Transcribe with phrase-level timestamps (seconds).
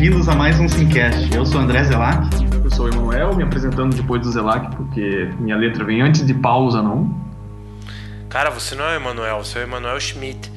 [0.00, 1.28] bem-vindos a mais um Simcast.
[1.36, 2.26] Eu sou André Zelac.
[2.64, 6.32] Eu sou o Emanuel, me apresentando depois do Zelac, porque minha letra vem antes de
[6.32, 7.06] Paulo Zanon.
[8.30, 10.50] Cara, você não é o Emanuel, você é o Emanuel Schmidt.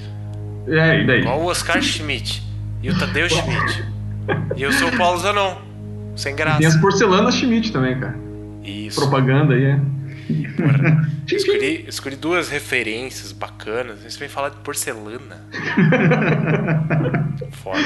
[0.66, 1.20] É, e daí?
[1.20, 2.42] Igual o Oscar Schmidt
[2.82, 3.84] e o Tadeu Schmidt.
[4.56, 5.56] E eu sou o Paulo Zanon.
[6.16, 6.56] Sem graça.
[6.56, 8.16] E tem as porcelanas Schmidt também, cara.
[8.64, 8.98] Isso.
[8.98, 9.80] Propaganda aí, é.
[11.28, 14.00] Escolhi, escolhi duas referências bacanas.
[14.00, 15.48] Você vem falar de porcelana.
[17.52, 17.80] Foda.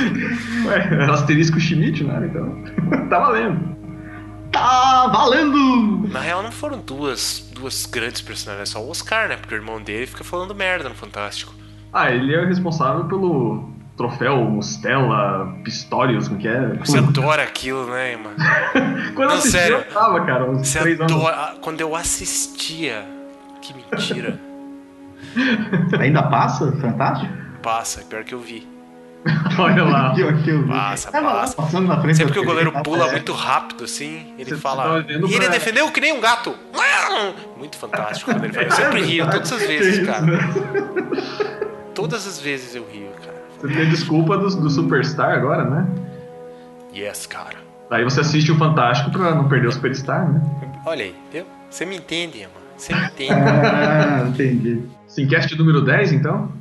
[0.66, 2.30] Ué, asterisco Schmidt, né?
[2.30, 2.64] Então,
[3.10, 3.78] tá valendo.
[4.52, 6.08] Tá valendo!
[6.08, 9.36] Na real, não foram duas, duas grandes personalidades, só o Oscar, né?
[9.36, 11.54] Porque o irmão dele fica falando merda no Fantástico.
[11.94, 16.68] Ah, ele é o responsável pelo troféu Mostela Pistorius, como que é?
[16.86, 18.36] Você adora aquilo, né, mano?
[19.16, 19.78] Quando eu Não, assisti, sério.
[19.78, 21.12] eu tava, cara, uns Você três anos.
[21.12, 21.56] adora.
[21.62, 23.04] Quando eu assistia.
[23.62, 24.40] Que mentira.
[26.00, 26.72] Ainda passa?
[26.74, 27.32] Fantástico?
[27.64, 28.68] Passa, pior que eu vi.
[29.60, 30.12] Olha lá.
[30.12, 30.68] Aqui, aqui, eu vi.
[30.70, 31.56] Passa, lá, passa.
[31.56, 33.12] passando na frente Sempre que o goleiro pula é.
[33.14, 35.04] muito rápido assim, ele Você fala.
[35.10, 36.56] E ele pra- defendeu que nem um gato!
[37.58, 38.68] Muito fantástico quando ele fala.
[38.68, 40.22] Eu sempre rio, todas as Que vezes, isso, cara.
[40.22, 40.40] né?
[41.96, 43.37] Todas as vezes eu rio, cara.
[43.60, 45.88] Você tem a desculpa do, do Superstar agora, né?
[46.96, 47.56] Yes, cara.
[47.90, 50.42] Aí você assiste o Fantástico pra não perder o Superstar, né?
[50.86, 51.46] Olha aí, viu?
[51.70, 52.52] Você me entende, mano.
[52.78, 53.34] Você me entende.
[53.34, 54.82] Ah, entendi.
[55.08, 56.52] Simcast número 10, então?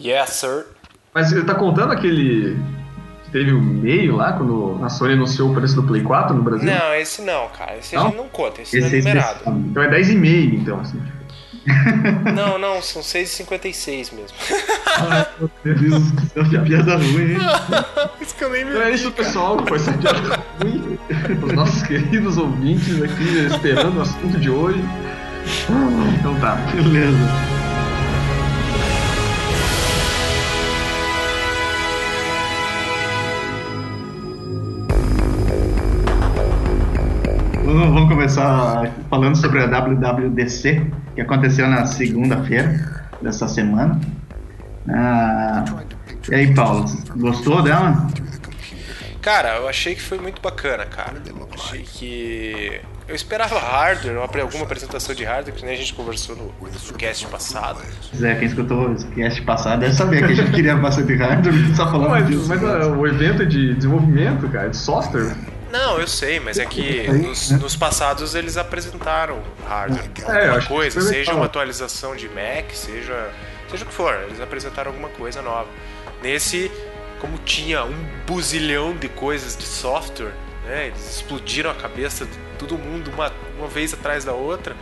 [0.00, 0.66] yes, sir.
[1.14, 2.56] Mas ele tá contando aquele.
[3.24, 6.42] que teve o meio lá, quando a Sony anunciou o preço do Play 4 no
[6.42, 6.70] Brasil?
[6.70, 7.76] Não, esse não, cara.
[7.78, 8.06] Esse a Não?
[8.08, 9.30] gente não conta, esse, Esse não é numerado.
[9.38, 9.56] especial.
[9.56, 11.02] Então é 10,5, então, assim.
[12.34, 14.36] Não, não, são 6,56 mesmo.
[15.64, 17.38] Meu Deus do céu, que piada ruim, hein?
[18.20, 19.64] Isso que eu nem me Então é isso, pessoal.
[19.66, 20.98] Foi essa piada ruim.
[21.44, 24.82] Os nossos queridos ouvintes aqui esperando o assunto de hoje.
[26.18, 26.54] Então tá.
[26.74, 27.65] Beleza.
[37.78, 44.00] Vamos começar falando sobre a WWDC, que aconteceu na segunda-feira dessa semana.
[44.88, 45.62] Ah,
[46.30, 48.06] e aí, Paulo, gostou dela?
[49.20, 51.14] Cara, eu achei que foi muito bacana, cara.
[51.52, 52.80] Achei que.
[53.08, 56.94] Eu esperava hardware, uma- alguma apresentação de hardware, que nem a gente conversou no, no
[56.94, 57.80] cast passado.
[58.16, 61.90] Zé, quem escutou o cast passado deve saber que a gente queria bastante hardware, só
[61.90, 62.48] falando mas, disso.
[62.48, 65.36] mas ah, o evento é de desenvolvimento, cara, de software.
[65.70, 70.10] Não, eu sei, mas é que nos, nos passados eles apresentaram hardware.
[70.28, 73.30] É, Alguma coisa, seja uma atualização de Mac, seja.
[73.68, 75.68] Seja o que for, eles apresentaram alguma coisa nova.
[76.22, 76.70] Nesse,
[77.20, 80.32] como tinha um buzilhão de coisas de software,
[80.64, 80.86] né?
[80.86, 84.76] Eles explodiram a cabeça de todo mundo uma, uma vez atrás da outra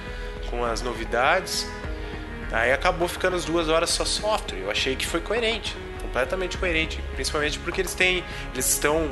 [0.50, 1.67] com as novidades.
[2.53, 4.59] Aí acabou ficando as duas horas só software.
[4.59, 9.11] Eu achei que foi coerente, completamente coerente, principalmente porque eles têm, eles estão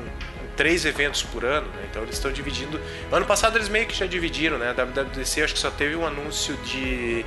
[0.57, 1.87] três eventos por ano, né?
[1.91, 2.81] então eles estão dividindo.
[3.11, 4.71] No ano passado eles meio que já dividiram, né?
[4.71, 7.25] A WWDC acho que só teve um anúncio de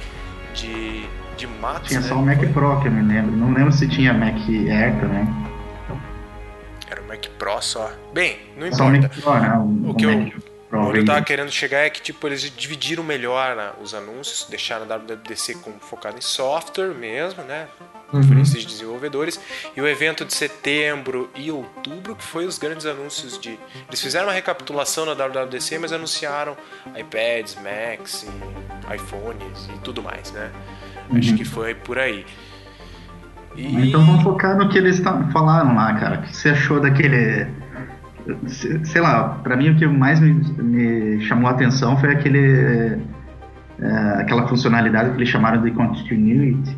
[0.53, 1.05] de
[1.37, 2.07] de Max, Tinha né?
[2.07, 3.35] só o Mac Pro que eu me lembro.
[3.35, 5.27] Não lembro se tinha Mac Air também.
[6.89, 7.91] Era o Mac Pro só.
[8.13, 9.07] Bem, não Só o importa.
[9.15, 9.57] Mac Pro, né?
[9.57, 10.33] O, O que eu- Mac
[10.69, 10.79] Pro.
[10.87, 14.83] Onde eu tava querendo chegar é que tipo eles dividiram melhor né, os anúncios, deixaram
[14.83, 17.67] a WWDC como focado em software mesmo, né?
[18.11, 19.39] Conferências de desenvolvedores.
[19.75, 23.57] E o evento de setembro e outubro, que foi os grandes anúncios de.
[23.87, 26.55] Eles fizeram uma recapitulação na WWDC, mas anunciaram
[26.97, 28.25] iPads, Macs,
[28.93, 30.49] iPhones e tudo mais, né?
[31.17, 32.25] Acho que foi por aí.
[33.55, 33.87] E...
[33.89, 35.01] Então vamos focar no que eles
[35.31, 36.19] falaram lá, cara.
[36.19, 37.47] O que você achou daquele.
[38.47, 42.99] se- Sei lá, pra mim o que mais me, me chamou a atenção foi aquele.
[43.79, 46.77] é, aquela funcionalidade que eles chamaram de continuity,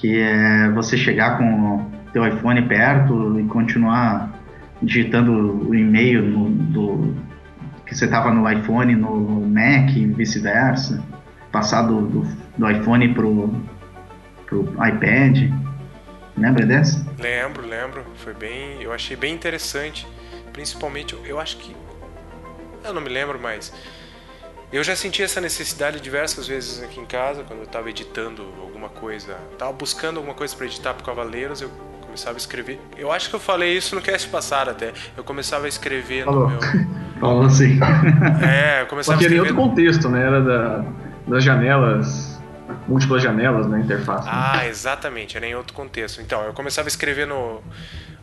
[0.00, 4.34] que é você chegar com o teu iPhone perto e continuar
[4.82, 7.14] digitando o e-mail no- do,
[7.86, 11.02] que você tava no iPhone no Mac e vice-versa.
[11.50, 12.28] Passar do, do,
[12.58, 13.54] do iPhone pro,
[14.46, 15.50] pro iPad.
[16.36, 17.06] Lembra dessa?
[17.18, 18.04] Lembro, lembro.
[18.16, 18.82] Foi bem.
[18.82, 20.06] Eu achei bem interessante.
[20.52, 21.74] Principalmente, eu acho que.
[22.84, 23.72] Eu não me lembro mais.
[24.76, 28.90] Eu já senti essa necessidade diversas vezes aqui em casa, quando eu estava editando alguma
[28.90, 29.34] coisa.
[29.56, 31.70] Tava buscando alguma coisa para editar pro Cavaleiros, eu
[32.02, 32.78] começava a escrever.
[32.94, 34.92] Eu acho que eu falei isso no cast passado até.
[35.16, 36.48] Eu começava a escrever no Falou.
[36.50, 36.60] meu.
[37.18, 37.80] Falou assim.
[38.46, 39.58] É, eu começava a que era em escrever.
[39.58, 40.26] outro contexto, né?
[40.26, 40.84] Era da,
[41.26, 42.35] das janelas,
[42.88, 44.24] múltiplas janelas na interface.
[44.24, 44.30] né?
[44.32, 46.20] Ah, exatamente, era em outro contexto.
[46.20, 47.60] Então, eu começava a escrever no,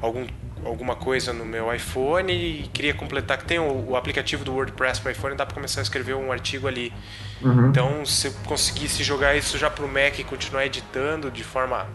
[0.01, 0.25] algum,
[0.65, 5.01] alguma coisa no meu iPhone e queria completar, que tem o, o aplicativo do WordPress
[5.01, 6.93] para iPhone, dá para começar a escrever um artigo ali.
[7.41, 7.69] Uhum.
[7.69, 11.85] Então, se eu conseguisse jogar isso já pro Mac e continuar editando de forma.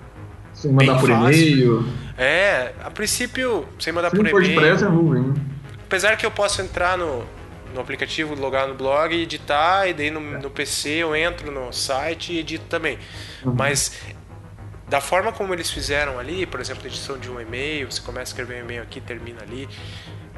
[0.53, 1.88] Sem mandar bem por e-mail.
[2.17, 4.61] É, a princípio, sem mandar Se por e-mail.
[4.61, 5.29] pressa, é ruim.
[5.29, 5.35] né?
[5.88, 7.25] apesar que eu posso entrar no,
[7.75, 11.73] no aplicativo, logar no blog e editar, e daí no, no PC eu entro no
[11.73, 12.99] site e edito também.
[13.44, 13.55] Uhum.
[13.56, 14.00] Mas
[14.88, 18.31] da forma como eles fizeram ali, por exemplo, edição de um e-mail, você começa a
[18.32, 19.69] escrever um e-mail aqui, termina ali.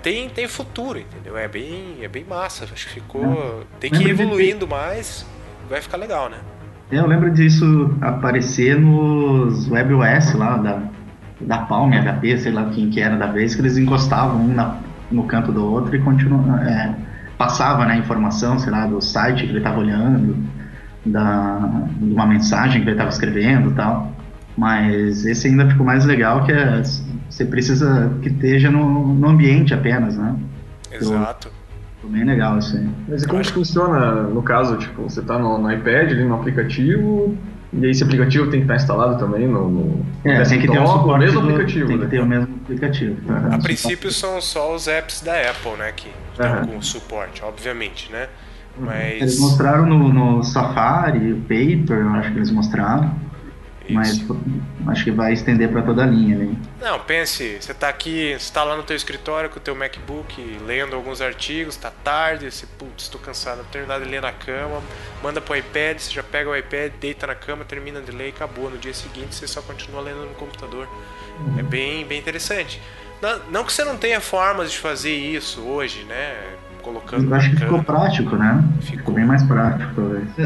[0.03, 1.37] Tem, tem futuro, entendeu?
[1.37, 2.65] É bem, é bem massa.
[2.65, 3.65] Acho que ficou.
[3.79, 5.26] Tem que ir evoluindo mais,
[5.69, 6.38] vai ficar legal, né?
[6.91, 10.83] Eu lembro disso aparecer nos WebOS lá, da,
[11.41, 14.81] da Palm, HP, sei lá quem que era da vez, que eles encostavam um na,
[15.11, 16.59] no canto do outro e continuam.
[16.59, 16.94] É,
[17.40, 20.37] passava né, a informação, sei lá, do site que ele estava olhando,
[21.06, 24.12] da, de uma mensagem que ele estava escrevendo tal.
[24.58, 26.82] Mas esse ainda ficou mais legal que é,
[27.31, 30.37] você precisa que esteja no, no ambiente apenas, né?
[30.92, 31.50] Exato.
[31.96, 32.87] Ficou bem legal isso aí.
[33.08, 36.34] Mas e como que funciona no caso, tipo, você está no, no, iPad, ali no
[36.34, 37.38] aplicativo,
[37.72, 40.78] e aí esse aplicativo tem que estar instalado também no, no é, tem que ter
[40.78, 41.87] o mesmo do, aplicativo.
[41.87, 42.04] Tem né?
[42.04, 43.16] que ter o mesmo aplicativo.
[43.26, 43.54] Tá?
[43.54, 46.10] A princípio são só os apps da Apple, né, que
[46.46, 48.28] estão com suporte, obviamente, né?
[48.76, 48.87] Uhum.
[48.87, 49.20] Mas...
[49.20, 53.14] Eles mostraram no, no Safari, o Paper, eu acho que eles mostraram.
[53.92, 54.25] Mas
[54.87, 56.54] acho que vai estender para toda a linha, né?
[56.81, 60.94] Não, pense, você está aqui, está lá no teu escritório com o teu MacBook, lendo
[60.94, 64.81] alguns artigos, está tarde, você, putz, estou cansado, terminar de ler na cama,
[65.22, 68.31] manda pro iPad, você já pega o iPad, deita na cama, termina de ler e
[68.31, 68.70] acabou.
[68.70, 70.88] No dia seguinte você só continua lendo no computador.
[71.40, 71.58] Uhum.
[71.58, 72.81] É bem, bem interessante.
[73.50, 76.34] Não, que você não tenha formas de fazer isso hoje, né?
[76.81, 77.25] colocando.
[77.28, 78.64] Eu acho que ficou prático, né?
[78.81, 78.99] Ficou.
[78.99, 80.00] ficou bem mais prático.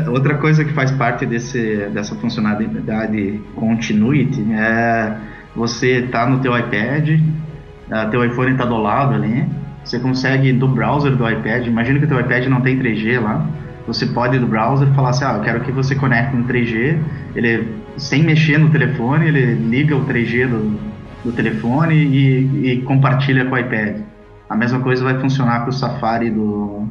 [0.09, 5.17] Outra coisa que faz parte desse, dessa funcionalidade continuity é
[5.55, 9.47] você tá no teu iPad, uh, teu iPhone está do lado ali,
[9.85, 13.47] você consegue do browser do iPad, imagina que o teu iPad não tem 3G lá,
[13.87, 16.99] você pode do browser falar assim, ah, eu quero que você conecte no 3G,
[17.37, 20.94] ele sem mexer no telefone, ele liga o 3G do,
[21.25, 24.03] do telefone e, e compartilha com o iPad.
[24.49, 26.87] A mesma coisa vai funcionar para o Safari do,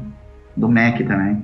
[0.57, 1.41] do Mac também.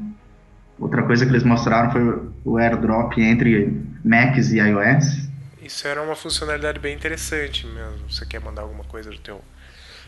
[0.80, 5.30] Outra coisa que eles mostraram foi o AirDrop entre Macs e iOS.
[5.62, 8.09] Isso era uma funcionalidade bem interessante mesmo.
[8.09, 9.42] Você quer mandar alguma coisa do teu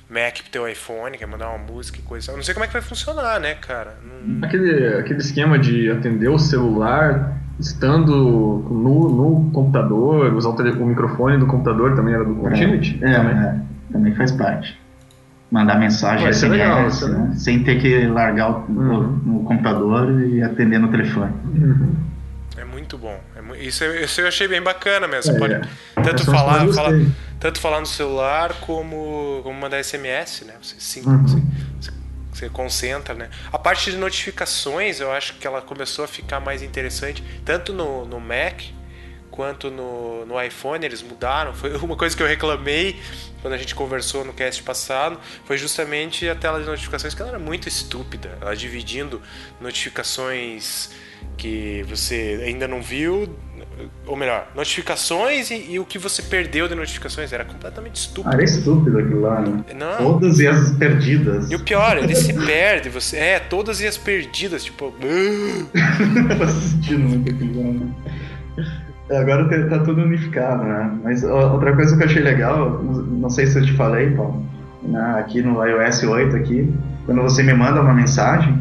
[0.09, 2.31] Mac pro teu iPhone, quer mandar uma música e coisa.
[2.31, 3.97] Eu não sei como é que vai funcionar, né, cara?
[4.03, 4.45] Não...
[4.45, 8.11] Aquele, aquele esquema de atender o celular estando
[8.69, 12.99] no, no computador, usar o, o microfone do computador também era do Continuity?
[13.01, 13.37] É, é, também.
[13.37, 13.61] É,
[13.91, 14.81] também faz parte
[15.51, 17.35] mandar mensagem Ué, SMS, é legal, é né?
[17.35, 19.21] sem ter que largar o, uhum.
[19.25, 21.33] no computador e atender no telefone.
[21.43, 21.93] Uhum.
[22.57, 23.19] É muito bom.
[23.35, 25.35] É, isso, isso eu achei bem bacana mesmo.
[25.35, 25.61] É, pode é.
[26.01, 26.91] tanto falar, falar,
[27.37, 30.53] tanto falar no celular como, como mandar SMS, né?
[30.61, 31.21] Você, sim, uhum.
[31.23, 31.41] você,
[31.81, 31.91] você
[32.49, 33.29] concentra, né?
[33.51, 38.05] A parte de notificações, eu acho que ela começou a ficar mais interessante, tanto no,
[38.05, 38.61] no Mac
[39.31, 41.53] quanto no, no iPhone, eles mudaram.
[41.53, 42.99] Foi uma coisa que eu reclamei
[43.41, 47.31] quando a gente conversou no cast passado, foi justamente a tela de notificações que ela
[47.31, 48.37] era muito estúpida.
[48.39, 49.21] Ela dividindo
[49.59, 50.91] notificações
[51.37, 53.35] que você ainda não viu,
[54.05, 57.31] ou melhor, notificações e, e, o que você perdeu de notificações.
[57.31, 58.29] Era completamente estúpido.
[58.29, 59.63] Ah, era estúpido aquilo lá, né?
[59.75, 59.97] Não.
[59.97, 61.49] Todas e as perdidas.
[61.49, 63.17] E o pior, ele se perde, você.
[63.17, 64.93] É, todas e as perdidas, tipo.
[66.43, 67.93] assistindo muito aquilo lá, né?
[69.09, 70.99] É, agora tá, tá tudo unificado, né?
[71.03, 74.45] Mas outra coisa que eu achei legal, não sei se eu te falei, Paulo,
[74.83, 75.15] né?
[75.19, 76.73] aqui no iOS 8 aqui,
[77.05, 78.57] quando você me manda uma mensagem,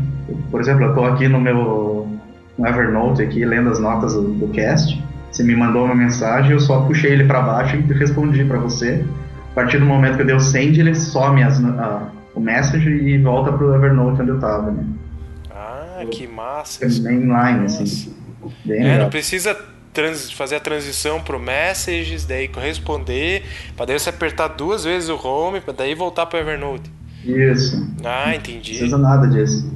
[0.51, 2.09] por exemplo, eu tô aqui no meu
[2.59, 6.61] no Evernote aqui, lendo as notas do, do cast, você me mandou uma mensagem, eu
[6.61, 9.05] só puxei ele para baixo e respondi para você.
[9.53, 12.89] A partir do momento que eu dei o send, ele some as, a, o message
[12.89, 14.85] e volta pro Evernote onde eu tava, né?
[15.51, 16.87] Ah, que massa!
[17.03, 18.15] Bem inline, assim.
[18.65, 18.99] Bem é, legal.
[19.01, 19.57] não precisa
[19.93, 23.43] trans, fazer a transição pro Messages, daí corresponder,
[23.77, 26.91] para daí você apertar duas vezes o Home, para daí voltar pro Evernote.
[27.25, 27.87] Isso.
[28.05, 28.73] Ah, entendi.
[28.73, 29.73] Não precisa nada disso.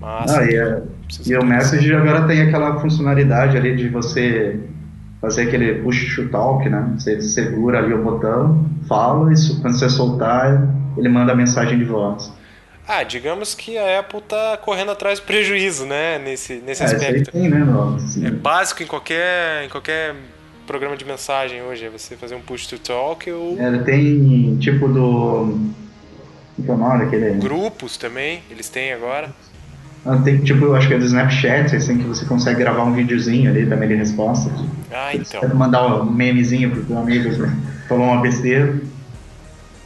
[0.00, 0.40] Massa.
[0.40, 0.82] Ah, é,
[1.26, 4.60] e o Message agora tem aquela funcionalidade ali de você
[5.20, 6.94] fazer aquele push to talk, né?
[6.98, 11.84] Você segura ali o botão, fala, e quando você soltar, ele manda a mensagem de
[11.84, 12.32] voz.
[12.86, 16.18] Ah, digamos que a Apple tá correndo atrás do prejuízo, né?
[16.18, 17.32] Nesse, nesse é, aspecto.
[17.32, 17.64] Tem, né,
[18.24, 20.14] é básico em qualquer, em qualquer
[20.66, 23.58] programa de mensagem hoje, é você fazer um push to talk ou.
[23.58, 25.58] É, tem tipo do.
[26.62, 27.34] Que é o nome daquele?
[27.40, 29.32] Grupos também, eles têm agora.
[30.22, 33.66] Tem tipo, acho que é do Snapchat, assim, que você consegue gravar um videozinho ali
[33.66, 34.50] também de resposta.
[34.92, 35.40] Ah, então.
[35.40, 37.30] Você mandar um memezinho pro teu amigo,
[37.88, 38.80] falou uma besteira.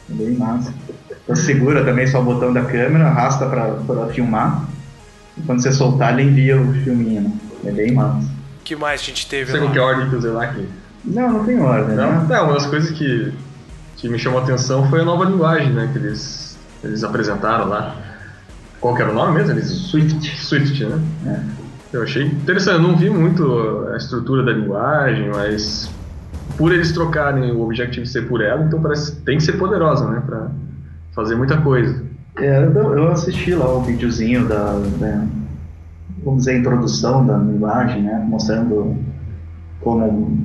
[0.09, 0.73] É bem massa.
[1.25, 4.67] Você segura também só o botão da câmera, arrasta para filmar.
[5.37, 7.21] E quando você soltar, ele envia o filminho.
[7.21, 7.31] Né?
[7.65, 8.27] É bem massa.
[8.59, 9.71] O que mais a gente teve Você lá?
[9.71, 10.67] que ordem que usei lá aqui?
[11.05, 11.95] Não, não tem ordem.
[11.95, 12.35] Não, né?
[12.35, 13.31] é, uma das coisas que,
[13.95, 15.89] que me chamou a atenção foi a nova linguagem, né?
[15.93, 16.49] Que eles
[16.83, 17.95] eles apresentaram lá.
[18.79, 19.51] Qual que era o nome mesmo?
[19.51, 19.67] Eles...
[19.67, 20.27] Swift.
[20.37, 21.01] Swift, né?
[21.25, 21.59] É.
[21.91, 25.89] Eu achei interessante, eu não vi muito a estrutura da linguagem, mas
[26.55, 30.51] por eles trocarem o Objective-C por ela, então parece tem que ser poderosa, né, para
[31.13, 32.03] fazer muita coisa.
[32.37, 35.25] É, eu, eu assisti lá o videozinho da, da,
[36.23, 38.95] vamos dizer, a introdução da linguagem, né, mostrando
[39.81, 40.37] como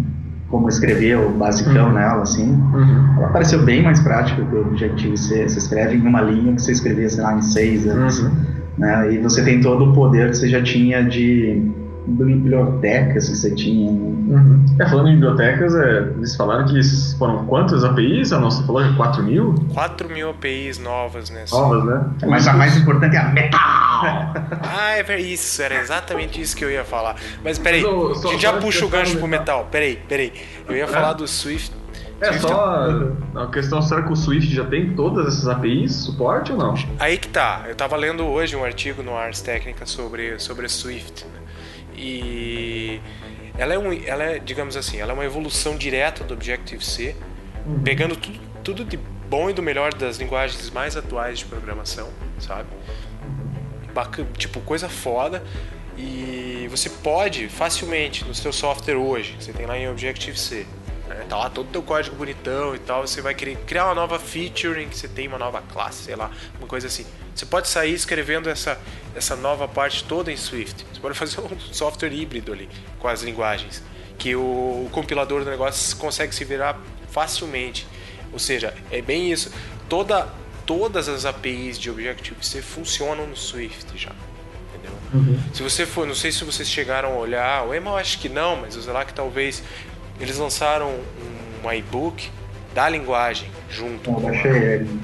[0.55, 1.95] como escrever o basicão Uhum.
[1.95, 2.49] nela, assim.
[2.49, 3.15] Uhum.
[3.19, 5.49] Ela pareceu bem mais prática que o Objective-C.
[5.49, 8.21] Você escreve em uma linha que você escrevia, sei lá, em seis anos.
[8.21, 8.31] Uhum.
[8.79, 9.13] né?
[9.15, 11.61] E você tem todo o poder que você já tinha de
[12.07, 13.91] bibliotecas que você tinha.
[13.91, 14.37] né?
[14.37, 14.65] Uhum.
[14.79, 16.81] É, falando em bibliotecas, é, eles falaram que
[17.19, 18.33] foram quantas APIs?
[18.33, 21.57] A nossa falou que 4 mil 4 mil APIs novas nessa.
[21.57, 22.05] novas, né?
[22.29, 23.61] Mas a mais importante é a metal!
[24.77, 27.17] Ah, é isso, era exatamente isso que eu ia falar.
[27.43, 29.59] Mas peraí, Mas, ô, a gente já puxa o gancho pro metal.
[29.59, 29.69] metal.
[29.71, 30.33] Peraí, peraí.
[30.69, 31.73] Eu ia falar do Swift.
[32.21, 36.53] É Swift- só a questão, será que o Swift já tem todas essas APIs, suporte
[36.53, 36.75] ou não?
[36.99, 37.65] Aí que tá.
[37.69, 41.25] Eu tava lendo hoje um artigo no Ars Technica sobre, sobre a Swift.
[41.25, 41.41] né?
[41.97, 43.01] E
[43.57, 47.15] ela é, um, ela é, digamos assim, ela é uma evolução direta do Objective-C,
[47.85, 52.69] pegando tudo, tudo de bom e do melhor das linguagens mais atuais de programação, sabe?
[53.95, 55.43] Baca- tipo, coisa foda.
[55.97, 60.67] E você pode facilmente no seu software hoje, você tem lá em Objective-C,
[61.09, 61.27] né?
[61.29, 64.19] tá lá todo o teu código bonitão e tal, você vai querer criar uma nova
[64.19, 67.07] feature em que você tem uma nova classe, sei lá, uma coisa assim.
[67.35, 68.79] Você pode sair escrevendo essa,
[69.15, 70.87] essa nova parte toda em Swift.
[70.93, 72.69] Você pode fazer um software híbrido ali
[72.99, 73.83] com as linguagens,
[74.19, 76.79] que o, o compilador do negócio consegue se virar
[77.11, 77.87] facilmente.
[78.33, 79.53] Ou seja, é bem isso.
[79.89, 80.29] Toda,
[80.65, 84.13] todas as APIs de Objective-C funcionam no Swift já.
[84.75, 85.39] Entendeu?
[85.53, 88.29] Se você for, não sei se vocês chegaram a olhar, o Emma eu acho que
[88.29, 89.63] não, mas o lá que talvez
[90.21, 92.29] eles lançaram um, um iBook
[92.75, 94.11] da linguagem junto.
[94.11, 95.01] Eu com a- baixei ele.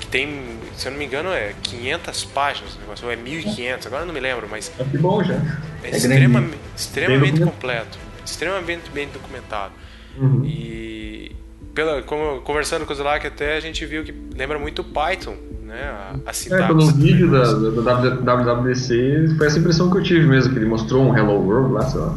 [0.00, 0.42] que tem,
[0.76, 4.06] se eu não me engano, é 500 páginas o negócio, ou é 1500, agora eu
[4.06, 5.34] não me lembro, mas É que bom já.
[5.34, 5.40] é,
[5.84, 6.44] É extrema-
[6.76, 9.72] extremamente completo, extremamente bem documentado.
[10.16, 10.44] Uhum.
[10.44, 11.32] E
[11.74, 15.36] pela, como, conversando com o Zilak até a gente viu que lembra muito o Python,
[15.64, 15.80] né?
[15.84, 20.26] A, a É, pelo vídeo da, da, da WWDC, foi essa impressão que eu tive
[20.26, 22.16] mesmo, que ele mostrou um Hello World lá, sei lá.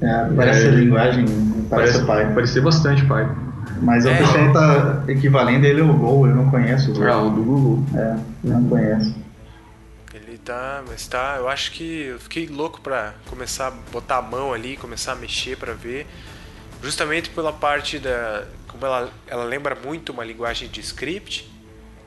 [0.00, 1.24] É, parece É, a linguagem,
[1.70, 2.34] parece o Python.
[2.34, 3.34] Parecia bastante Python.
[3.80, 4.16] Mas o É.
[4.18, 7.04] pessoal tá equivalendo ele ao Go, eu não conheço o Go.
[7.04, 7.84] Ah, o do Google.
[7.98, 9.14] É, não conheço.
[10.14, 14.22] Ele tá, mas tá, eu acho que eu fiquei louco pra começar a botar a
[14.22, 16.06] mão ali, começar a mexer pra ver,
[16.82, 21.50] justamente pela parte da, como ela, ela lembra muito uma linguagem de script.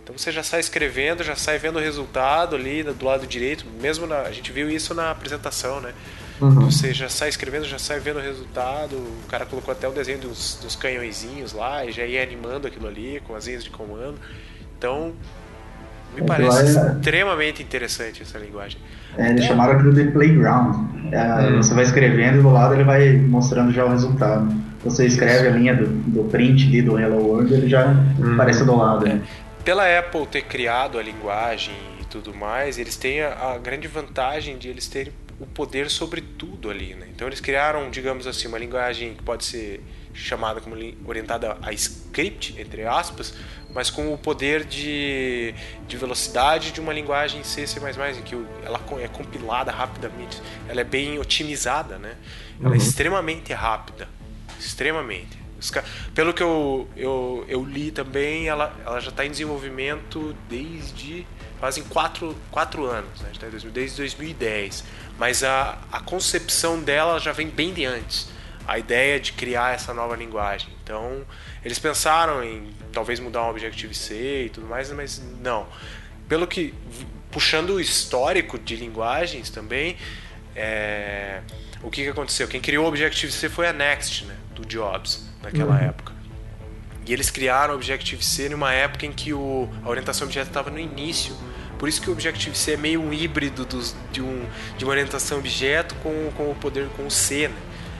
[0.03, 4.07] Então você já sai escrevendo, já sai vendo o resultado ali do lado direito, mesmo
[4.07, 5.91] na, a gente viu isso na apresentação, né?
[6.39, 6.69] Uhum.
[6.69, 8.95] Você já sai escrevendo, já sai vendo o resultado.
[8.95, 12.87] O cara colocou até o desenho dos, dos canhõezinhos lá e já ia animando aquilo
[12.87, 14.15] ali com as linhas de comando.
[14.77, 15.13] Então,
[16.15, 18.79] me É, parece é- extremamente interessante essa linguagem.
[19.17, 20.75] É, eles chamaram aquilo de playground.
[21.11, 21.57] É, Hum.
[21.57, 24.53] Você vai escrevendo e do lado ele vai mostrando já o resultado.
[24.83, 28.33] Você escreve a linha do, do print ali do Hello World ele já Hum.
[28.35, 29.05] aparece do lado.
[29.07, 29.21] né?
[29.65, 34.57] Pela Apple ter criado a linguagem e tudo mais, eles têm a, a grande vantagem
[34.57, 37.07] de eles terem o poder sobre tudo ali, né?
[37.13, 40.75] Então eles criaram, digamos assim, uma linguagem que pode ser chamada como
[41.05, 43.35] orientada a script, entre aspas,
[43.71, 45.53] mas com o poder de,
[45.87, 50.41] de velocidade de uma linguagem C, C++, em que ela é compilada rapidamente.
[50.67, 52.15] Ela é bem otimizada, né?
[52.59, 52.83] Ela é Uhum.
[52.83, 54.07] extremamente rápida.
[54.59, 55.37] Extremamente.
[56.15, 61.25] Pelo que eu, eu, eu li também, ela, ela já está em desenvolvimento desde
[61.59, 63.29] fazem quatro, quatro anos, né?
[63.39, 64.83] Tá em 2000, desde 2010.
[65.17, 68.29] Mas a, a concepção dela já vem bem de antes.
[68.67, 70.69] A ideia de criar essa nova linguagem.
[70.83, 71.25] Então,
[71.63, 75.67] eles pensaram em talvez mudar um Objective-C e tudo mais, mas não.
[76.27, 76.73] Pelo que,
[77.31, 79.95] puxando o histórico de linguagens também,
[80.55, 81.41] é,
[81.81, 82.47] o que, que aconteceu?
[82.47, 84.35] Quem criou o Objective-C foi a Next, né?
[84.53, 85.87] Do Jobs, naquela Uhum.
[85.89, 86.13] época.
[87.07, 90.79] E eles criaram o Objective-C numa época em que o, a orientação objeto estava no
[90.79, 91.35] início.
[91.77, 94.47] Por isso que o Objective-C é meio um híbrido dos, de, um,
[94.77, 97.55] de uma orientação objeto com, com o poder com o C, né?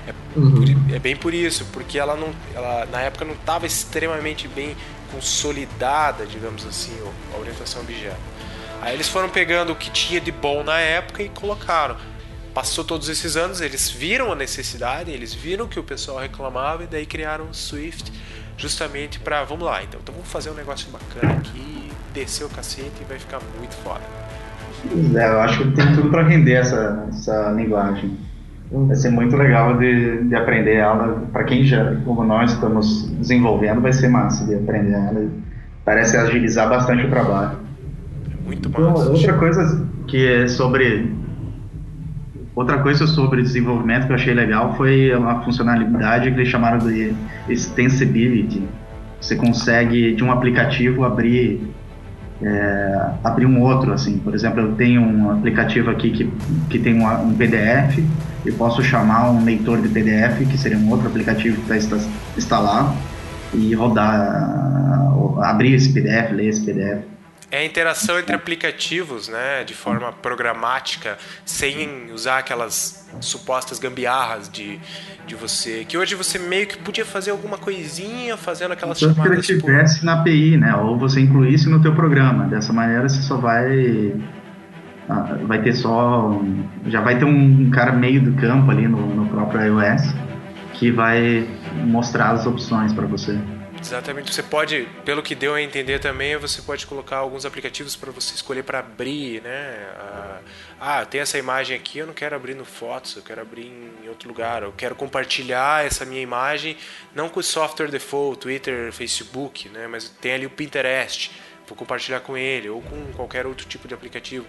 [0.08, 0.52] É, Uhum.
[0.54, 4.76] por- é bem por isso, porque ela não, ela, na época não estava extremamente bem
[5.12, 6.98] consolidada, digamos assim,
[7.34, 8.22] a orientação objeto.
[8.80, 11.98] Aí eles foram pegando o que tinha de bom na época e colocaram.
[12.54, 16.88] Passou todos esses anos, eles viram a necessidade, eles viram que o pessoal reclamava e
[16.88, 18.12] daí criaram o Swift
[18.58, 22.92] justamente para, vamos lá, então, então vamos fazer um negócio bacana aqui, descer o cacete
[23.02, 24.02] e vai ficar muito foda.
[24.90, 28.18] Pois é, eu acho que tem tudo para render essa, essa linguagem.
[28.70, 31.24] Vai ser muito legal de, de aprender ela.
[31.32, 35.30] Para quem já, como nós estamos desenvolvendo, vai ser massa de aprender ela.
[35.86, 37.60] Parece agilizar bastante o trabalho.
[38.46, 39.10] Muito massa.
[39.10, 41.16] Outra coisa que é sobre
[42.58, 47.14] Outra coisa sobre desenvolvimento que eu achei legal foi uma funcionalidade que eles chamaram de
[47.48, 48.64] extensibility.
[49.22, 51.62] Você consegue de um aplicativo abrir
[52.42, 54.18] é, abrir um outro, assim.
[54.18, 56.34] Por exemplo, eu tenho um aplicativo aqui que,
[56.68, 58.00] que tem um, um PDF
[58.44, 61.96] e posso chamar um leitor de PDF, que seria um outro aplicativo está
[62.36, 62.92] instalado,
[63.54, 67.17] e rodar, abrir esse PDF, ler esse PDF.
[67.50, 74.78] É a interação entre aplicativos, né, de forma programática, sem usar aquelas supostas gambiarras de,
[75.26, 75.86] de você.
[75.88, 79.46] Que hoje você meio que podia fazer alguma coisinha fazendo aquelas Só chamadas.
[79.46, 82.46] Se ele tivesse na API, né, ou você incluísse no teu programa.
[82.48, 84.14] Dessa maneira você só vai
[85.10, 86.42] ah, vai ter só
[86.88, 90.14] já vai ter um cara meio do campo ali no, no próprio iOS
[90.74, 91.48] que vai
[91.86, 93.40] mostrar as opções para você.
[93.80, 94.34] Exatamente.
[94.34, 98.36] Você pode, pelo que deu a entender também, você pode colocar alguns aplicativos para você
[98.36, 99.88] escolher para abrir, né?
[100.80, 103.66] Ah, tem essa imagem aqui, eu não quero abrir no Fotos, eu quero abrir
[104.04, 104.64] em outro lugar.
[104.64, 106.78] Eu quero compartilhar essa minha imagem,
[107.16, 109.88] não com o software default, Twitter, Facebook, né?
[109.88, 111.32] Mas tem ali o Pinterest,
[111.68, 114.46] vou compartilhar com ele ou com qualquer outro tipo de aplicativo.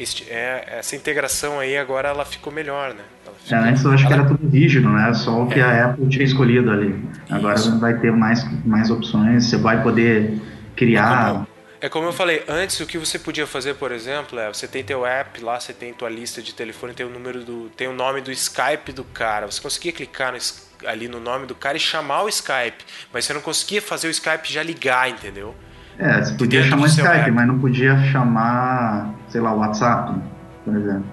[0.00, 3.04] Este, é, essa integração aí agora ela ficou melhor, né?
[3.50, 4.14] É, antes eu acho ela...
[4.14, 5.12] que era tudo rígido, né?
[5.12, 5.62] Só o que é.
[5.62, 6.98] a Apple tinha escolhido ali.
[7.28, 7.78] Agora Isso.
[7.78, 10.40] vai ter mais, mais opções, você vai poder
[10.74, 11.12] criar.
[11.12, 11.48] É como,
[11.82, 14.82] é como eu falei, antes o que você podia fazer, por exemplo, é você tem
[14.82, 17.70] teu app lá, você tem tua lista de telefone, tem o número do.
[17.76, 19.44] tem o nome do Skype do cara.
[19.44, 23.34] Você conseguia clicar no, ali no nome do cara e chamar o Skype, mas você
[23.34, 25.54] não conseguia fazer o Skype já ligar, entendeu?
[26.00, 27.30] É, você podia chamar Skype, app.
[27.30, 30.18] mas não podia chamar, sei lá, o WhatsApp,
[30.64, 31.04] por exemplo.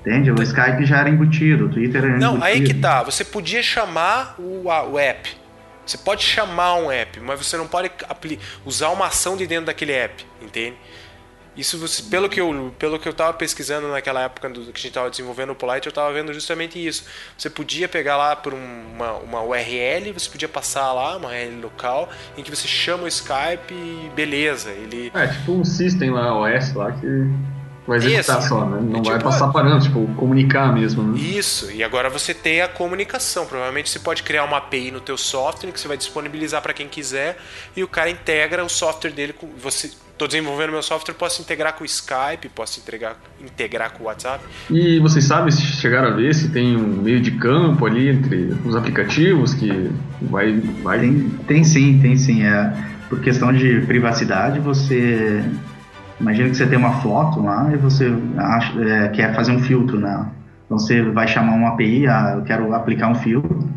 [0.00, 0.32] Entende?
[0.32, 2.38] O Skype já era embutido, o Twitter era não, embutido.
[2.38, 3.04] Não, aí que tá.
[3.04, 5.36] Você podia chamar o, a, o app.
[5.86, 7.90] Você pode chamar um app, mas você não pode
[8.66, 10.76] usar uma ação de dentro daquele app, entende?
[11.58, 14.86] Isso pelo que eu pelo que eu estava pesquisando naquela época do, que a gente
[14.86, 17.04] estava desenvolvendo o Polite, eu estava vendo justamente isso.
[17.36, 22.08] Você podia pegar lá por uma, uma URL, você podia passar lá uma URL local
[22.36, 26.72] em que você chama o Skype e beleza, ele É, tipo um system lá, OS
[26.74, 27.06] lá que
[27.88, 28.48] vai executar Isso.
[28.48, 28.80] só, né?
[28.80, 31.18] Não tipo, vai passar parando, tipo, comunicar mesmo, né?
[31.18, 33.46] Isso, e agora você tem a comunicação.
[33.46, 36.86] Provavelmente você pode criar uma API no teu software que você vai disponibilizar para quem
[36.86, 37.38] quiser
[37.74, 41.74] e o cara integra o software dele com você Estou desenvolvendo meu software, posso integrar
[41.74, 44.42] com o Skype, posso integrar, integrar com o WhatsApp.
[44.68, 48.52] E vocês sabem se chegaram a ver se tem um meio de campo ali entre
[48.64, 50.58] os aplicativos que vai.
[50.82, 50.98] vai...
[50.98, 52.42] Tem, tem sim, tem sim.
[52.42, 52.72] É,
[53.08, 55.44] por questão de privacidade, você
[56.20, 60.00] Imagina que você tem uma foto lá e você acha, é, quer fazer um filtro
[60.00, 60.30] nela.
[60.66, 63.68] Então você vai chamar uma API, ah, eu quero aplicar um filtro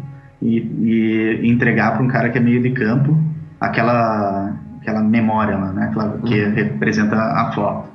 [0.42, 3.18] e, e entregar para um cara que é meio de campo
[3.60, 5.86] aquela, aquela memória lá, né?
[5.86, 6.54] Aquela, que uhum.
[6.54, 7.90] representa a foto.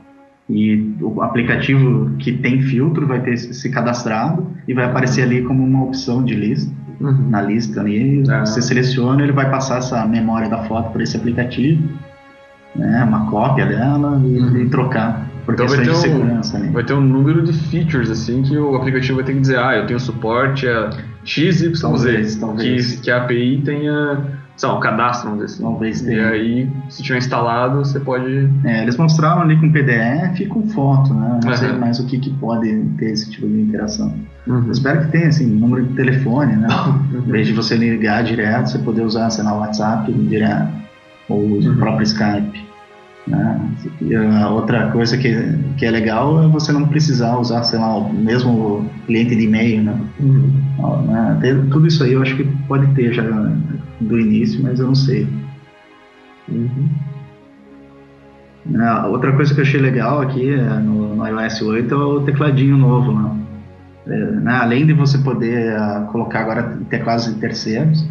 [0.48, 5.64] E o aplicativo que tem filtro vai ter se cadastrado e vai aparecer ali como
[5.64, 6.72] uma opção de lista.
[7.00, 7.28] Uhum.
[7.28, 8.46] Na lista ali, ah.
[8.46, 11.82] você seleciona, ele vai passar essa memória da foto para esse aplicativo
[12.78, 14.56] né, uma cópia dela e, uhum.
[14.58, 15.26] e trocar.
[15.44, 19.16] Por então vai ter, um, vai ter um número de features assim que o aplicativo
[19.16, 20.90] vai ter que dizer, ah, eu tenho suporte a
[21.24, 22.96] XYZ, talvez, talvez.
[22.96, 24.24] Que, que a API tenha
[24.56, 25.62] sei lá, um cadastro, vamos dizer assim.
[25.62, 26.22] Talvez tenha.
[26.22, 28.50] E aí, se tiver instalado, você pode.
[28.64, 31.40] É, eles mostraram ali com PDF e com foto, né?
[31.42, 31.56] Não uhum.
[31.56, 34.14] sei mais o que, que pode ter esse tipo de interação.
[34.46, 34.70] Uhum.
[34.70, 36.68] espero que tenha, assim, número de telefone, né?
[36.86, 37.20] Uhum.
[37.26, 40.72] Em vez de você ligar direto, você poder usar, sei lá, o WhatsApp direto,
[41.28, 41.76] ou o uhum.
[41.76, 42.65] próprio Skype.
[43.26, 43.70] Né?
[44.40, 45.34] A outra coisa que,
[45.76, 49.82] que é legal é você não precisar usar, sei lá, o mesmo cliente de e-mail,
[49.82, 50.00] né?
[50.20, 51.06] Uhum.
[51.06, 51.66] né?
[51.70, 53.24] Tudo isso aí eu acho que pode ter já
[54.00, 55.26] do início, mas eu não sei.
[56.48, 56.88] Uhum.
[58.64, 59.02] Né?
[59.06, 62.76] Outra coisa que eu achei legal aqui é, no, no iOS 8 é o tecladinho
[62.76, 63.36] novo, né?
[64.06, 64.52] É, né?
[64.52, 68.06] Além de você poder uh, colocar agora teclados de terceiros,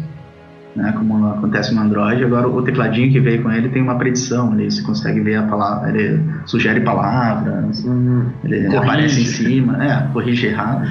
[0.76, 2.22] né, como acontece no Android.
[2.24, 5.42] Agora o tecladinho que veio com ele tem uma predição, ele você consegue ver a
[5.44, 8.30] palavra, ele sugere palavras, uhum.
[8.44, 8.76] ele corrige.
[8.76, 10.86] aparece em cima, é, corrige errado.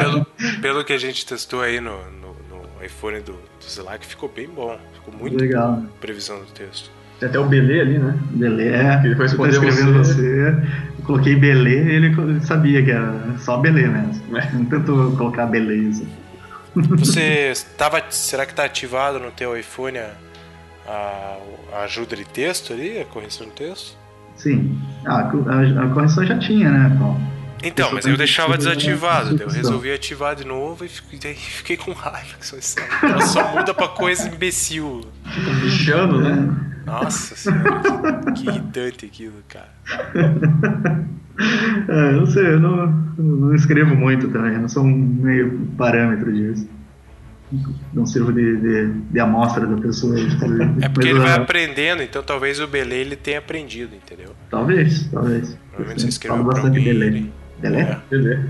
[0.00, 0.26] Pelo,
[0.60, 4.48] pelo que a gente testou aí no, no, no iPhone do, do Slack, ficou bem
[4.48, 5.72] bom, ficou muito legal.
[5.72, 6.90] Bom, previsão do texto.
[7.18, 8.14] Tem até o Belê ali, né?
[8.32, 9.00] Belê, é.
[9.04, 9.84] Ele vai responder você.
[9.84, 10.56] você.
[11.04, 14.36] Coloquei Belê e ele sabia que era só Belê mesmo.
[14.36, 14.50] É.
[14.52, 16.04] Não tentou colocar beleza.
[16.76, 18.02] Você estava.
[18.10, 21.38] Será que está ativado no teu iPhone a,
[21.72, 23.96] a, ajuda de texto ali, a correção de texto?
[24.36, 24.78] Sim.
[25.06, 27.18] a, a, a, correção já tinha, né, Paulo?
[27.62, 29.40] Então, mas eu deixava desativado.
[29.40, 32.36] Eu resolvi ativar de novo e fiquei, fiquei com raiva.
[33.02, 35.00] Ela só muda pra coisa imbecil.
[35.62, 36.54] Bichando, né?
[36.84, 39.72] Nossa senhora, que irritante aquilo, cara.
[41.88, 46.32] É, não sei, eu não, não escrevo muito também, eu não sou um meio parâmetro
[46.32, 46.68] disso.
[47.94, 50.16] Não sirvo de, de, de amostra da pessoa.
[50.82, 54.34] É porque ele vai aprendendo, então talvez o Belê ele tenha aprendido, entendeu?
[54.50, 55.56] Talvez, talvez.
[55.68, 57.26] Provavelmente você escreveu bastante Belê.
[57.60, 57.80] Belê?
[57.80, 57.98] É.
[58.10, 58.38] Belê.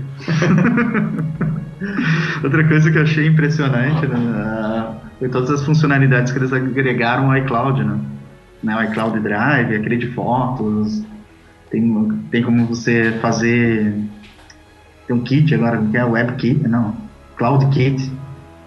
[2.43, 7.37] Outra coisa que eu achei impressionante né, foi todas as funcionalidades que eles agregaram ao
[7.37, 7.99] iCloud, né?
[8.63, 11.03] né o iCloud Drive, aquele de fotos,
[11.69, 13.95] tem, tem como você fazer.
[15.05, 16.95] Tem um kit agora, que é WebKit, não,
[17.37, 18.11] Cloud Kit,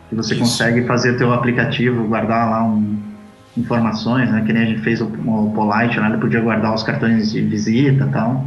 [0.09, 0.43] que você Isso.
[0.43, 2.99] consegue fazer o teu aplicativo, guardar lá um,
[3.57, 4.43] informações, né?
[4.47, 6.09] Que nem a gente fez o, o Polite, né?
[6.09, 8.47] ele podia guardar os cartões de visita e tal.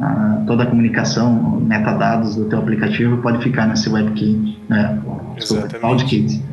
[0.00, 5.00] Ah, toda a comunicação, metadados do teu aplicativo pode ficar nesse WebKit, né?
[5.36, 5.80] Exatamente.
[5.80, 6.44] CloudKit.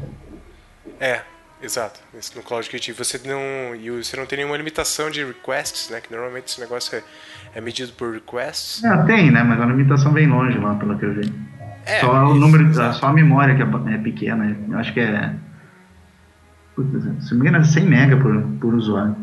[1.00, 1.22] É,
[1.66, 2.00] Exato.
[2.36, 6.00] No CloudKit você não, e você não tem nenhuma limitação de requests, né?
[6.00, 7.04] Que normalmente esse negócio é,
[7.56, 8.84] é medido por requests.
[8.84, 9.42] É, tem, né?
[9.44, 11.34] Mas a limitação vem longe lá, pelo que eu vi.
[11.84, 12.98] É, só isso, o número, exato.
[12.98, 14.56] só a memória que é, é pequena.
[14.70, 15.34] Eu acho que é,
[16.76, 19.16] se não me engano, é 100 mega por, por usuário.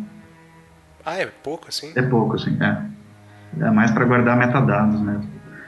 [1.04, 1.92] Ah, é pouco assim?
[1.94, 3.64] É pouco, assim, é.
[3.64, 5.20] É mais para guardar metadados, né?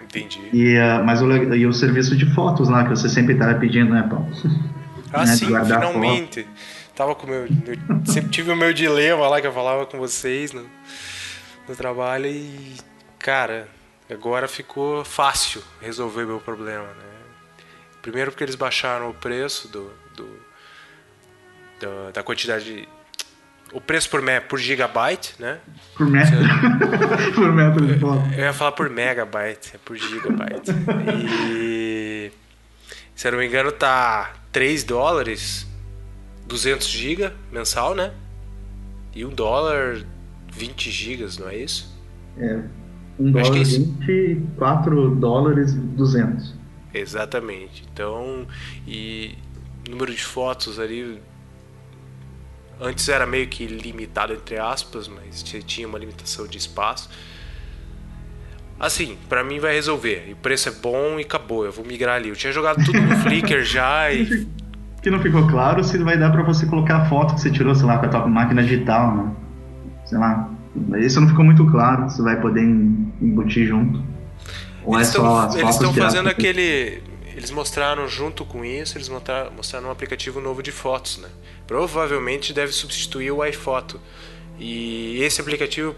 [0.02, 0.40] Entendi.
[0.52, 3.92] E, uh, mas o, e o serviço de fotos lá, que você sempre estava pedindo,
[3.92, 4.28] né, Paulo?
[5.14, 6.42] Ah, né, sim, finalmente.
[6.42, 6.84] Foto.
[6.94, 10.52] Tava com meu, eu sempre tive o meu dilema lá que eu falava com vocês
[10.52, 10.64] no,
[11.68, 12.74] no trabalho e,
[13.18, 13.68] cara,
[14.08, 17.14] agora ficou fácil resolver meu problema, né?
[18.00, 20.24] Primeiro porque eles baixaram o preço do, do,
[21.80, 22.88] do da quantidade de,
[23.72, 25.58] o preço por, me, por gigabyte, né?
[25.96, 26.36] Por metro.
[27.34, 28.22] por metro de foto.
[28.34, 30.70] Eu ia falar por megabyte, é por gigabyte.
[31.50, 32.30] E
[33.16, 35.66] se eu não me engano tá 3 dólares
[36.46, 38.14] 200 GB mensal, né?
[39.12, 40.06] E 1 dólar
[40.52, 41.92] 20 gigas, não é isso?
[42.38, 42.62] É,
[43.18, 46.54] 1 dólar é 24 dólares 200.
[46.94, 47.84] Exatamente.
[47.92, 48.46] Então,
[48.86, 49.36] e
[49.90, 51.20] número de fotos ali
[52.80, 57.10] antes era meio que limitado entre aspas, mas tinha uma limitação de espaço.
[58.78, 60.26] Assim, para mim vai resolver.
[60.28, 61.64] E o preço é bom e acabou.
[61.64, 62.28] Eu vou migrar ali.
[62.28, 64.46] Eu tinha jogado tudo no Flickr já e
[65.04, 67.74] que não ficou claro se vai dar para você colocar a foto que você tirou,
[67.74, 69.32] sei lá, com a tua máquina digital, né?
[70.06, 70.48] Sei lá.
[70.96, 74.02] Isso não ficou muito claro, se vai poder embutir junto.
[74.82, 77.02] Ou eles é só as Eles estão fazendo aquele.
[77.36, 81.28] Eles mostraram junto com isso, eles mostraram um aplicativo novo de fotos, né?
[81.66, 84.00] Provavelmente deve substituir o iPhoto.
[84.58, 85.94] E esse aplicativo,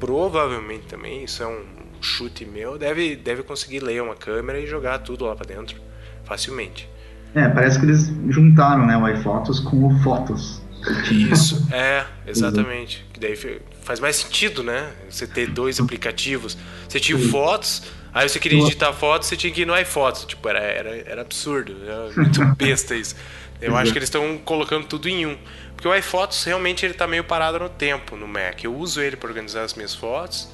[0.00, 4.98] provavelmente também, isso é um chute meu, deve, deve conseguir ler uma câmera e jogar
[4.98, 5.76] tudo lá para dentro
[6.24, 6.88] facilmente.
[7.34, 10.62] É, parece que eles juntaram né, o iPhotos com o Fotos.
[11.10, 13.04] Isso, é, exatamente.
[13.12, 13.36] Que daí
[13.82, 14.90] faz mais sentido, né?
[15.08, 16.56] Você ter dois aplicativos.
[16.88, 17.82] Você tinha Fotos,
[18.14, 20.24] aí você queria editar fotos, você tinha que ir no iPhotos.
[20.24, 23.16] Tipo, era, era, era absurdo, era muito besta isso.
[23.60, 25.36] Eu acho que eles estão colocando tudo em um.
[25.74, 28.62] Porque o iPhotos realmente ele tá meio parado no tempo no Mac.
[28.62, 30.48] Eu uso ele para organizar as minhas fotos.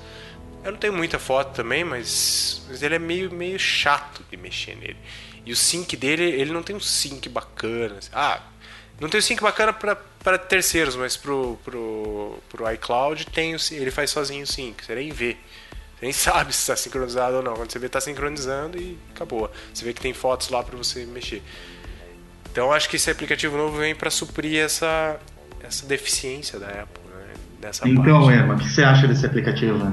[0.65, 4.75] Eu não tenho muita foto também, mas, mas ele é meio, meio chato de mexer
[4.75, 4.97] nele.
[5.45, 7.97] E o sync dele, ele não tem um sync bacana.
[7.99, 8.09] Assim.
[8.15, 8.41] Ah,
[8.99, 13.91] não tem um sync bacana para terceiros, mas pro, pro, pro iCloud tem o, ele
[13.91, 14.83] faz sozinho o sync.
[14.83, 15.37] Você nem vê.
[15.99, 17.55] Você nem sabe se está sincronizado ou não.
[17.55, 19.51] Quando você vê, está sincronizando e acabou.
[19.73, 21.43] Você vê que tem fotos lá para você mexer.
[22.51, 25.21] Então acho que esse aplicativo novo vem para suprir essa,
[25.61, 27.05] essa deficiência da Apple.
[27.05, 27.35] Né?
[27.61, 29.93] Dessa então, Emma, o que você acha desse aplicativo?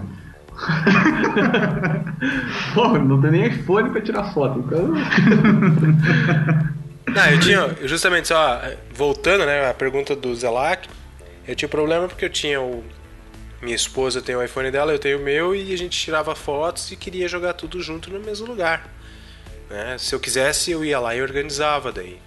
[2.74, 4.94] Pô, não tem nem iPhone pra tirar foto, então.
[7.14, 8.62] Não, eu tinha, justamente, só
[8.94, 10.88] voltando, né, a pergunta do Zelac,
[11.48, 12.84] eu tinha problema porque eu tinha o.
[13.62, 16.92] Minha esposa tem o iPhone dela, eu tenho o meu, e a gente tirava fotos
[16.92, 18.90] e queria jogar tudo junto no mesmo lugar.
[19.70, 19.98] Né?
[20.00, 22.18] Se eu quisesse, eu ia lá e organizava daí.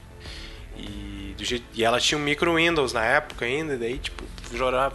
[0.79, 4.23] E, jeito, e ela tinha um micro Windows na época ainda, daí, tipo,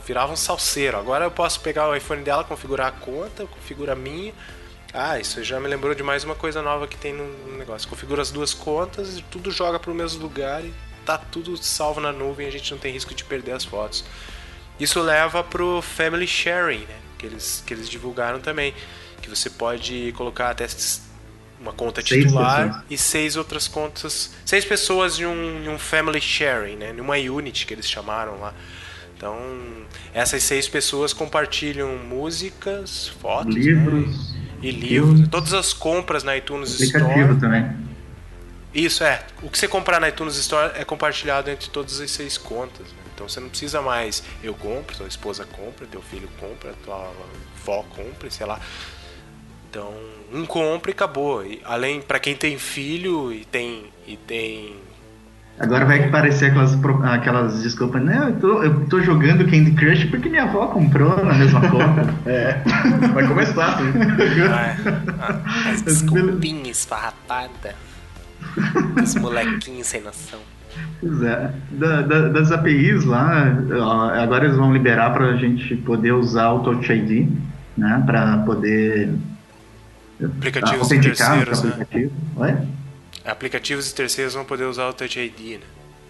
[0.06, 0.98] virava um salseiro.
[0.98, 4.34] Agora eu posso pegar o iPhone dela, configurar a conta, configura a minha.
[4.94, 7.88] Ah, isso já me lembrou de mais uma coisa nova que tem no negócio.
[7.88, 10.74] Configura as duas contas e tudo joga para o mesmo lugar e
[11.06, 14.04] tá tudo salvo na nuvem a gente não tem risco de perder as fotos.
[14.80, 16.96] Isso leva pro Family Sharing, né?
[17.18, 18.74] Que eles, que eles divulgaram também.
[19.22, 20.66] Que você pode colocar até
[21.60, 24.32] uma conta titular e seis outras contas.
[24.46, 26.94] Seis pessoas em um, em um Family Sharing, né?
[26.94, 28.54] Numa Unity que eles chamaram lá.
[29.20, 29.38] Então,
[30.14, 34.40] essas seis pessoas compartilham músicas, fotos, livros né?
[34.62, 37.40] e livros, todas as compras na iTunes aplicativo Store.
[37.42, 37.70] também.
[38.74, 39.22] Isso, é.
[39.44, 42.88] O que você comprar na iTunes Store é compartilhado entre todas as seis contas.
[42.88, 43.00] Né?
[43.14, 47.12] Então você não precisa mais eu compro, tua esposa compra, teu filho compra, tua
[47.58, 48.58] avó compra, sei lá.
[49.70, 49.94] Então,
[50.32, 51.46] um compra e acabou.
[51.46, 54.78] E, além, para quem tem filho e tem, e tem
[55.60, 58.18] Agora vai parecer aquelas, aquelas desculpas, né?
[58.30, 62.14] Eu tô, eu tô jogando Candy Crush porque minha avó comprou na mesma conta.
[62.26, 62.62] é,
[63.14, 63.76] vai começar.
[63.76, 63.92] Assim.
[65.20, 67.76] Ah, as desculpinhas esfarrapadas.
[69.04, 70.40] Os molequinhos sem noção.
[71.02, 71.52] Pois é.
[71.72, 73.54] Da, da, das APIs lá,
[74.22, 77.28] agora eles vão liberar para a gente poder usar o Touch ID,
[77.78, 78.02] né?
[78.06, 79.14] Para poder
[80.24, 81.72] aplicativos terceiros, né?
[81.72, 82.12] aplicativo.
[82.38, 82.56] Oi?
[83.30, 85.60] Aplicativos e terceiros vão poder usar o Touch ID,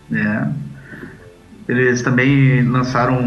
[0.10, 0.56] né?
[1.68, 1.72] É.
[1.72, 3.22] Eles também lançaram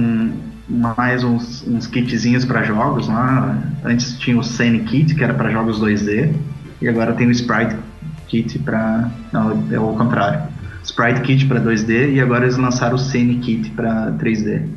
[0.68, 3.56] mais uns, uns kitzinhos para jogos lá.
[3.84, 6.34] Antes tinha o Scene Kit, que era para jogos 2D,
[6.80, 7.76] e agora tem o Sprite
[8.26, 9.10] Kit para.
[9.32, 10.50] Não, é o contrário.
[10.82, 14.68] Sprite Kit para 2D e agora eles lançaram o Scene Kit para 3D.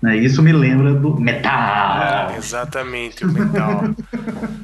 [0.00, 0.16] Né?
[0.16, 2.30] Isso me lembra do Metal!
[2.30, 3.84] É, exatamente, o Metal.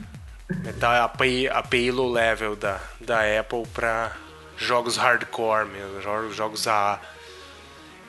[0.81, 4.13] Metal é a API, API low level da, da Apple para
[4.57, 6.99] jogos hardcore mesmo, jogos, jogos AA.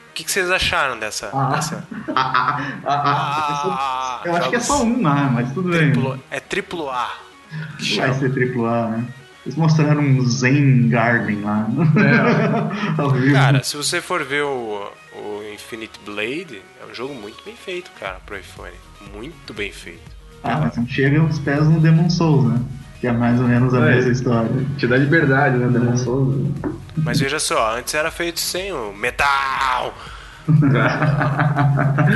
[0.08, 1.30] O que, que, vocês acharam dessa?
[1.34, 1.86] Ah, dessa...
[2.14, 6.22] Ah, ah, eu acho que é só um A, mas tudo triplo, bem.
[6.30, 7.10] É triplo A.
[7.96, 9.06] Vai ser triplo A, né?
[9.44, 11.66] Eles mostraram um Zen Garden lá.
[11.98, 13.32] É.
[13.32, 17.90] cara, se você for ver o, o Infinite Blade, é um jogo muito bem feito,
[18.00, 18.72] cara, pro iPhone.
[19.12, 20.11] Muito bem feito.
[20.42, 22.60] Ah, mas não chega os pés no Demon Souls, né?
[23.00, 24.50] Que é mais ou menos a é, mesma história.
[24.76, 26.50] Te dá liberdade, né, Demon Souls.
[26.96, 29.94] Mas veja só, antes era feito sem o metal.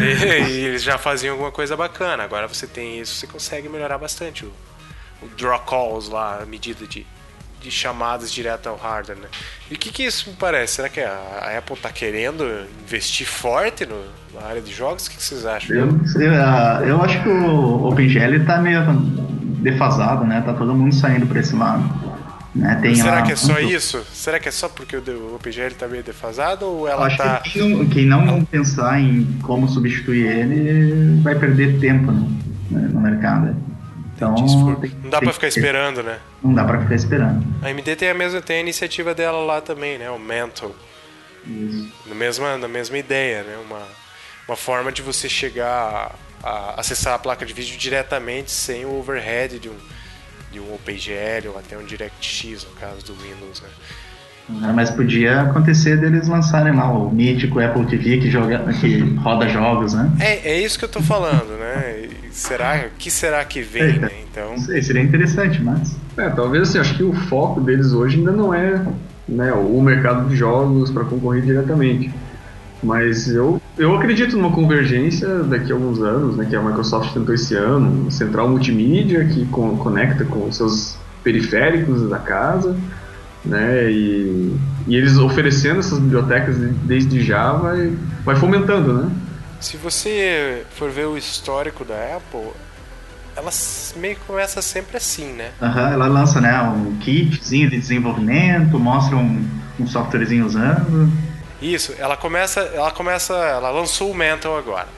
[0.00, 2.22] e, e, eles já faziam alguma coisa bacana.
[2.24, 4.52] Agora você tem isso, você consegue melhorar bastante o,
[5.22, 7.06] o draw calls lá, a medida de,
[7.66, 9.28] de chamadas direto ao hardware, né?
[9.70, 10.74] E o que, que isso me parece?
[10.74, 12.44] Será que a, Apple está querendo
[12.86, 14.00] investir forte no,
[14.32, 15.06] na área de jogos?
[15.06, 15.76] O que, que vocês acham?
[15.76, 16.32] Eu, eu,
[16.88, 18.80] eu, acho que o OpenGL está meio
[19.60, 20.42] defasado, né?
[20.46, 21.82] Tá todo mundo saindo para esse lado.
[22.54, 22.80] Né?
[22.94, 24.02] Será que é só isso?
[24.12, 27.40] Será que é só porque o OpenGL está meio defasado ou ela acho tá...
[27.40, 32.12] que quem não, quem não pensar em como substituir ele vai perder tempo
[32.70, 33.54] né, no mercado.
[34.16, 34.34] Então,
[35.02, 36.18] não dá para ficar esperando, né?
[36.42, 37.46] Não dá para ficar esperando.
[37.62, 40.10] A AMD tem a mesma tem a iniciativa dela lá também, né?
[40.10, 40.74] O Mantle.
[41.46, 41.92] Isso.
[42.06, 43.58] Na mesma, na mesma ideia, né?
[43.58, 43.82] Uma,
[44.48, 48.98] uma forma de você chegar a, a acessar a placa de vídeo diretamente sem o
[48.98, 49.76] overhead de um,
[50.50, 53.68] de um OpenGL ou até um DirectX, no caso do Windows, né?
[54.48, 59.92] Mas podia acontecer deles lançarem lá o mítico Apple TV que, joga, que roda jogos,
[59.92, 60.10] né?
[60.20, 62.08] É, é isso que eu tô falando, né?
[62.36, 64.10] será que será que vem, né?
[64.30, 64.50] Então.
[64.50, 65.96] Não sei, seria interessante, mas.
[66.16, 68.80] É, talvez assim, acho que o foco deles hoje ainda não é
[69.28, 72.12] né, o mercado de jogos para concorrer diretamente.
[72.82, 77.34] Mas eu, eu acredito numa convergência daqui a alguns anos, né, que a Microsoft tentou
[77.34, 82.76] esse ano, central multimídia que con conecta com os seus periféricos da casa,
[83.46, 84.56] né, e,
[84.86, 89.10] e eles oferecendo essas bibliotecas desde já vai, vai fomentando, né?
[89.60, 92.50] Se você for ver o histórico da Apple,
[93.34, 93.50] ela
[93.96, 95.50] meio que começa sempre assim, né?
[95.60, 99.46] Uhum, ela lança né, um kitzinho de desenvolvimento, mostra um,
[99.78, 101.10] um softwarezinho usando.
[101.60, 104.88] Isso, ela começa, ela começa, ela lançou o Mental agora.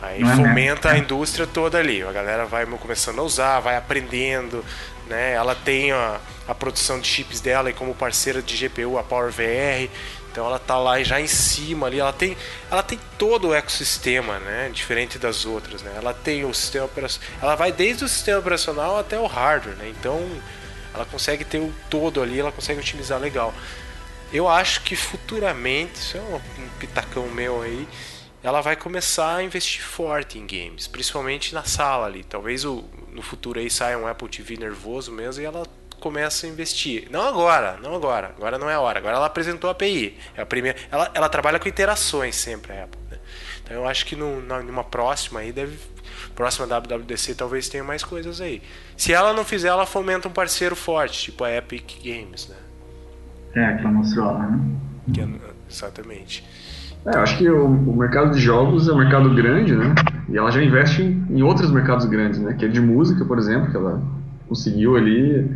[0.00, 2.02] Aí Não é fomenta é a indústria toda ali.
[2.02, 4.64] A galera vai começando a usar, vai aprendendo,
[5.08, 5.32] né?
[5.32, 9.90] Ela tem a, a produção de chips dela e como parceira de GPU a PowerVR.
[10.30, 12.36] Então ela tá lá já em cima ali, ela tem,
[12.70, 14.70] ela tem todo o ecossistema, né?
[14.72, 15.92] Diferente das outras, né?
[15.96, 19.88] Ela tem o sistema operacional, ela vai desde o sistema operacional até o hardware, né?
[19.88, 20.28] Então
[20.94, 23.52] ela consegue ter o todo ali, ela consegue otimizar legal.
[24.32, 27.88] Eu acho que futuramente, isso é um pitacão meu aí,
[28.48, 32.24] ela vai começar a investir forte em games, principalmente na sala ali.
[32.24, 32.82] Talvez o,
[33.12, 35.64] no futuro aí saia um Apple TV nervoso mesmo e ela
[36.00, 37.08] começa a investir.
[37.10, 38.32] Não agora, não agora.
[38.36, 39.00] Agora não é a hora.
[39.00, 40.16] Agora ela apresentou a API.
[40.34, 43.00] É a primeira, ela, ela trabalha com interações sempre, a Apple.
[43.10, 43.18] Né?
[43.62, 45.78] Então eu acho que no, numa próxima aí deve.
[46.34, 48.62] Próxima WWDC talvez tenha mais coisas aí.
[48.96, 52.56] Se ela não fizer, ela fomenta um parceiro forte, tipo a Epic Games, né?
[53.56, 54.78] É, que ela mostrou lá, né?
[55.12, 55.28] Que é,
[55.68, 56.44] exatamente.
[57.06, 59.94] É, eu acho que o, o, mercado de jogos é um mercado grande, né?
[60.28, 62.54] E ela já investe em, em outros mercados grandes, né?
[62.54, 64.00] Que é de música, por exemplo, que ela
[64.48, 65.48] conseguiu ali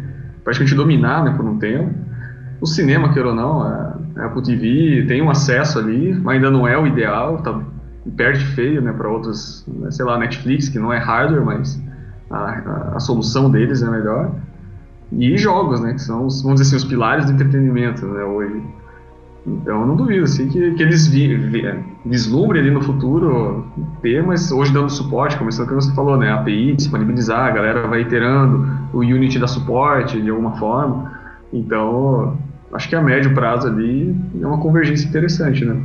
[0.44, 1.94] praticamente dominar né, por um tempo.
[2.60, 6.66] O cinema, queira ou não, a Apple TV tem um acesso ali, mas ainda não
[6.66, 7.60] é o ideal, tá,
[8.16, 11.82] perde feio né, para outros, né, sei lá, Netflix, que não é hardware, mas
[12.30, 14.32] a, a, a, solução deles é melhor.
[15.12, 15.92] E jogos, né?
[15.92, 18.24] Que são, os, vamos dizer assim, os pilares do entretenimento, né?
[18.24, 18.62] Hoje.
[19.46, 21.62] Então eu não duvido, assim, que, que eles vi, vi,
[22.04, 23.66] vislumbrem ali no futuro
[24.00, 26.30] ter, mas hoje dando suporte, começando com o que você falou, né?
[26.30, 31.20] A API, disponibilizar, a galera vai iterando, o Unity dá suporte de alguma forma.
[31.52, 32.38] Então,
[32.72, 35.84] acho que a médio prazo ali é uma convergência interessante, né?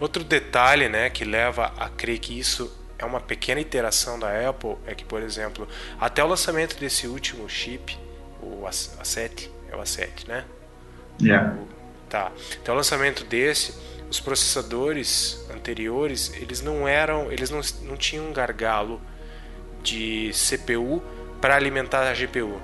[0.00, 4.76] Outro detalhe, né, que leva a crer que isso é uma pequena iteração da Apple
[4.86, 5.68] é que, por exemplo,
[6.00, 7.96] até o lançamento desse último chip,
[8.42, 10.44] o A7, é o A7, né?
[11.20, 11.54] Yeah.
[12.08, 12.30] Tá.
[12.60, 13.74] Até o lançamento desse,
[14.10, 19.00] os processadores anteriores, eles não eram, eles não, não tinham um gargalo
[19.82, 21.02] de CPU
[21.40, 22.60] para alimentar a GPU.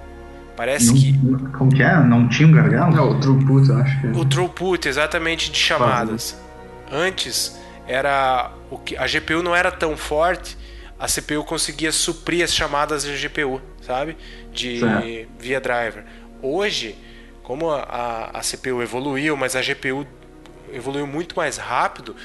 [0.57, 1.48] Parece não, que.
[1.57, 1.98] Como que é?
[2.05, 2.94] Não tinha um gargalo?
[2.94, 4.07] Não, o throughput, eu acho que.
[4.09, 6.37] O throughput, exatamente, de chamadas.
[6.90, 10.57] Antes era o que a GPU não era tão forte,
[10.98, 14.16] a CPU conseguia suprir as chamadas da GPU, sabe?
[14.52, 15.28] De certo.
[15.38, 16.05] via driver.
[16.40, 16.96] Hoje
[17.42, 20.07] como a, a CPU evoluiu, mas a GPU
[20.72, 22.16] evoluiu muito mais rápido,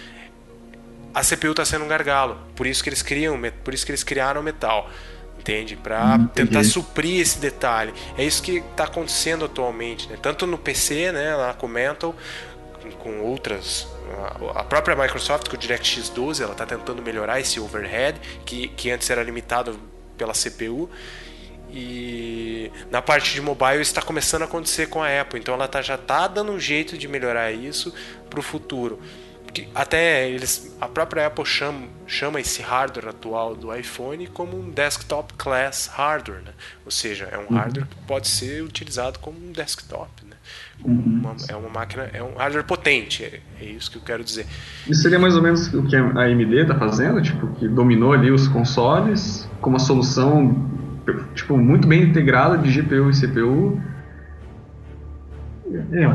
[1.14, 2.38] a CPU está sendo um gargalo.
[2.56, 4.90] Por isso que eles criam, por isso que eles criaram metal,
[5.40, 5.76] entende?
[5.76, 7.94] Para hum, tentar suprir esse detalhe.
[8.18, 10.18] É isso que está acontecendo atualmente, né?
[10.22, 12.16] Tanto no PC, né, lá com Mental,
[13.00, 13.88] com outras
[14.56, 18.90] a própria Microsoft com o DirectX 12 ela está tentando melhorar esse overhead que, que
[18.90, 19.78] antes era limitado
[20.18, 20.90] pela CPU
[21.70, 25.82] e na parte de mobile está começando a acontecer com a Apple, então ela tá,
[25.82, 27.94] já está dando um jeito de melhorar isso
[28.30, 29.00] para o futuro.
[29.74, 35.34] Até eles, a própria Apple chama, chama esse hardware atual do iPhone como um desktop
[35.34, 36.52] class hardware, né?
[36.86, 37.58] ou seja, é um uhum.
[37.58, 40.10] hardware que pode ser utilizado como um desktop.
[40.26, 40.36] Né?
[40.84, 41.22] Uhum.
[41.22, 44.46] Uma, é uma máquina, é um hardware potente, é, é, isso que eu quero dizer.
[44.88, 48.30] Isso seria mais ou menos o que a AMD está fazendo, tipo, que dominou ali
[48.30, 50.78] os consoles com uma solução
[51.36, 53.82] tipo, muito bem integrada de GPU e CPU.
[55.92, 56.06] É,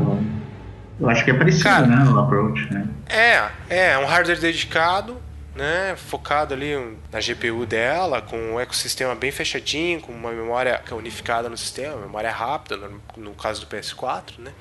[0.99, 2.87] eu, acho que é parecido, Cara, né, o approach, né?
[3.07, 5.17] É, é, um hardware dedicado,
[5.55, 6.73] né, focado ali
[7.11, 11.97] na GPU dela, com um ecossistema bem fechadinho, com uma memória é unificada no sistema,
[11.97, 14.51] memória rápida, no, no caso do PS4, né?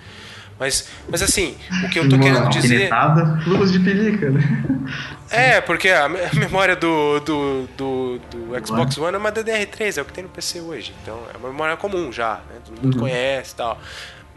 [0.63, 2.89] Mas, mas assim, o que eu tô querendo dizer.
[3.45, 4.43] Luz de pelica, né?
[5.29, 10.05] É, porque a memória do, do, do, do Xbox One é uma DDR3, é o
[10.05, 10.95] que tem no PC hoje.
[11.03, 12.61] Então é uma memória comum já, né?
[12.65, 13.01] Todo mundo uhum.
[13.01, 13.81] conhece e tal.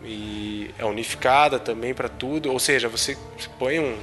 [0.04, 2.52] E é unificada também para tudo.
[2.52, 3.16] Ou seja, você
[3.60, 3.96] põe um,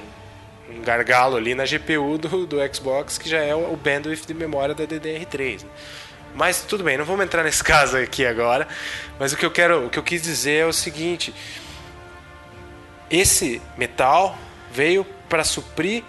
[0.70, 4.76] um gargalo ali na GPU do, do Xbox, que já é o bandwidth de memória
[4.76, 5.62] da DDR3.
[5.64, 5.68] Né?
[6.34, 8.66] Mas tudo bem, não vamos entrar nesse caso aqui agora.
[9.18, 11.34] Mas o que eu quero, o que eu quis dizer é o seguinte:
[13.12, 14.36] esse metal
[14.72, 16.02] veio para suprir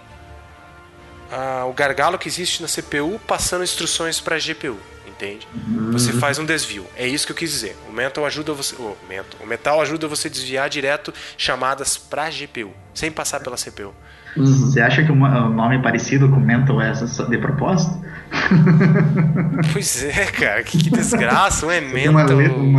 [1.30, 5.46] uh, o gargalo que existe na CPU, passando instruções para a GPU, entende?
[5.54, 5.92] Uhum.
[5.92, 6.86] Você faz um desvio.
[6.96, 7.78] É isso que eu quis dizer.
[7.90, 12.24] O metal ajuda você, oh, metal, o metal ajuda você a desviar direto chamadas para
[12.24, 13.94] a GPU, sem passar pela CPU.
[14.36, 14.46] Uhum.
[14.46, 18.02] Você acha que o nome é parecido com Mental é de propósito?
[19.72, 21.68] Pois é, cara, que, que desgraça.
[21.68, 22.38] Um é Mental,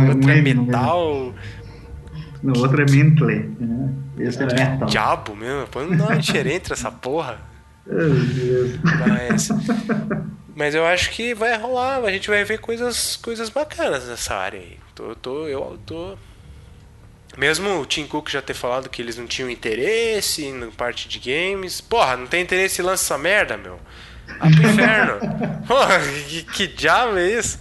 [0.09, 1.33] outro é Metal.
[2.45, 3.49] No outro é Mentley.
[3.59, 3.89] Né?
[4.19, 4.87] Esse é, é metal.
[4.87, 7.39] Diabo mesmo, põe um nome diferente essa porra.
[7.85, 8.79] Meu Deus.
[9.07, 9.49] Mas,
[10.55, 14.59] mas eu acho que vai rolar, a gente vai ver coisas, coisas bacanas nessa área
[14.59, 14.77] aí.
[14.93, 16.17] Tô, tô, eu tô.
[17.37, 21.19] Mesmo o Tim Cook já ter falado que eles não tinham interesse na parte de
[21.19, 21.81] games.
[21.81, 23.77] Porra, não tem interesse em lançar essa merda, meu.
[24.39, 25.19] Ah, pro inferno.
[25.67, 27.59] Porra, que, que diabo é isso?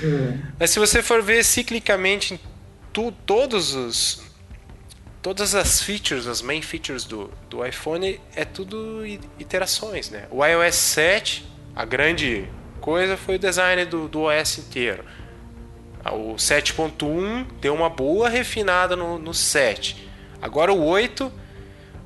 [0.00, 0.38] É.
[0.58, 2.40] Mas se você for ver ciclicamente
[2.92, 4.22] tu, todos os,
[5.26, 9.04] todas as features, as main features do, do iPhone é tudo
[9.40, 10.28] iterações, né?
[10.30, 12.48] O iOS 7, a grande
[12.80, 15.04] coisa foi o design do, do OS inteiro.
[16.04, 20.08] Ah, o 7.1 deu uma boa refinada no, no 7.
[20.40, 21.32] Agora o 8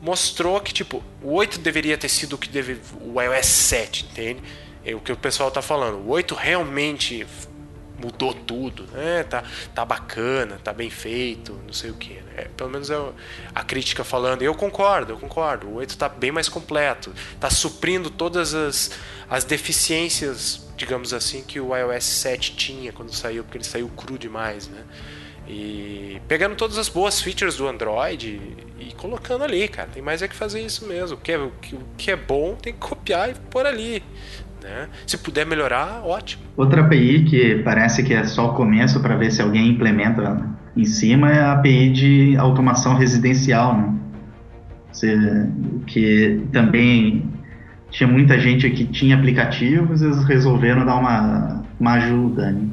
[0.01, 4.43] mostrou que tipo, o 8 deveria ter sido o que deve o iOS 7, entende?
[4.83, 5.99] É o que o pessoal tá falando.
[5.99, 7.27] O 8 realmente
[8.01, 9.25] mudou tudo, né?
[9.25, 9.45] Tá,
[9.75, 12.15] tá bacana, tá bem feito, não sei o que.
[12.15, 12.33] Né?
[12.37, 12.97] É, pelo menos é
[13.55, 14.43] a crítica falando.
[14.43, 15.69] Eu concordo, eu concordo.
[15.69, 18.91] O 8 tá bem mais completo, tá suprindo todas as,
[19.29, 24.19] as deficiências, digamos assim, que o iOS 7 tinha quando saiu, porque ele saiu cru
[24.19, 24.85] demais, né?
[25.47, 28.41] E pegando todas as boas features do Android
[28.79, 29.89] e, e colocando ali, cara.
[29.93, 31.17] Tem mais é que fazer isso mesmo.
[31.17, 31.53] O que, é, o
[31.99, 34.01] que é bom tem que copiar e pôr ali.
[34.63, 34.89] Né?
[35.07, 36.43] Se puder melhorar, ótimo.
[36.57, 40.85] Outra API que parece que é só o começo para ver se alguém implementa em
[40.85, 43.97] cima é a API de automação residencial, né?
[45.87, 47.31] que também
[47.91, 52.53] tinha muita gente que tinha aplicativos, eles resolveram dar uma, uma ajuda.
[52.53, 52.69] Né?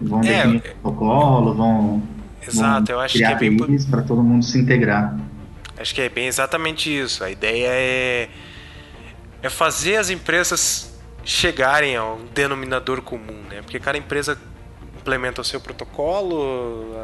[0.00, 2.02] Vão é, definir protocolo, vão.
[2.46, 3.56] Exato, vão eu acho que é bem.
[3.90, 5.16] para todo mundo se integrar.
[5.78, 7.24] Acho que é bem exatamente isso.
[7.24, 8.28] A ideia é,
[9.42, 10.89] é fazer as empresas
[11.24, 13.62] chegarem a um denominador comum, né?
[13.62, 14.38] Porque cada empresa
[15.00, 16.94] implementa o seu protocolo,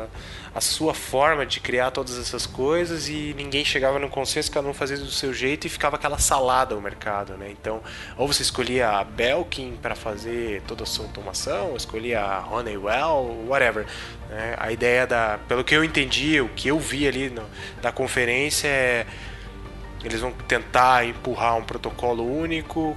[0.54, 4.68] a, a, sua forma de criar todas essas coisas e ninguém chegava no consenso, cada
[4.68, 7.48] um fazia do seu jeito e ficava aquela salada o mercado, né?
[7.50, 7.82] Então,
[8.16, 13.44] ou você escolhia a Belkin para fazer toda a sua automação, ou escolhia a Honeywell,
[13.48, 13.86] whatever.
[14.28, 14.54] Né?
[14.58, 17.44] A ideia da, pelo que eu entendi, o que eu vi ali no,
[17.80, 19.06] da conferência é
[20.04, 22.96] eles vão tentar empurrar um protocolo único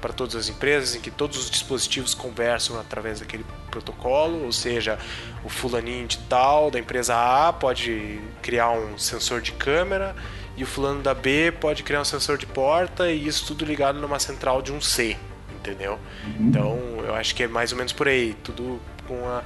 [0.00, 4.98] para todas as empresas, em que todos os dispositivos conversam através daquele protocolo, ou seja,
[5.44, 10.16] o fulaninho de tal da empresa A pode criar um sensor de câmera
[10.56, 13.98] e o fulano da B pode criar um sensor de porta e isso tudo ligado
[13.98, 15.16] numa central de um C,
[15.54, 15.98] entendeu?
[16.24, 16.48] Uhum.
[16.48, 19.42] Então, eu acho que é mais ou menos por aí, tudo com a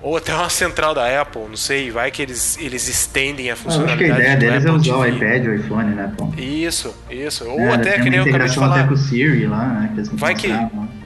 [0.00, 4.04] ou até uma central da Apple, não sei, vai que eles, eles estendem a funcionalidade.
[4.04, 6.32] Eu acho que a ideia deles é usar o iPad o iPhone, né, pô?
[6.36, 7.44] Isso, isso.
[7.48, 8.78] Ou é, até que nem eu acabei de falar.
[8.78, 9.92] Até com o Siri lá, né?
[9.94, 10.48] Que vai, que,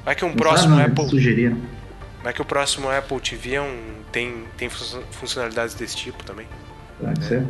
[0.04, 1.08] vai que um próximo não, Apple.
[1.08, 1.56] Sugeriram.
[2.22, 3.78] Vai que o próximo Apple TV é um,
[4.12, 6.46] tem, tem funcionalidades desse tipo também.
[7.00, 7.26] Pode né?
[7.26, 7.46] ser.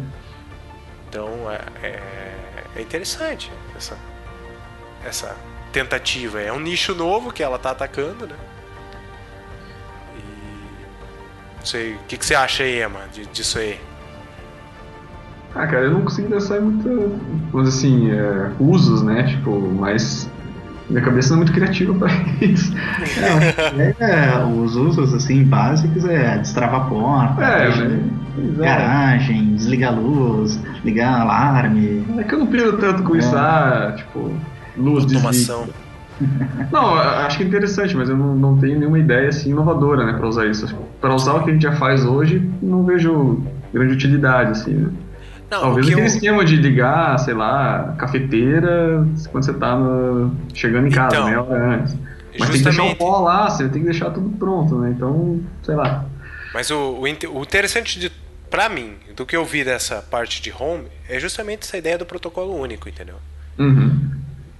[1.08, 2.00] Então é, é,
[2.76, 3.98] é interessante essa,
[5.04, 5.36] essa
[5.72, 6.40] tentativa.
[6.40, 8.34] É um nicho novo que ela está atacando, né?
[11.66, 13.00] Sei, o que, que você acha aí, Emma,
[13.32, 13.78] disso aí?
[15.54, 16.88] Ah, cara, eu não consigo pensar em muita,
[17.52, 19.24] vamos assim, é, usos, né?
[19.24, 20.30] Tipo, mas
[20.88, 22.72] minha cabeça não é muito criativa para isso.
[23.78, 29.96] É, é, os usos, assim, básicos é destravar a porta, é, é, garagem, desligar a
[29.96, 32.04] luz, ligar alarme.
[32.18, 33.38] É que eu não piro tanto com isso, é.
[33.38, 34.34] ah, tipo,
[34.76, 35.68] luz de Automação.
[36.70, 40.12] Não, acho que é interessante, mas eu não, não tenho nenhuma ideia assim inovadora, né,
[40.12, 40.74] para usar isso.
[41.00, 43.42] Para usar o que a gente já faz hoje, não vejo
[43.72, 44.74] grande utilidade, assim.
[44.74, 44.90] Né?
[45.50, 46.06] Não, Talvez aquele eu...
[46.06, 50.34] esquema de ligar, sei lá, cafeteira quando você tá no...
[50.54, 51.76] chegando em casa, então, né?
[51.76, 51.96] Antes.
[52.38, 52.52] Mas justamente...
[52.52, 54.90] tem que deixar o pó lá, você tem que deixar tudo pronto, né?
[54.96, 56.04] Então, sei lá.
[56.54, 58.10] Mas o, o, o interessante de
[58.52, 62.04] para mim, do que eu vi dessa parte de home, é justamente essa ideia do
[62.04, 63.14] protocolo único, entendeu?
[63.58, 64.10] Uhum.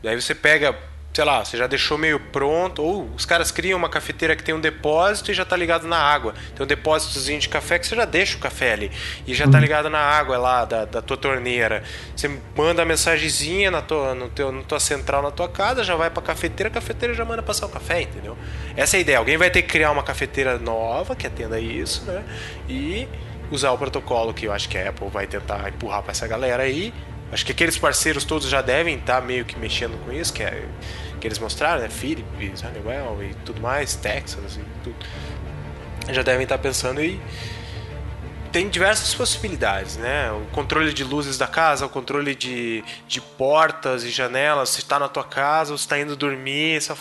[0.02, 0.74] Daí você pega,
[1.12, 4.54] sei lá, você já deixou meio pronto, ou os caras criam uma cafeteira que tem
[4.54, 6.34] um depósito e já tá ligado na água.
[6.54, 8.90] Tem um depósitozinho de café que você já deixa o café ali
[9.26, 9.60] e já tá uhum.
[9.62, 11.82] ligado na água lá da, da tua torneira.
[12.16, 15.94] Você manda a mensagenzinha na tua, no teu, na tua central na tua casa, já
[15.94, 18.36] vai pra cafeteira, a cafeteira já manda passar o café, entendeu?
[18.74, 19.18] Essa é a ideia.
[19.18, 22.24] Alguém vai ter que criar uma cafeteira nova que atenda isso, né?
[22.66, 23.06] E
[23.50, 26.62] usar o protocolo que eu acho que a Apple vai tentar empurrar para essa galera
[26.62, 26.92] aí.
[27.32, 30.42] Acho que aqueles parceiros todos já devem estar tá meio que mexendo com isso, que
[30.42, 30.68] é
[31.18, 31.88] que eles mostraram, né?
[31.88, 34.96] Philips, Honeywell e tudo mais, Texas e tudo.
[36.10, 37.20] Já devem estar pensando e
[38.50, 40.30] tem diversas possibilidades, né?
[40.32, 44.68] O controle de luzes da casa, o controle de, de portas e janelas.
[44.68, 46.92] Se está na tua casa, se está indo dormir, você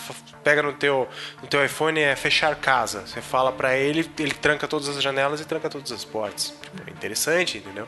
[0.42, 1.06] pega no teu,
[1.42, 3.04] no teu iPhone é fechar casa.
[3.06, 6.54] Você fala para ele, ele tranca todas as janelas e tranca todas as portas.
[6.86, 7.86] É interessante, entendeu?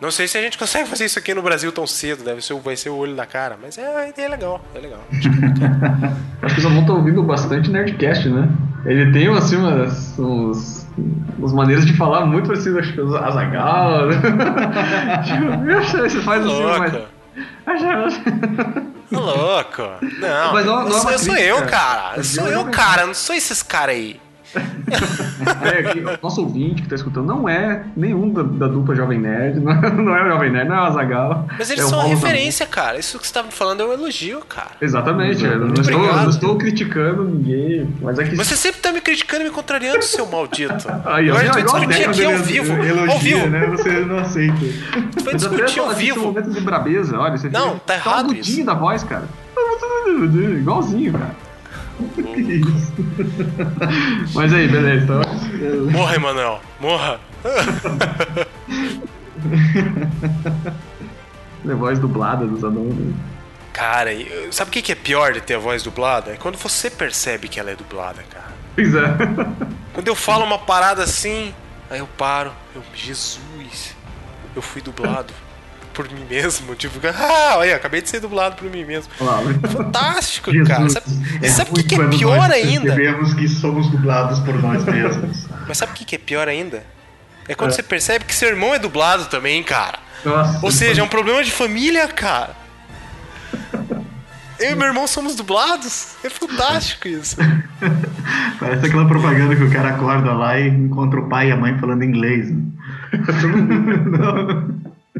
[0.00, 2.54] Não sei se a gente consegue fazer isso aqui no Brasil tão cedo, deve ser,
[2.54, 5.00] vai ser o olho da cara, mas é, é legal, é legal.
[6.42, 8.48] Acho que o Zamon tá ouvindo bastante Nerdcast, né?
[8.86, 10.86] Ele tem assim umas, uns,
[11.36, 14.06] umas maneiras de falar muito parecidas, acho que os Azagal.
[14.06, 14.16] Né?
[15.26, 16.92] tipo, você faz assim, mas.
[19.10, 19.82] louco!
[20.20, 22.22] Não, mas não, não é sou, sou eu, cara.
[22.22, 23.04] Sou eu, cara.
[23.04, 24.20] Não sou esses caras aí
[24.56, 29.72] é, nosso ouvinte que está escutando não é nenhum da, da, dupla Jovem Nerd, não
[29.72, 31.46] é, não é o Jovem Nerd, não é o Azagal.
[31.58, 32.98] Mas eles é são a referência, cara.
[32.98, 34.70] Isso que você estava falando é um elogio, cara.
[34.80, 35.44] Exatamente.
[35.44, 37.94] Eu não, estou, não estou criticando ninguém.
[38.00, 38.36] Mas, é que...
[38.36, 40.88] mas você sempre está me criticando e me contrariando, seu maldito.
[41.04, 42.72] Aí, Agora a gente vai discutir aqui ao vivo.
[42.72, 43.46] Elogia, ao vivo.
[43.48, 43.66] Né?
[43.66, 44.58] Você não aceita.
[45.24, 46.22] Vai discutir ao vivo.
[46.22, 47.36] momentos de brabeza, olha.
[47.36, 48.28] Você não, tá errado.
[48.28, 48.64] Tá isso.
[48.64, 49.24] da voz, cara.
[50.58, 51.47] Igualzinho, cara.
[54.34, 55.04] Mas aí, beleza.
[55.04, 55.22] Então...
[55.90, 56.60] Morra, Emanuel.
[56.80, 57.20] Morra.
[61.68, 62.94] é voz dublada dos anões.
[62.94, 63.12] Né?
[63.72, 64.10] Cara,
[64.50, 66.32] sabe o que é pior de ter a voz dublada?
[66.32, 68.48] É quando você percebe que ela é dublada, cara.
[68.74, 69.02] Pois é.
[69.92, 71.52] Quando eu falo uma parada assim,
[71.90, 72.52] aí eu paro.
[72.74, 73.96] Eu, Jesus,
[74.54, 75.34] eu fui dublado
[75.98, 76.74] por mim mesmo.
[76.78, 79.12] Tipo, ah, olha, acabei de ser dublado por mim mesmo.
[79.72, 80.88] Fantástico, Jesus, cara.
[80.88, 81.06] Sabe,
[81.42, 82.90] é sabe o que, que é pior ainda?
[82.90, 85.48] Sabemos que somos dublados por nós mesmos.
[85.66, 86.84] Mas sabe o que, que é pior ainda?
[87.48, 87.74] É quando é.
[87.74, 89.98] você percebe que seu irmão é dublado também, cara.
[90.24, 92.54] Nossa, Ou seja, é um problema de família, cara.
[94.60, 96.16] Eu e meu irmão somos dublados.
[96.24, 97.36] É fantástico isso.
[98.58, 101.78] Parece aquela propaganda que o cara acorda lá e encontra o pai e a mãe
[101.78, 102.50] falando inglês.
[102.50, 102.62] Né?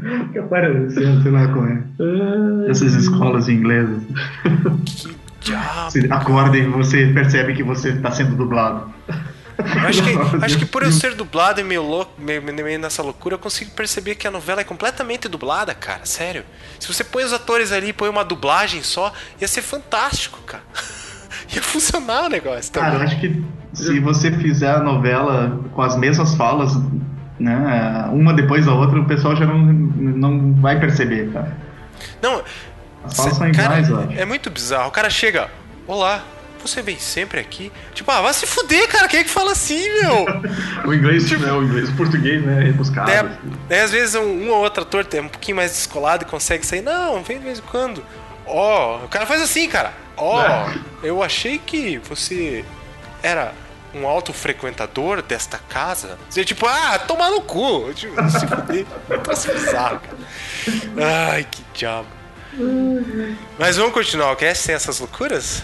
[0.31, 2.69] Que aparecendo, sei lá como é.
[2.69, 4.01] Essas escolas inglesas.
[5.39, 5.91] Que diabo.
[5.91, 8.91] Você acorda e você percebe que você está sendo dublado.
[9.87, 10.11] Acho que,
[10.45, 13.71] acho que por eu ser dublado e meio louco, meio, meio, nessa loucura, eu consigo
[13.71, 16.05] perceber que a novela é completamente dublada, cara.
[16.05, 16.43] Sério.
[16.79, 20.63] Se você põe os atores ali e põe uma dublagem só, ia ser fantástico, cara.
[21.53, 22.71] ia funcionar o negócio.
[22.71, 23.43] Cara, eu acho que
[23.73, 26.73] se você fizer a novela com as mesmas falas,
[27.39, 31.55] né, uma depois da outra, o pessoal já não, não vai perceber, cara.
[32.21, 32.43] Não.
[33.03, 34.05] As falas são iguais, ó.
[34.15, 34.89] É muito bizarro.
[34.89, 35.49] O cara chega,
[35.87, 36.23] olá,
[36.61, 37.71] você vem sempre aqui?
[37.93, 39.07] Tipo, ah, vai se fuder, cara.
[39.07, 40.25] Quem é que fala assim, meu?
[40.85, 41.51] o inglês, tipo, né?
[41.51, 42.63] O inglês, o português, né?
[42.63, 43.09] Rebuscado.
[43.09, 43.25] É,
[43.69, 46.65] é, às vezes um, um, ou outro ator tem um pouquinho mais descolado e consegue
[46.65, 46.81] sair.
[46.81, 48.03] Não, vem de vez em quando.
[48.45, 49.93] Ó, oh, o cara faz assim, cara.
[50.17, 50.43] Ó, oh,
[51.05, 51.09] é.
[51.09, 52.65] eu achei que você
[53.23, 53.53] era
[53.93, 56.17] um alto frequentador desta casa.
[56.29, 57.91] Você, tipo, ah, tomar no cu.
[57.93, 58.85] Tipo, se fuder.
[59.53, 61.29] Bizarro, cara.
[61.31, 62.07] Ai, que diabo.
[63.57, 65.63] Mas vamos continuar o cast sem essas loucuras?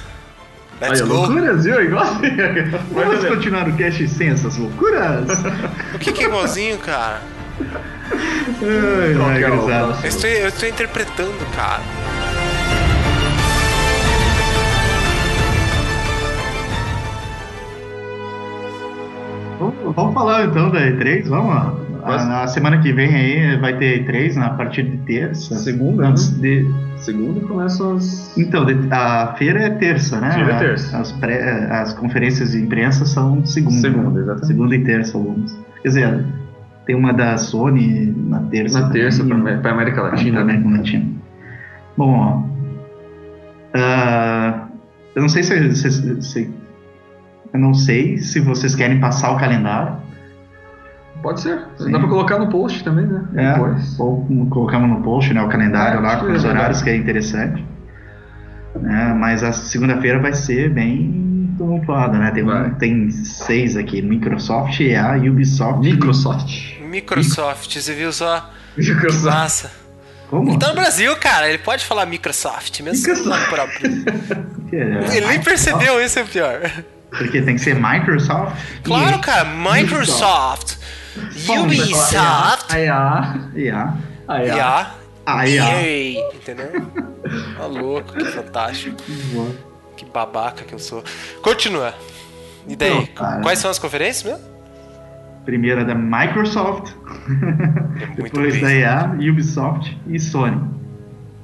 [0.82, 1.14] Let's Aí, go.
[1.14, 1.82] loucuras, viu?
[1.82, 2.06] Igual
[2.92, 5.30] Vamos continuar o cast sem essas loucuras?
[5.94, 7.22] o que, que é igualzinho, cara?
[8.62, 9.48] Ai, ai, é
[10.04, 11.82] eu, estou, eu estou interpretando, cara.
[19.60, 21.86] Vamos, vamos falar então da E3, vamos?
[22.04, 25.56] A, na semana que vem aí vai ter E3 na partir de terça.
[25.56, 26.42] Segunda, Antes né?
[26.42, 28.38] de Segunda começam as.
[28.38, 30.32] Então, a feira é terça, né?
[30.32, 30.98] Feira é terça.
[30.98, 33.80] As, pré, as conferências de imprensa são segunda.
[33.80, 34.48] Segunda, exatamente.
[34.48, 35.58] Segunda e terça, algumas.
[35.82, 36.26] Quer dizer,
[36.86, 38.82] tem uma da Sony na terça.
[38.82, 40.32] Na terça, para América Latina.
[40.32, 41.06] Para América Latina.
[41.98, 42.40] Bom, ó,
[43.78, 44.68] uh,
[45.16, 46.54] eu não sei se, se, se,
[47.56, 49.98] eu não sei se vocês querem passar o calendário.
[51.22, 51.60] Pode ser.
[51.78, 51.92] Sim.
[51.92, 53.26] Dá pra colocar no post também, né?
[53.36, 54.00] É, Depois.
[54.00, 55.42] ou colocamos no post, né?
[55.42, 57.66] O calendário é, lá com os é horários, que é interessante.
[58.76, 62.30] É, mas a segunda-feira vai ser bem tumultuada, né?
[62.32, 65.80] Tem, um, tem seis aqui: Microsoft, EA, Ubisoft.
[65.80, 66.80] Microsoft.
[66.82, 68.52] Microsoft, você viu só?
[68.78, 69.24] Microsoft.
[69.24, 69.72] Massa.
[70.30, 70.50] Como?
[70.50, 71.48] Ele tá no Brasil, cara.
[71.48, 73.50] Ele pode falar Microsoft, mesmo Microsoft.
[73.50, 74.56] próprio.
[74.74, 76.60] É, ele nem percebeu, isso é pior.
[77.18, 78.56] Porque tem que ser Microsoft?
[78.84, 79.46] Claro, cara.
[79.46, 80.78] Microsoft.
[81.48, 82.74] Ubisoft.
[82.74, 83.50] IA.
[83.56, 83.94] IA.
[84.28, 85.46] IA.
[85.48, 86.34] IA.
[86.36, 86.72] Entendeu?
[87.58, 88.98] Tá louco, que fantástico.
[89.96, 91.04] Que babaca que eu sou.
[91.42, 91.94] Continua.
[92.68, 93.10] E daí?
[93.20, 94.56] Não, Quais são as conferências mesmo?
[95.46, 96.92] Primeira da Microsoft,
[98.02, 100.60] é depois da EA, Ubisoft e Sony.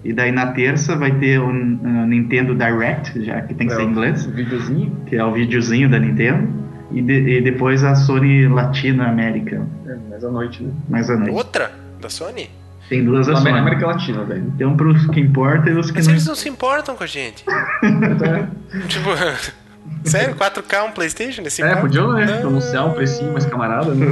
[0.04, 3.76] E daí na terça vai ter o um, Nintendo Direct, já que tem que é
[3.76, 4.26] ser em inglês.
[4.26, 4.98] O videozinho.
[5.06, 6.48] Que é o videozinho da Nintendo
[6.92, 9.66] e, de, e depois a Sony Latina América.
[9.86, 10.72] É, mais à noite, né?
[10.90, 11.32] Mais à noite.
[11.32, 11.72] Outra?
[12.00, 12.50] Da Sony?
[12.90, 13.50] Tem duas da Sony.
[13.52, 14.52] América Latina, velho.
[14.58, 16.14] Tem um pros que importa e os que Mas não.
[16.14, 17.46] eles não se importam com a gente.
[18.90, 19.10] tipo,
[20.10, 20.36] sério?
[20.36, 22.42] 4K um Playstation nesse É, podiam, né?
[22.42, 24.08] Anunciar um precinho mais camarada, né?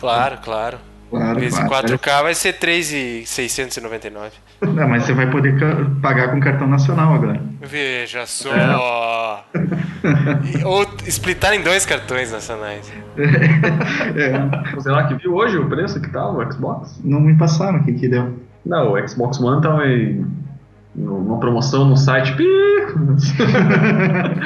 [0.00, 0.78] Claro, claro.
[1.10, 1.86] Claro, Vezes claro.
[1.86, 4.30] 4K vai ser 3,699.
[4.60, 5.54] Não, mas você vai poder
[6.02, 7.40] pagar com cartão nacional agora.
[7.60, 8.50] Veja só.
[8.52, 8.74] É.
[10.66, 12.92] Ou splitar em dois cartões nacionais.
[14.16, 14.80] É.
[14.80, 17.00] Sei lá, que viu hoje o preço que tá o Xbox?
[17.04, 18.38] Não me passaram o que que deu.
[18.64, 20.26] Não, o Xbox One tava em
[20.96, 22.34] uma promoção no site.
[22.34, 22.44] Pi!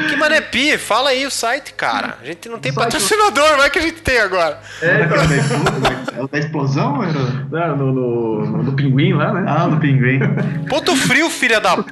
[0.08, 0.76] que mané pi?
[0.78, 2.18] Fala aí o site, cara.
[2.20, 4.58] A gente não tem patrocinador, vai que a gente tem agora.
[4.82, 5.08] É,
[6.18, 7.02] é o da explosão?
[7.02, 7.12] Era...
[7.50, 9.44] Não, no, no, no, pinguim lá, né?
[9.46, 10.18] Ah, no pinguim.
[10.68, 11.90] Ponto frio, filha da puta.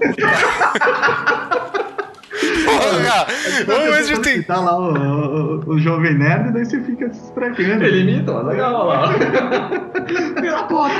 [2.64, 3.26] Porra,
[3.66, 4.42] vamos ver se a gente tem.
[4.42, 7.84] Tá lá o, o, o, Jovem Nerd, daí você fica se estragando.
[7.84, 9.12] Ele imita, legal lá.
[10.40, 10.94] Pela puta!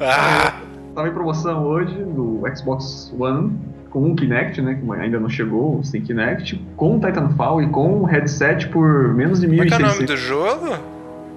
[0.00, 0.60] Ah.
[0.94, 3.58] Tava em promoção hoje no Xbox One
[3.90, 4.74] com um Kinect, né?
[4.74, 9.48] Que ainda não chegou, sem Kinect, com Titanfall e com um headset por menos de
[9.48, 9.68] 1.600.
[9.68, 10.78] Qual é o nome do jogo?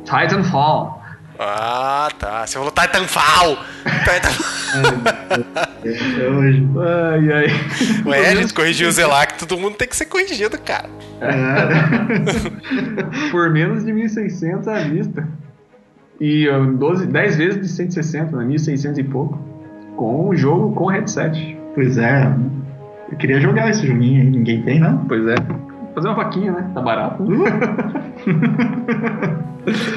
[0.06, 1.04] Titanfall.
[1.38, 2.46] Ah, tá.
[2.46, 3.58] Você falou Titanfall!
[4.04, 4.50] Titanfall.
[5.86, 5.90] é.
[7.14, 7.48] Ai, ai.
[8.06, 10.90] Ué, a gente corrigiu o Zelac, todo mundo tem que ser corrigido, cara.
[11.22, 11.32] É.
[13.32, 15.26] por menos de 1.600 à vista.
[16.20, 16.48] E
[16.78, 18.46] 12, 10 vezes de 160, né?
[18.46, 19.40] 1.600 e pouco.
[19.96, 21.58] Com o jogo com headset.
[21.76, 22.34] Pois é.
[23.12, 24.98] Eu queria jogar esse joguinho aí, ninguém tem, não?
[25.06, 25.36] Pois é.
[25.96, 26.70] Fazer uma vaquinha, né?
[26.74, 27.24] Tá barato.
[27.24, 27.44] Uh.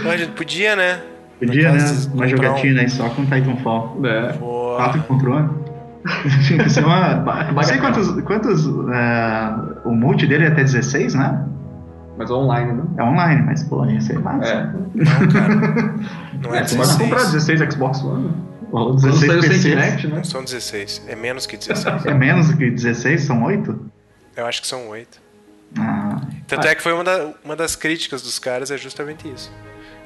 [0.08, 1.00] a gente podia, né?
[1.38, 1.78] Podia, né?
[2.14, 2.82] Uma jogatina um...
[2.82, 4.00] aí só com Titanfall.
[4.04, 4.32] É.
[4.38, 5.48] 4 contra 1.
[6.46, 7.14] Tinha que ser uma.
[7.52, 8.20] Não sei quantos.
[8.22, 8.88] quantos uh,
[9.84, 11.44] o multi dele é até 16, né?
[12.16, 12.82] Mas é online, né?
[12.98, 14.50] É online, mas pô, ia ser massa.
[14.50, 14.64] É.
[14.94, 15.54] Não, cara.
[16.42, 16.68] Não é, é 16.
[16.68, 18.30] Você pode comprar 16 Xbox One.
[18.70, 19.70] Ou 16 PC.
[19.70, 20.16] Kinect, né?
[20.16, 21.02] Não são 16.
[21.08, 22.06] É menos que 16.
[22.06, 23.22] é menos que 16?
[23.22, 23.90] São 8?
[24.36, 25.20] Eu acho que são 8.
[25.78, 29.52] Ah, Tanto é que foi uma, da, uma das críticas dos caras, é justamente isso.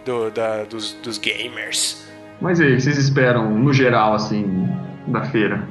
[0.04, 2.06] Do, da, dos, dos gamers.
[2.40, 4.68] Mas e aí, vocês esperam, no geral, assim,
[5.06, 5.66] da feira?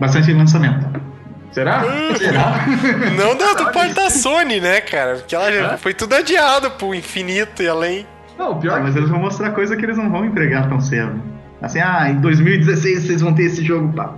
[0.00, 0.86] Bastante lançamento.
[1.54, 1.84] Será?
[1.86, 2.66] Hum, Será?
[3.16, 5.18] Não da, do parte da Sony, né, cara?
[5.18, 5.76] Porque ela é?
[5.76, 8.04] foi tudo adiado pro infinito e além.
[8.36, 11.22] Não, pior, ah, mas eles vão mostrar coisa que eles não vão entregar tão cedo.
[11.62, 13.92] Assim, ah, em 2016 vocês vão ter esse jogo.
[13.92, 14.14] Pá.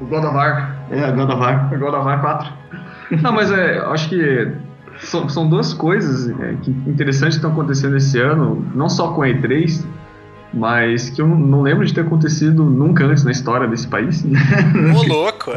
[0.00, 0.76] O God of War.
[0.92, 1.74] É, God of War.
[1.74, 2.52] O God of War 4.
[3.20, 4.52] não, mas é, acho que
[4.98, 9.22] são, são duas coisas é, que interessantes que estão acontecendo esse ano, não só com
[9.22, 9.84] a E3,
[10.56, 14.24] mas que eu não lembro de ter acontecido nunca antes na história desse país.
[14.96, 15.52] Ô, louco!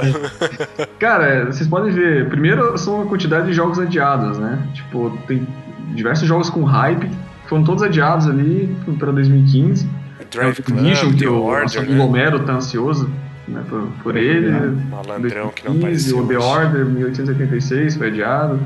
[0.99, 4.61] Cara, vocês podem ver, primeiro são a quantidade de jogos adiados, né?
[4.73, 5.47] Tipo, tem
[5.95, 7.09] diversos jogos com hype,
[7.47, 9.87] foram todos adiados ali para 2015.
[10.29, 11.97] Drive Club, Mission, que o, Order, né?
[11.97, 13.09] o Romero tá ansioso
[13.47, 14.47] né, por, por ele.
[14.47, 16.19] É, malandrão 2015, que não apareceu.
[16.19, 18.59] O The Order, 1886, foi adiado.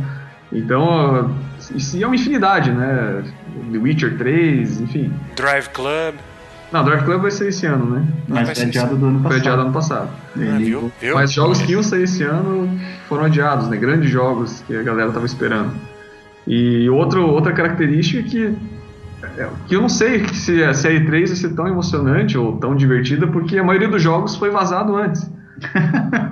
[0.51, 1.31] Então,
[1.75, 3.23] isso é uma infinidade, né?
[3.71, 5.13] The Witcher 3, enfim.
[5.35, 6.15] Drive Club.
[6.71, 8.07] Não, Drive Club vai ser esse ano, né?
[8.27, 9.31] Mas foi adiado do ano passado.
[9.31, 10.09] Foi adiado ano passado.
[10.35, 10.91] Ah, viu?
[10.99, 11.13] Viu?
[11.13, 13.77] Mas jogos que iam sair esse ano foram adiados, né?
[13.77, 15.71] Grandes jogos que a galera tava esperando.
[16.47, 18.57] E outro, outra característica é que,
[19.37, 22.75] é, que eu não sei se a série 3 vai ser tão emocionante ou tão
[22.75, 25.29] divertida, porque a maioria dos jogos foi vazado antes.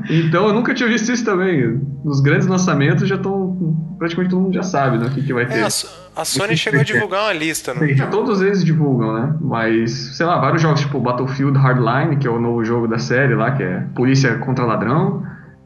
[0.10, 1.80] Então eu nunca tinha visto isso também.
[2.04, 3.52] Nos grandes lançamentos já estão.
[3.98, 5.60] Praticamente todo mundo já sabe né, o que, que vai é, ter.
[5.60, 5.68] É,
[6.16, 7.90] a, Sony chegou a divulgar uma lista, né?
[7.94, 9.36] Já todos eles divulgam, né?
[9.40, 13.36] Mas, sei lá, vários jogos, tipo Battlefield Hardline, que é o novo jogo da série
[13.36, 15.24] lá, que é Polícia contra Ladrão,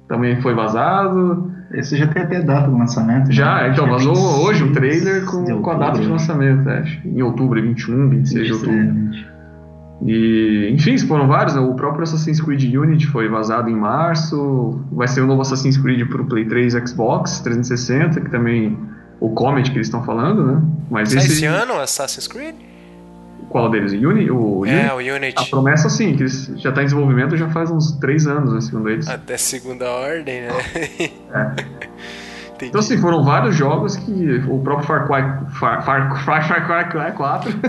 [0.08, 1.52] também foi vazado.
[1.72, 3.32] Esse já tem até data do lançamento.
[3.32, 3.70] Já, né?
[3.70, 7.08] então, vazou hoje um trailer com, com a data de lançamento, acho.
[7.08, 9.35] Em outubro, 21, 26 de outubro.
[10.02, 11.56] E, enfim, foram vários.
[11.56, 11.62] Né?
[11.62, 14.80] O próprio Assassin's Creed Unity foi vazado em março.
[14.92, 18.78] Vai ser o novo Assassin's Creed para o Play 3 Xbox 360, que também
[19.20, 20.62] o Comet que eles estão falando, né?
[20.90, 21.34] Mas Sai esse...
[21.34, 22.56] esse ano Assassin's Creed?
[23.50, 23.94] Qual deles?
[23.94, 25.36] Uni, o é, o Unity.
[25.38, 28.90] A promessa, sim, que já está em desenvolvimento já faz uns 3 anos, né, segundo
[28.90, 29.08] eles.
[29.08, 30.50] Até segunda ordem, né?
[31.32, 31.86] É.
[32.56, 32.70] Entendi.
[32.70, 37.12] Então, assim, foram vários jogos que o próprio Far Cry, Far, Far, Far, Far Cry
[37.12, 37.52] 4.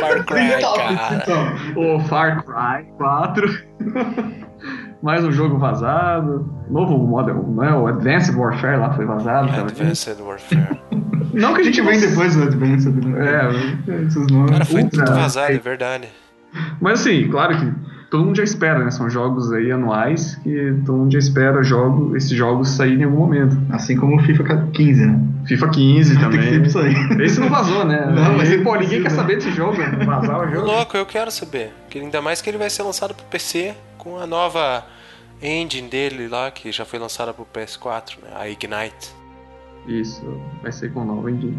[0.00, 1.14] Far Cry, então, cara.
[1.14, 3.68] Então, o Far Cry 4.
[5.00, 6.52] Mais um jogo vazado.
[6.68, 7.72] Novo Modern, não é?
[7.72, 9.48] O Advanced Warfare lá foi vazado.
[9.48, 10.80] Advanced Warfare.
[11.32, 12.92] Não que a gente vem depois do Advanced.
[12.92, 13.40] Né?
[13.86, 14.50] É, esses nomes.
[14.50, 16.08] Cara, foi tudo vazado, é verdade.
[16.80, 17.72] Mas assim, claro que
[18.10, 18.90] todo mundo já espera, né?
[18.90, 23.18] São jogos aí anuais que todo mundo já espera jogo, esses jogos saírem em algum
[23.18, 23.56] momento.
[23.70, 25.20] Assim como o FIFA 15, né?
[25.46, 26.40] FIFA 15 também.
[26.40, 27.20] Tem que sair.
[27.20, 28.06] Esse não vazou, né?
[28.06, 30.04] Não, mas pô, ninguém quer saber desse jogo, né?
[30.04, 30.66] Vazar o jogo.
[30.66, 31.72] Louco, eu quero saber.
[31.94, 34.84] Ainda mais que ele vai ser lançado pro PC com a nova
[35.42, 38.30] engine dele lá, que já foi lançada pro PS4, né?
[38.36, 39.14] A Ignite.
[39.86, 40.22] Isso,
[40.62, 41.58] vai ser com nova engine.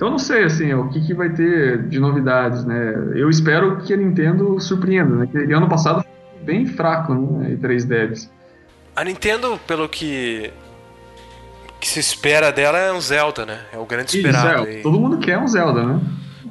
[0.00, 3.12] Então não sei assim, o que, que vai ter de novidades, né?
[3.14, 5.26] Eu espero que a Nintendo surpreenda, né?
[5.26, 7.50] Que ano passado foi bem fraco, né?
[7.50, 8.32] E 3 devs.
[8.96, 10.50] A Nintendo, pelo que
[11.78, 13.58] que se espera dela é um Zelda, né?
[13.74, 14.62] É o grande esperado.
[14.62, 14.82] Isso, é.
[14.82, 16.00] Todo mundo quer um Zelda, né?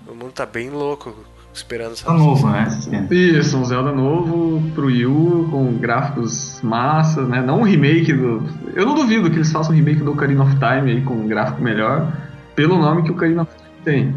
[0.06, 1.16] Todo mundo tá bem louco
[1.52, 2.06] esperando essa.
[2.06, 2.68] Tá novo, né?
[3.10, 7.42] Isso, um Zelda novo pro Wii U, com gráficos massas, né?
[7.42, 8.44] Não um remake do.
[8.76, 11.28] Eu não duvido que eles façam um remake do Ocarina of Time aí com um
[11.28, 12.29] gráfico melhor
[12.60, 14.16] pelo nome que o Ocarina of Time tem.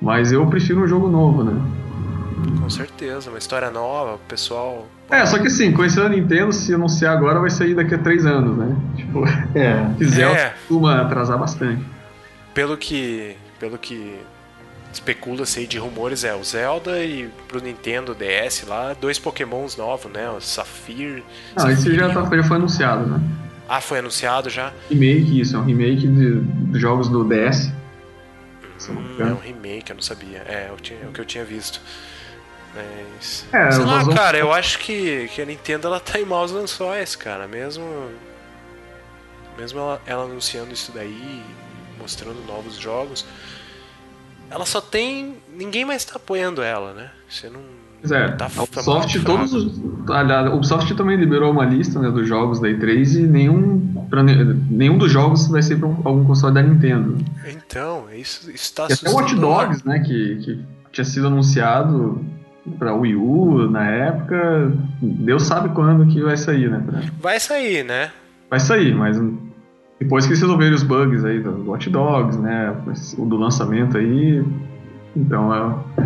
[0.00, 1.60] Mas eu prefiro um jogo novo, né?
[2.62, 4.88] Com certeza, uma história nova, o pessoal.
[5.10, 8.24] É, só que assim, conhecendo a Nintendo, se anunciar agora, vai sair daqui a três
[8.24, 8.74] anos, né?
[8.96, 9.24] Tipo,
[9.54, 9.90] é.
[10.02, 10.50] Zelda é.
[10.50, 11.84] costuma atrasar bastante.
[12.54, 13.36] Pelo que.
[13.60, 14.20] Pelo que
[14.90, 20.30] especula-se de rumores é o Zelda e pro Nintendo DS lá, dois Pokémons novos, né?
[20.30, 21.22] O Saphir.
[21.54, 23.20] Ah, esse já, tá, já foi anunciado, né?
[23.68, 24.72] Ah, foi anunciado já?
[24.88, 27.72] Remake, isso, é um remake de, de jogos do DS.
[28.88, 30.38] Hum, é um remake, eu não sabia.
[30.46, 31.80] É, eu tinha, é o que eu tinha visto.
[32.74, 33.46] Mas.
[33.52, 37.16] É, sei lá, cara, eu acho que, que a Nintendo ela tá em maus lençóis,
[37.16, 37.48] cara.
[37.48, 37.84] Mesmo.
[39.58, 41.42] Mesmo ela, ela anunciando isso daí,
[41.98, 43.26] mostrando novos jogos.
[44.50, 45.36] Ela só tem.
[45.48, 47.10] Ninguém mais tá apoiando ela, né?
[47.28, 49.80] Você não é, tá, a Ubisoft, todos os,
[50.10, 54.98] a Ubisoft também liberou uma lista né, dos jogos da E3 e nenhum, pra, nenhum
[54.98, 57.16] dos jogos vai ser para algum console da Nintendo.
[57.48, 62.24] Então, isso está Até o Watch Dogs, né, que, que tinha sido anunciado,
[62.78, 64.72] para Wii U na época.
[65.00, 66.82] Deus sabe quando que vai sair, né?
[66.84, 67.00] Pra...
[67.20, 68.10] Vai sair, né?
[68.50, 69.20] Vai sair, mas
[70.00, 72.74] depois que eles resolverem os bugs aí do Watch Dogs, né?
[73.18, 74.44] O do lançamento aí.
[75.14, 76.02] Então é,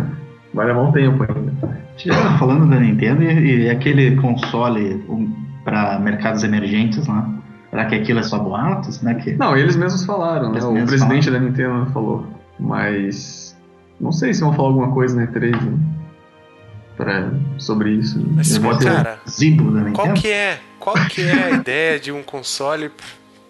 [0.53, 1.81] vai levar um tempo ainda.
[1.97, 5.33] Já tá falando da Nintendo e, e aquele console um,
[5.63, 7.21] para mercados emergentes lá.
[7.21, 7.39] Né?
[7.69, 9.01] Será que aquilo é só boatos?
[9.01, 9.15] Né?
[9.15, 9.33] Que...
[9.33, 10.71] Não, eles mesmos falaram, eles né?
[10.71, 11.45] Mesmos o presidente falaram.
[11.45, 12.27] da Nintendo falou.
[12.59, 13.57] Mas
[13.99, 15.79] não sei se vão falar alguma coisa na E3 né?
[16.97, 18.23] pra, sobre isso.
[18.35, 19.19] Mas, cara,
[19.93, 22.91] qual que é, qual que é a ideia de um console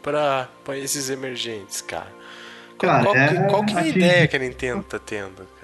[0.04, 2.08] para países emergentes, cara?
[2.78, 5.61] Qual, cara, qual, é, qual que é a ideia que a Nintendo tá tendo, cara?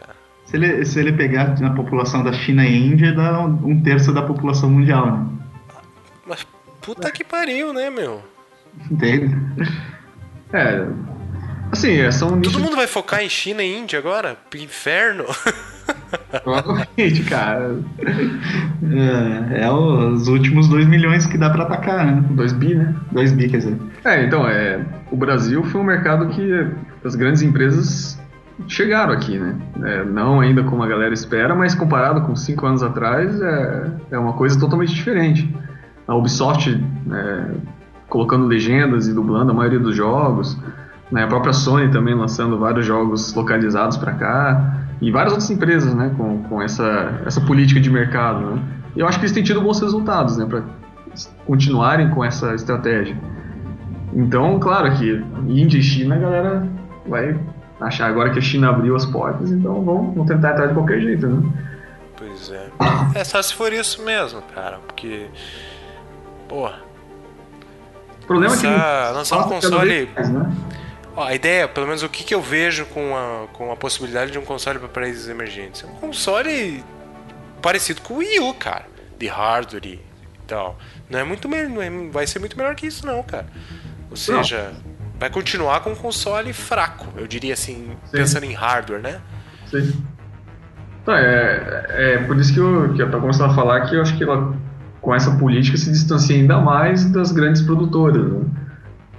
[0.47, 4.21] Se ele, se ele pegar na população da China e Índia, dá um terço da
[4.21, 5.25] população mundial, né?
[6.25, 6.47] Mas
[6.81, 8.23] puta que pariu, né, meu?
[8.89, 9.35] Entende?
[10.53, 10.87] É.
[11.69, 12.39] Assim, é, são.
[12.39, 14.37] Todo mundo vai focar em China e Índia agora?
[14.55, 15.25] Inferno?
[16.43, 17.77] Provavelmente, cara.
[17.99, 22.23] É, é, os últimos 2 milhões que dá pra atacar, né?
[22.31, 22.95] 2 bi, né?
[23.11, 23.77] 2 bi, quer dizer.
[24.05, 24.79] É, então, é,
[25.11, 26.67] o Brasil foi um mercado que
[27.03, 28.17] as grandes empresas
[28.67, 29.55] chegaram aqui, né?
[29.83, 34.17] É, não ainda como a galera espera, mas comparado com 5 anos atrás, é, é
[34.17, 35.53] uma coisa totalmente diferente.
[36.07, 37.51] A Ubisoft é,
[38.09, 40.57] colocando legendas e dublando a maioria dos jogos,
[41.11, 41.23] né?
[41.23, 46.11] a própria Sony também lançando vários jogos localizados para cá, e várias outras empresas né?
[46.17, 48.45] com, com essa, essa política de mercado.
[48.45, 48.61] Né?
[48.95, 50.45] E eu acho que eles têm tido bons resultados né?
[50.45, 50.63] para
[51.45, 53.15] continuarem com essa estratégia.
[54.13, 56.67] Então, claro que Índia e China a galera
[57.07, 57.37] vai
[57.80, 60.99] achar agora que a China abriu as portas, então vão, vão tentar entrar de qualquer
[60.99, 61.51] jeito, né?
[62.15, 62.69] Pois é.
[63.15, 65.28] É só se for isso mesmo, cara, porque.
[66.47, 66.80] Porra.
[68.23, 69.13] O problema lançar, é que.
[69.13, 70.09] Lançar um console.
[70.15, 70.51] Mais, né?
[71.15, 74.32] Ó, a ideia, pelo menos o que, que eu vejo com a, com a possibilidade
[74.32, 75.84] de um console para países emergentes.
[75.84, 76.84] É um console
[77.61, 78.86] parecido com o Wii U, cara.
[79.17, 79.99] De hardware e
[80.45, 80.78] tal.
[81.09, 83.47] Não é muito não é, vai ser muito melhor que isso, não, cara.
[84.09, 88.18] Ou seja, não vai continuar com um console fraco, eu diria assim, Sim.
[88.18, 89.20] pensando em hardware, né?
[89.65, 89.93] Sim.
[91.03, 94.01] Tá, é, é por isso que eu, que eu tô começando a falar que eu
[94.01, 94.53] acho que ela,
[95.01, 98.32] com essa política, se distancia ainda mais das grandes produtoras.
[98.32, 98.41] Né?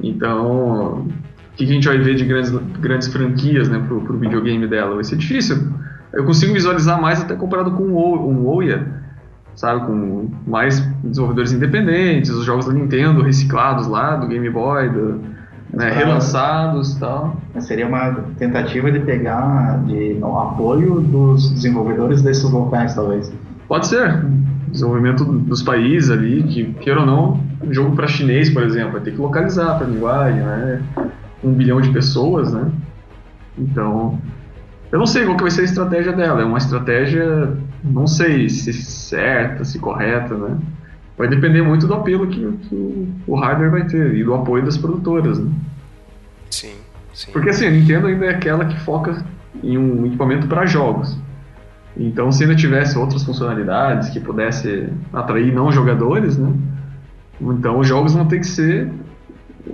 [0.00, 1.12] Então, o
[1.56, 4.94] que a gente vai ver de grandes, grandes franquias né, pro, pro videogame dela?
[4.94, 5.72] Vai ser difícil.
[6.12, 8.86] Eu consigo visualizar mais até comparado com um Ouya,
[9.54, 9.86] sabe?
[9.86, 15.37] Com mais desenvolvedores independentes, os jogos da Nintendo reciclados lá, do Game Boy, do,
[15.72, 17.36] né, relançados e tal.
[17.60, 23.32] Seria uma tentativa de pegar de apoio dos desenvolvedores desses locais, talvez.
[23.66, 24.24] Pode ser.
[24.68, 29.00] Desenvolvimento dos países ali, que, queira ou não, um jogo para chinês, por exemplo, vai
[29.00, 30.82] ter que localizar para a linguagem, né?
[31.42, 32.70] Um bilhão de pessoas, né?
[33.56, 34.18] Então,
[34.92, 36.42] eu não sei qual que vai ser a estratégia dela.
[36.42, 40.56] É uma estratégia, não sei se certa, se correta, né?
[41.18, 44.78] Vai depender muito do apelo que, que, o hardware vai ter e do apoio das
[44.78, 45.38] produtoras.
[45.38, 45.50] Né?
[46.48, 46.72] Sim,
[47.12, 47.32] sim.
[47.32, 49.24] Porque assim, a Nintendo ainda é aquela que foca
[49.62, 51.18] em um equipamento para jogos.
[51.96, 56.52] Então, se ainda tivesse outras funcionalidades que pudesse atrair não jogadores, né?
[57.40, 58.88] Então, os jogos vão ter que ser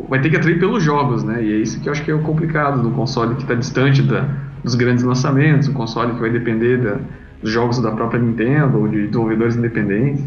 [0.08, 1.42] vai ter que atrair pelos jogos, né?
[1.42, 4.02] E é isso que eu acho que é o complicado no console que está distante
[4.02, 4.26] da,
[4.62, 6.96] dos grandes lançamentos, um console que vai depender da,
[7.42, 10.24] dos jogos da própria Nintendo ou de desenvolvedores independentes.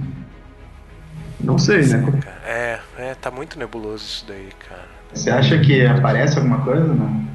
[1.40, 2.22] Não sei, né?
[2.46, 4.88] É, é, tá muito nebuloso isso daí, cara.
[5.14, 7.28] Você acha que aparece alguma coisa, não?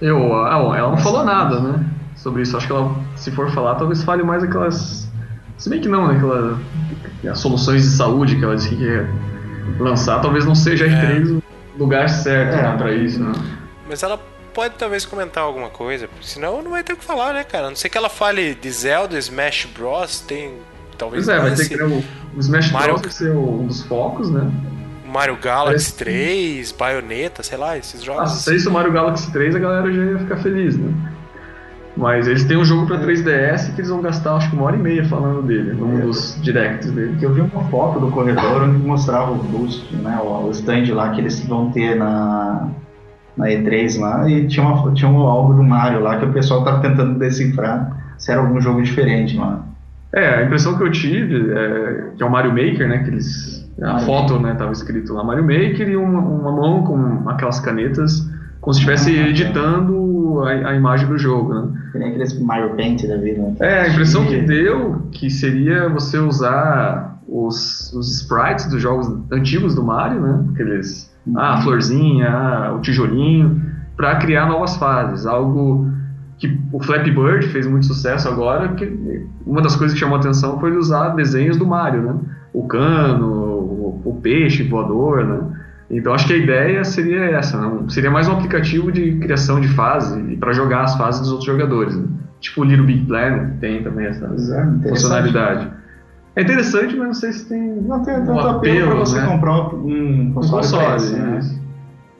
[0.00, 1.84] Eu, ah, ela não falou nada, né?
[2.16, 2.56] Sobre isso.
[2.56, 5.08] Acho que ela, se for falar, talvez fale mais aquelas.
[5.56, 6.16] Se bem que não, né?
[6.16, 6.58] Aquelas
[7.28, 9.08] as soluções de saúde que ela disse que quer
[9.78, 11.20] lançar, talvez não seja é.
[11.20, 11.42] o
[11.78, 12.62] lugar certo é.
[12.62, 13.32] né, pra isso, né?
[13.88, 14.20] Mas ela
[14.52, 17.66] pode talvez comentar alguma coisa, senão não vai ter o que falar, né, cara?
[17.66, 20.20] A não sei que ela fale de Zelda, Smash Bros.
[20.20, 20.54] Tem
[20.96, 22.02] Talvez pois é, vai ter que o,
[22.38, 22.94] Smash Mario...
[22.94, 23.02] Bros.
[23.02, 24.50] vai ser um dos focos, né?
[25.06, 25.96] Mario Galaxy Parece...
[25.96, 28.22] 3, Bayonetta, sei lá, esses jogos.
[28.22, 30.92] Ah, se isso o Mario Galaxy 3, a galera já ia ficar feliz, né?
[31.96, 34.74] Mas eles têm um jogo pra 3DS que eles vão gastar acho que uma hora
[34.74, 37.16] e meia falando dele, num dos directs dele.
[37.22, 41.20] Eu vi uma foto do corredor onde mostrava o boost, né, o stand lá que
[41.20, 42.68] eles vão ter na,
[43.36, 46.64] na E3 lá, e tinha, uma, tinha um algo do Mario lá que o pessoal
[46.64, 49.64] tava tentando decifrar se era algum jogo diferente lá.
[50.14, 52.98] É, a impressão que eu tive é que é o Mario Maker, né?
[52.98, 54.54] Que eles, a foto, né?
[54.54, 58.20] Tava escrito lá Mario Maker e uma, uma mão com aquelas canetas,
[58.60, 61.68] como se estivesse ah, editando a, a, imagem do jogo, né?
[61.90, 63.42] Que nem aqueles Mario Paint da vida.
[63.42, 63.56] Né?
[63.58, 69.74] É, a impressão que deu que seria você usar os, os sprites dos jogos antigos
[69.74, 70.44] do Mario, né?
[70.54, 71.36] Aqueles, uhum.
[71.36, 73.60] ah, a florzinha, ah, o tijolinho,
[73.96, 75.88] para criar novas fases, algo
[76.38, 80.20] que o Flappy Bird fez muito sucesso agora, que uma das coisas que chamou a
[80.20, 82.14] atenção foi usar desenhos do Mario, né?
[82.52, 85.40] O cano, o, o peixe voador, né?
[85.90, 87.84] Então acho que a ideia seria essa, né?
[87.88, 91.94] seria mais um aplicativo de criação de fase para jogar as fases dos outros jogadores,
[91.94, 92.06] né?
[92.40, 95.70] tipo o Little Big Planet tem também essa é, funcionalidade.
[96.36, 97.60] É interessante, mas não sei se tem.
[97.82, 99.26] Não tem tanto um apelo para você né?
[99.26, 100.66] comprar um console.
[100.66, 101.40] Um console né?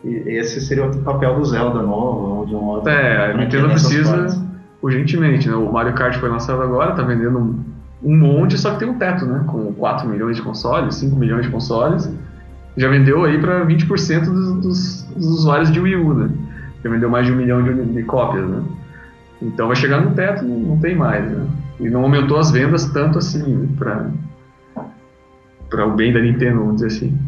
[0.04, 2.90] E esse seria o papel do Zelda novo, ou de um outro.
[2.90, 4.44] É, a Nintendo precisa
[4.82, 5.54] urgentemente, né?
[5.54, 7.64] O Mario Kart foi lançado agora, tá vendendo um,
[8.02, 9.42] um monte, só que tem um teto, né?
[9.46, 12.12] Com 4 milhões de consoles, 5 milhões de consoles.
[12.76, 16.30] Já vendeu aí para 20% dos, dos, dos, usuários de Wii U, né?
[16.82, 18.62] Já vendeu mais de um milhão de, de cópias, né?
[19.40, 21.46] Então vai chegar no teto, não, não tem mais, né?
[21.80, 23.68] E não aumentou as vendas tanto assim, né?
[25.70, 27.18] para o bem da Nintendo, vamos dizer assim.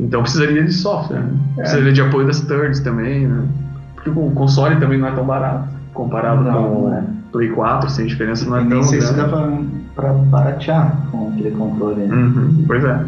[0.00, 1.32] Então precisaria de software, né?
[1.58, 1.60] É.
[1.60, 3.46] precisaria de apoio das thirds também, né?
[3.94, 7.04] Porque o console também não é tão barato comparado não, com o é.
[7.32, 8.68] Play 4, sem diferença não é tão.
[8.68, 9.58] Nem sei se dá pra,
[9.94, 12.02] pra baratear com aquele controle.
[12.02, 13.04] Uhum, pois é.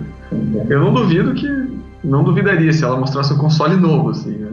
[0.68, 1.80] Eu não duvido que.
[2.04, 4.50] Não duvidaria se ela mostrasse um console novo, assim, né?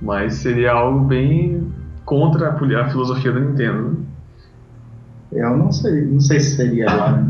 [0.00, 1.66] Mas seria algo bem
[2.04, 3.82] contra a filosofia da Nintendo.
[3.88, 3.96] Né?
[5.32, 7.28] Eu não sei, não sei se seria lá, né?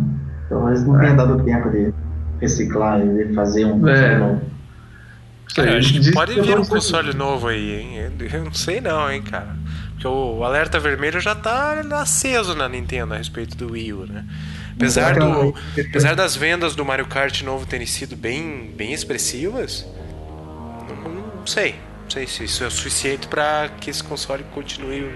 [0.50, 1.14] Talvez não tenha é.
[1.14, 1.94] dado tempo de
[2.44, 4.18] reciclar e fazer um é.
[4.18, 4.54] novo.
[5.56, 8.12] É, acho que pode vir um console novo aí, hein?
[8.32, 9.56] Eu não sei não, hein, cara.
[9.90, 14.24] Porque o alerta vermelho já tá aceso na Nintendo a respeito do Wii U, né?
[14.74, 19.86] Apesar, do, apesar das vendas do Mario Kart novo terem sido bem, bem expressivas,
[20.88, 21.76] não, não sei.
[22.02, 25.08] Não sei se isso é o suficiente para que esse console continue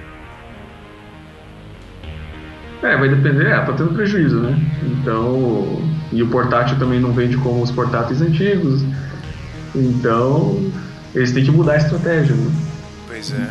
[2.83, 4.57] é, vai depender, é, tá tendo prejuízo, né?
[4.83, 8.83] Então, e o portátil também não vende como os portáteis antigos.
[9.75, 10.71] Então,
[11.15, 12.53] eles têm que mudar a estratégia, né?
[13.07, 13.51] Pois é.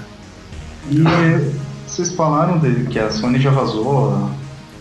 [0.90, 1.04] E
[1.86, 4.32] vocês falaram de que a Sony já vazou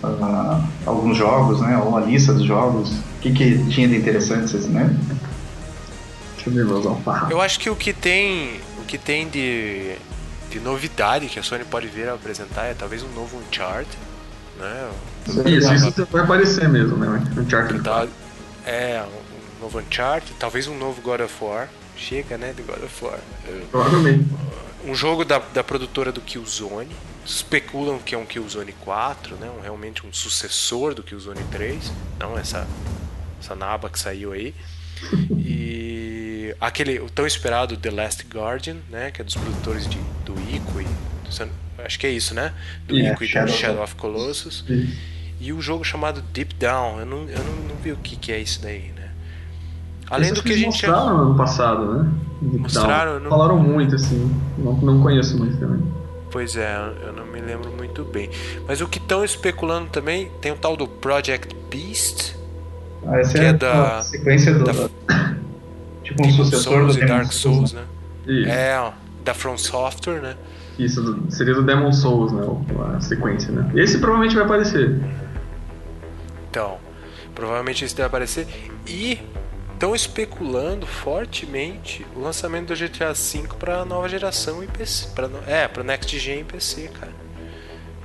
[0.02, 1.76] uh, alguns jogos, né?
[1.78, 2.92] Ou a lista dos jogos.
[2.92, 4.96] O que, que tinha de interessante, vocês lembram?
[6.34, 7.32] Deixa eu ver, vou usar um farrapo.
[7.32, 9.96] Eu acho que o que tem, o que tem de,
[10.50, 14.05] de novidade que a Sony pode vir a apresentar é talvez um novo Uncharted
[14.58, 14.90] né?
[15.46, 17.22] Isso, isso vai aparecer mesmo, né?
[17.36, 17.82] Uncharted.
[17.82, 18.06] Tá,
[18.64, 21.68] é, um novo Uncharted, talvez um novo God of War.
[21.96, 23.18] Chega, né, de God of War.
[23.70, 24.26] Provavelmente.
[24.84, 26.94] Um jogo da, da produtora do Killzone.
[27.24, 29.50] Especulam que é um Killzone 4, né?
[29.50, 31.92] Um, realmente um sucessor do Killzone 3.
[32.20, 32.66] Não essa,
[33.40, 34.54] essa naba que saiu aí.
[35.36, 39.10] E aquele, o tão esperado The Last Guardian, né?
[39.10, 41.32] Que é dos produtores de, do Ico e do
[41.86, 42.52] Acho que é isso, né?
[42.88, 44.64] Do yeah, Ico e do Shadow of Colossus.
[45.40, 46.98] E o um jogo chamado Deep Down.
[46.98, 49.10] Eu não, eu não, não vi o que, que é isso daí, né?
[50.10, 50.66] Além do que a gente.
[50.66, 51.22] mostraram já...
[51.22, 52.12] ano passado, né?
[52.42, 53.20] Deep mostraram?
[53.20, 53.30] Não...
[53.30, 54.34] Falaram muito, assim.
[54.58, 55.80] Não, não conheço muito também.
[56.30, 56.76] Pois é,
[57.06, 58.28] eu não me lembro muito bem.
[58.66, 62.34] Mas o que estão especulando também, tem o tal do Project Beast.
[63.06, 64.64] Ah, essa que é, é da sequência do.
[64.64, 64.88] Da,
[66.02, 67.84] tipo um sucessor Souls do e Dark Souls, né?
[68.26, 68.48] Isso.
[68.50, 68.92] É,
[69.24, 70.36] da From Software, né?
[70.78, 72.42] Isso, seria do Demon Souls, né?
[72.94, 73.70] A sequência, né?
[73.74, 75.00] Esse provavelmente vai aparecer.
[76.50, 76.76] Então,
[77.34, 78.46] provavelmente esse deve aparecer.
[78.86, 79.18] E
[79.72, 85.08] estão especulando fortemente o lançamento do GTA V para nova geração e PC.
[85.14, 87.12] Pra, é, para Next Gen e PC, cara.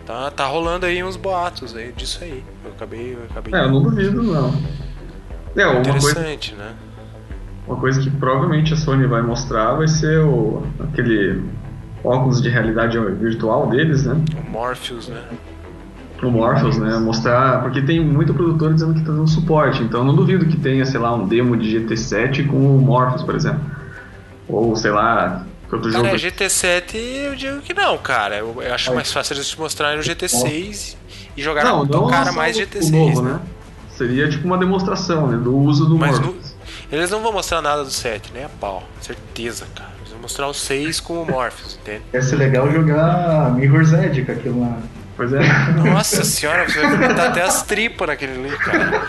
[0.06, 2.44] Tá, tá rolando aí uns boatos aí disso aí.
[2.66, 3.14] Eu acabei.
[3.14, 4.54] Eu acabei é, eu não duvido, não.
[5.56, 6.76] É, uma Interessante, coisa, né?
[7.68, 11.42] Uma coisa que provavelmente a Sony vai mostrar vai ser o, aquele
[12.04, 14.20] óculos de realidade virtual deles, né?
[14.46, 15.22] O Morpheus, né?
[16.22, 16.98] O Morpheus, né?
[17.00, 17.62] Mostrar.
[17.62, 19.82] Porque tem muito produtor dizendo que está dando suporte.
[19.82, 23.36] Então não duvido que tenha, sei lá, um demo de GT7 com o Morpheus, por
[23.36, 23.62] exemplo.
[24.48, 25.46] Ou, sei lá.
[25.72, 26.18] Outro cara, jogo...
[26.18, 28.38] GT7 eu digo que não, cara.
[28.38, 30.96] Eu, eu acho mais fácil eles mostrarem o GT6
[31.36, 32.92] e jogar não, não cara mais GT6.
[32.92, 33.34] Novo, né?
[33.34, 33.40] né?
[33.90, 35.38] Seria tipo uma demonstração, né?
[35.38, 36.36] Do uso do Mas Morpheus.
[36.36, 36.98] No...
[36.98, 38.84] Eles não vão mostrar nada do 7, nem a pau.
[39.00, 42.04] Certeza, cara mostrar os seis com o Morpheus, entende?
[42.14, 44.78] Ia ser legal jogar Mirror's Edge com aquilo lá.
[45.16, 45.40] Pois é.
[45.74, 49.04] Nossa senhora, você vai botar até as tripas naquele ali, cara.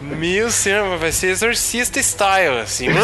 [0.00, 2.86] Meu senhor, vai ser exorcista style, assim.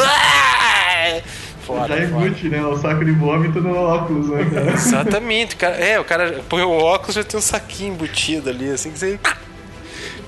[1.63, 2.65] Foda, Já embute, né?
[2.65, 4.73] O saco de vômito no óculos, né, cara?
[4.73, 5.77] Exatamente, cara.
[5.77, 9.21] É, o cara põe o óculos já tem um saquinho embutido ali, assim que você.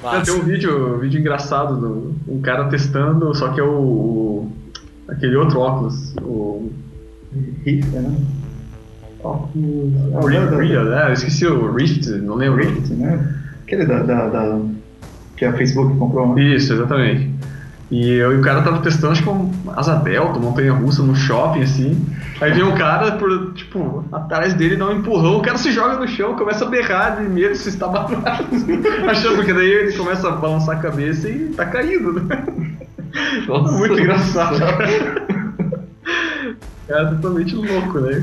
[0.03, 0.33] Massa.
[0.33, 4.53] Tem um vídeo, um vídeo engraçado do um cara testando, só que é o, o
[5.09, 6.71] aquele outro óculos, o
[7.65, 8.17] Rift, né?
[9.23, 11.09] O Real, né?
[11.09, 12.63] Eu esqueci o Rift, não lembro.
[12.63, 13.35] Rift, né?
[13.63, 14.61] Aquele da, da, da,
[15.37, 16.39] que a Facebook comprou.
[16.39, 17.33] Isso, exatamente.
[17.91, 21.15] E eu e o cara tava testando, acho que um asa delta, montanha russa no
[21.15, 22.07] shopping, assim.
[22.41, 25.99] Aí vem um cara, por, tipo, atrás dele, dá um empurrão, o cara se joga
[25.99, 27.87] no chão, começa a berrar de medo, se está
[29.09, 32.45] achando que daí ele começa a balançar a cabeça e tá caindo, né?
[33.47, 34.57] Nossa, Muito engraçado.
[36.89, 38.23] É totalmente louco, né?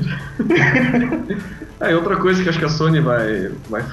[1.80, 3.84] Aí outra coisa que acho que a Sony vai, vai,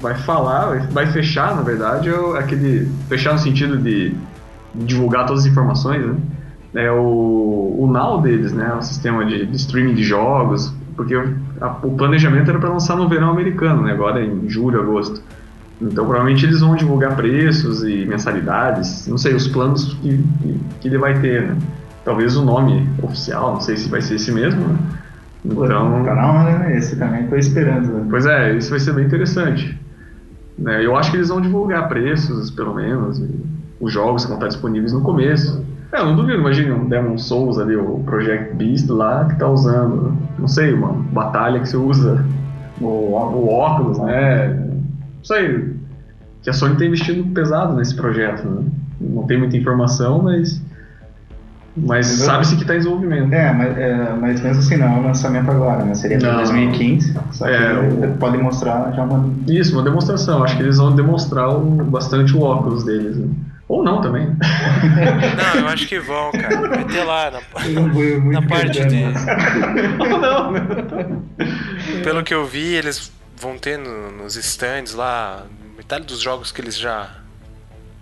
[0.00, 2.90] vai falar, vai, vai fechar, na verdade, é aquele.
[3.08, 4.14] Fechar no sentido de
[4.74, 6.16] divulgar todas as informações, né?
[6.74, 8.74] É o, o Now deles, né?
[8.74, 11.14] O sistema de, de streaming de jogos, porque
[11.60, 13.92] a, o planejamento era para lançar no verão americano, né?
[13.92, 15.22] Agora em julho, agosto.
[15.82, 20.88] Então provavelmente eles vão divulgar preços e mensalidades, não sei, os planos que, que, que
[20.88, 21.56] ele vai ter, né?
[22.04, 24.78] Talvez o nome oficial, não sei se vai ser esse mesmo, né?
[25.44, 26.76] Então, canal, né?
[26.76, 27.88] Esse também estou esperando.
[27.88, 28.06] Né?
[28.08, 29.78] Pois é, isso vai ser bem interessante.
[30.56, 30.84] Né?
[30.84, 33.20] Eu acho que eles vão divulgar preços, pelo menos,
[33.80, 35.64] os jogos que vão estar disponíveis no começo.
[35.92, 39.48] É, eu não duvido, imagine um Demon Souls ali, o Project Beast lá, que está
[39.48, 42.24] usando, não sei, uma batalha que você usa
[42.80, 44.48] o, o óculos, né?
[44.48, 45.71] Não sei.
[46.42, 48.64] Que a Sony tem investido pesado nesse projeto, né?
[49.00, 50.60] Não tem muita informação, mas
[51.74, 53.32] mas sabe-se que está em desenvolvimento.
[53.32, 55.94] É mas, é, mas mesmo assim não é um lançamento agora, né?
[55.94, 57.14] Seria para 2015.
[57.30, 59.32] Só que é, pode mostrar já uma.
[59.48, 60.44] Isso, uma demonstração.
[60.44, 63.16] Acho que eles vão demonstrar o, bastante o óculos deles.
[63.16, 63.28] Né?
[63.68, 64.26] Ou não também.
[64.36, 66.68] Não, eu acho que vão, cara.
[66.68, 67.40] Vai ter lá na,
[68.40, 69.04] na parte de.
[69.98, 70.52] Ou não?
[72.04, 75.44] Pelo que eu vi, eles vão ter no, nos stands lá
[75.92, 77.10] metade dos jogos que eles já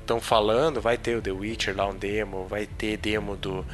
[0.01, 3.67] estão falando, vai ter o The Witcher lá um demo, vai ter demo do,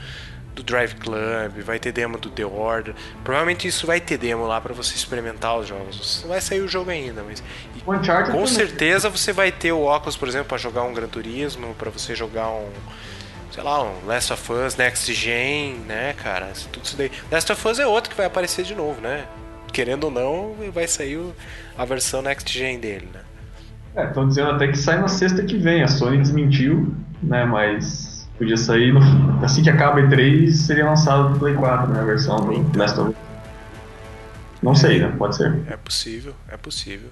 [0.55, 2.95] do Drive Club, vai ter demo do The Order.
[3.23, 6.21] Provavelmente isso vai ter demo lá para você experimentar os jogos.
[6.23, 7.43] Não vai sair o jogo ainda, mas
[8.33, 11.91] com certeza você vai ter o óculos, por exemplo, para jogar um Gran Turismo, para
[11.91, 12.71] você jogar um
[13.53, 16.53] sei lá, um Last of Us Next Gen, né, cara?
[16.73, 17.11] Tudo isso daí.
[17.31, 19.27] Last of Us é outro que vai aparecer de novo, né?
[19.73, 21.19] Querendo ou não, vai sair
[21.77, 23.26] a versão Next Gen dele, né?
[23.97, 25.83] É, estão dizendo até que sai na sexta que vem.
[25.83, 27.47] A Sony desmentiu, né?
[27.47, 29.01] Mas podia sair no,
[29.43, 32.01] assim que acaba E3 seria lançado no Play 4, né?
[32.01, 33.15] A versão do Last of
[34.63, 35.13] Não sei, né?
[35.17, 35.63] Pode ser.
[35.69, 37.09] É possível, é possível.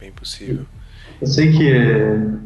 [0.00, 0.64] Bem possível.
[1.20, 1.72] Eu sei que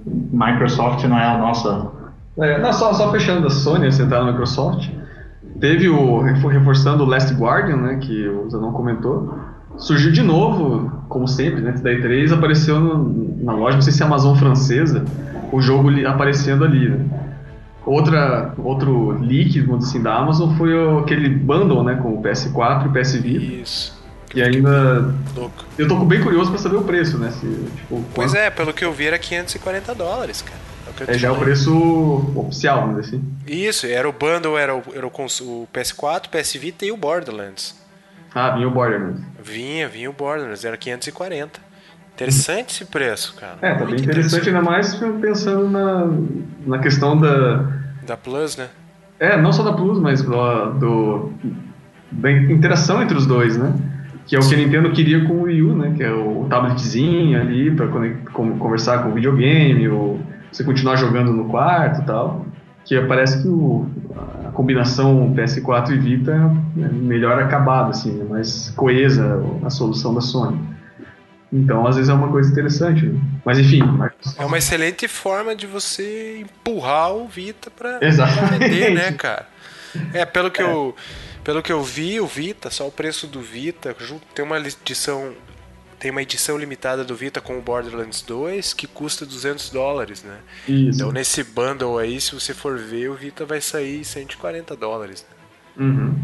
[0.07, 1.91] Microsoft não é a nossa.
[2.39, 4.91] É, não, só, só fechando a Sony, você tá na Microsoft.
[5.59, 6.21] Teve o.
[6.21, 7.97] reforçando o Last Guardian, né?
[7.97, 9.49] Que o Zanon comentou
[9.79, 14.03] surgiu de novo, como sempre, dentro da E3, apareceu no, na loja, não sei se
[14.03, 15.05] é Amazon francesa,
[15.53, 17.05] o jogo aparecendo ali, né?
[17.85, 22.93] Outra, outro leak, assim, da Amazon foi aquele bundle, né, com o PS4 e o
[22.93, 23.45] PS Vita.
[23.63, 23.99] Isso.
[24.35, 25.15] E ainda.
[25.35, 25.65] Louco.
[25.79, 27.31] Eu tô bem curioso pra saber o preço, né?
[27.31, 27.47] Se,
[27.77, 30.69] tipo, pois é, pelo que eu vi era 540 dólares, cara.
[31.07, 31.73] É, é já o preço
[32.35, 33.25] oficial, vamos dizer assim.
[33.47, 37.75] Isso, era o bundle, era o, era o, o PS4, PS Vita e o Borderlands.
[38.35, 39.21] Ah, vinha o Borderlands.
[39.43, 41.61] Vinha, vinha o Borderlands, era 540.
[42.15, 43.59] Interessante esse preço, cara.
[43.63, 46.09] É, tá bem interessante, ainda mais pensando na,
[46.67, 47.65] na questão da.
[48.05, 48.69] Da Plus, né?
[49.21, 51.33] É, não só da Plus, mas do, do
[52.11, 53.73] da interação entre os dois, né?
[54.27, 55.95] Que é o que a Nintendo queria com o Wii U, né?
[55.97, 57.87] Que é o tabletzinho ali pra
[58.33, 60.21] conversar com o videogame, ou
[60.51, 62.48] você continuar jogando no quarto e tal
[62.89, 63.87] que parece que o,
[64.47, 70.23] a combinação PS4 e Vita é melhor acabada, assim, é mais coesa a solução da
[70.23, 70.59] Sony.
[71.53, 73.05] Então, às vezes é uma coisa interessante.
[73.05, 73.21] Né?
[73.45, 73.83] Mas enfim.
[74.39, 79.47] É uma excelente forma de você empurrar o Vita para vender, né, cara?
[80.13, 80.65] É, pelo que, é.
[80.65, 80.95] Eu,
[81.45, 83.95] pelo que eu vi, o Vita, só o preço do Vita,
[84.35, 85.33] tem uma edição
[85.99, 90.39] tem uma edição limitada do Vita com o Borderlands 2 que custa 200 dólares, né?
[90.69, 90.99] Isso.
[90.99, 95.27] Então nesse bundle aí, se você for ver, o Vita vai sair 140 dólares.
[95.77, 95.87] Né?
[95.87, 96.15] Uhum.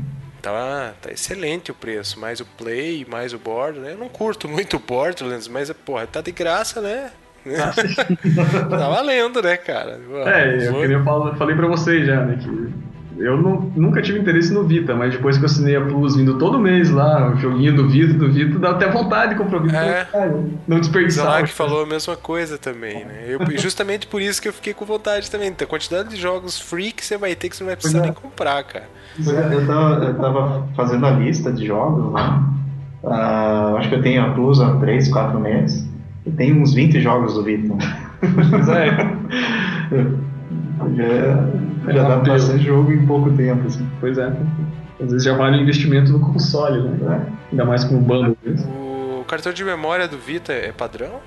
[0.41, 3.95] Tá, tá excelente o preço, mais o Play, mais o Borderlands.
[3.95, 7.11] Eu não curto muito o Borderlands, mas porra, tá de graça, né?
[7.47, 7.73] Ah,
[8.69, 10.01] tá valendo, né, cara?
[10.27, 12.73] É, eu falar, falei pra vocês já, né, que
[13.19, 16.39] eu não, nunca tive interesse no Vita, mas depois que eu assinei a Plus vindo
[16.39, 19.63] todo mês lá, o joguinho do Vita, do Vita, dá até vontade de comprar o
[19.63, 19.77] Vita.
[19.77, 20.07] É.
[20.67, 21.43] não desperdiçar.
[21.43, 23.25] O que falou a mesma coisa também, né?
[23.27, 25.55] Eu, justamente por isso que eu fiquei com vontade também.
[25.59, 28.03] A quantidade de jogos free que você vai ter que você não vai precisar é.
[28.03, 28.89] nem comprar, cara.
[29.19, 32.43] Eu tava, eu tava fazendo a lista de jogos lá.
[33.03, 35.89] Uh, acho que eu tenho a Plus há 3, 4 meses.
[36.27, 37.75] E tem uns 20 jogos do Vita.
[38.51, 38.97] Pois é.
[41.93, 43.89] Já, dá pra ser jogo em pouco tempo, assim.
[44.01, 44.33] Pois é.
[45.03, 47.27] Às vezes já vale o investimento no console, né?
[47.29, 47.51] É.
[47.53, 48.37] Ainda mais com o bundle.
[49.21, 51.21] O cartão de memória do Vita é padrão?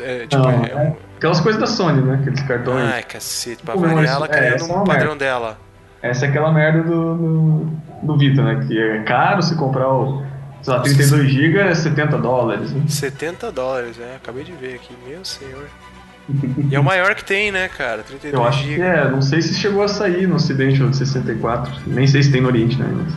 [0.00, 2.18] É, tipo, não, é, é, aquelas coisas da Sony, né?
[2.20, 2.84] Aqueles cartões.
[2.84, 5.16] Ai, cacete, pra variar ela é, um padrão merda.
[5.16, 5.58] dela.
[6.02, 7.70] Essa é aquela merda do, do,
[8.02, 8.64] do Vita, né?
[8.66, 10.22] Que é caro se comprar o.
[10.62, 12.70] Sei lá, 32 GB é 70 dólares.
[12.70, 12.82] Né?
[12.86, 14.16] 70 dólares, é.
[14.16, 15.66] Acabei de ver aqui, meu senhor.
[16.70, 18.02] E é o maior que tem, né, cara?
[18.02, 20.96] 32 Eu acho que é, não sei se chegou a sair no ocidente o de
[20.96, 21.72] 64.
[21.86, 22.86] Nem sei se tem no oriente, né?
[22.88, 23.14] Mas...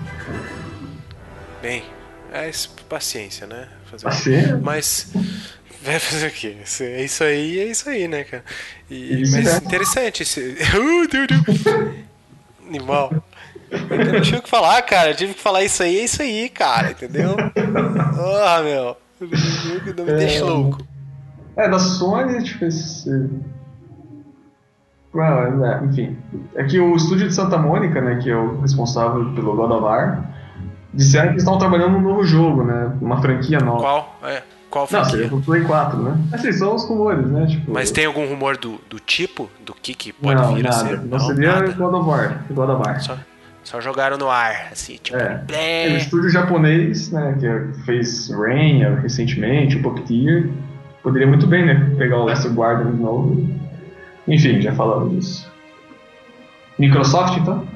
[1.61, 1.83] Bem,
[2.31, 2.49] é
[2.89, 3.67] paciência, né?
[3.89, 4.57] Fazer paciência?
[4.57, 5.13] Mas
[5.83, 6.57] vai fazer o quê?
[6.81, 8.43] É isso aí, é isso aí, né, cara?
[8.89, 9.57] E, isso mas é.
[9.57, 10.23] interessante.
[10.23, 10.57] Esse...
[12.67, 13.23] Animal.
[13.69, 15.11] Eu não tinha o que falar, cara.
[15.11, 17.35] Eu tive que falar isso aí, é isso aí, cara, entendeu?
[18.15, 18.97] Ah, oh, meu.
[19.97, 20.85] Não me é, deixa louco.
[21.55, 23.09] É, da Sony, tipo, esse.
[25.13, 26.17] Well, é, enfim.
[26.55, 29.83] É que o estúdio de Santa Mônica, né, que é o responsável pelo God of
[29.83, 30.33] War,
[30.93, 32.91] disseram que estão trabalhando num novo jogo, né?
[32.99, 33.81] Uma franquia nova.
[33.81, 34.19] Qual?
[34.23, 34.41] É.
[34.71, 35.05] Qual franquia?
[35.05, 36.17] Não, seria pro Play 4, né?
[36.31, 37.45] Assim, são os rumores, né?
[37.45, 37.71] Tipo...
[37.71, 39.49] Mas tem algum rumor do, do tipo?
[39.63, 40.75] Do que, que pode não, vir nada.
[40.75, 40.97] a ser?
[40.97, 41.71] Não, não seria nada.
[41.73, 42.43] God of War.
[42.49, 42.99] God of War.
[42.99, 43.17] Só,
[43.63, 45.15] só jogaram no ar, assim, tipo...
[45.15, 45.43] É.
[45.51, 47.37] é o estúdio japonês, né?
[47.39, 50.49] Que fez Rain recentemente, o Puppeteer.
[51.03, 51.93] Poderia muito bem, né?
[51.97, 53.45] Pegar o Last Guardian de novo.
[54.27, 55.51] Enfim, já falamos disso.
[56.79, 57.67] Microsoft, então?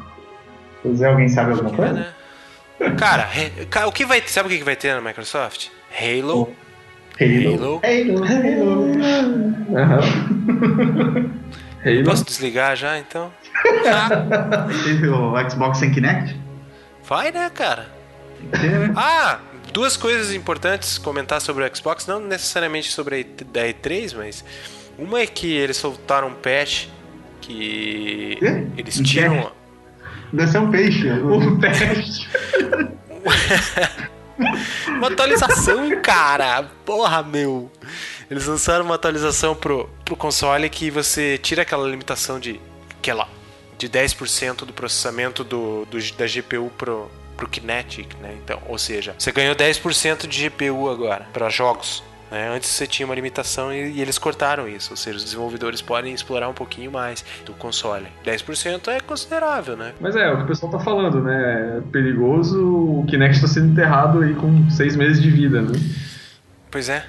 [0.81, 1.93] Pois é, alguém sabe alguma coisa?
[1.93, 2.95] Né?
[2.97, 3.27] Cara,
[3.85, 5.67] o que vai sabe o que vai ter na Microsoft?
[5.91, 6.53] Halo.
[7.19, 7.81] Halo.
[7.83, 8.23] Halo.
[8.23, 8.23] Halo.
[8.23, 9.37] Halo.
[9.69, 11.31] Uhum.
[11.85, 12.03] Halo.
[12.05, 13.31] Posso desligar já então?
[15.11, 16.39] o Xbox sem Kinect?
[17.03, 17.87] Vai, né, cara?
[18.41, 18.93] Né?
[18.95, 19.39] Ah,
[19.77, 24.43] duas coisas importantes comentar sobre o Xbox, não necessariamente sobre a E3, mas
[24.97, 26.87] uma é que eles soltaram um patch
[27.39, 28.39] que
[28.75, 29.51] eles tiram.
[30.33, 31.07] Deve ser um peixe.
[31.21, 32.27] Um peixe.
[34.87, 36.63] uma atualização, cara.
[36.83, 37.71] Porra, meu.
[38.31, 42.59] Eles lançaram uma atualização pro, pro console que você tira aquela limitação de.
[42.97, 43.29] aquela.
[43.77, 48.35] de 10% do processamento do, do, da GPU pro, pro Kinetic, né?
[48.43, 52.03] Então, ou seja, você ganhou 10% de GPU agora para jogos.
[52.31, 52.49] Né?
[52.53, 56.13] Antes você tinha uma limitação e, e, eles cortaram isso, ou seja, os desenvolvedores podem
[56.13, 58.07] explorar um pouquinho mais do console.
[58.25, 59.93] 10% é considerável, né?
[59.99, 61.77] Mas é, é, o que o pessoal tá falando, né?
[61.77, 65.71] É perigoso, o Kinect está sendo enterrado aí com seis meses de vida, né?
[66.69, 67.05] Pois é.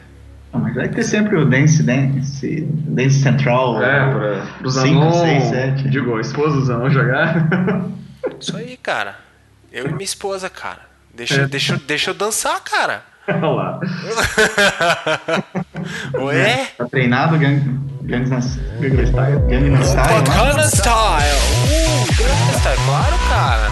[0.52, 3.82] Não, mas vai ter sempre o Dance Dance, Dance Central.
[3.82, 4.10] É,
[4.58, 5.16] para os anões.
[5.16, 5.88] 6, 7.
[5.90, 7.48] Digo, a esposa dos anões jogar.
[8.40, 9.27] Isso aí, cara.
[9.70, 10.80] Eu e minha esposa, cara.
[11.14, 11.46] Deixa, é.
[11.46, 13.02] deixa, deixa eu dançar, cara.
[13.28, 13.78] Olha lá.
[16.20, 16.68] Ué?
[16.78, 17.60] Tá treinado, Gang,
[18.02, 18.80] Gangnam Style?
[18.80, 19.38] Gangnam Style?
[19.48, 20.14] Gangnam Style!
[20.14, 20.22] Uh,
[22.16, 23.68] Gangnam Style, claro, cara.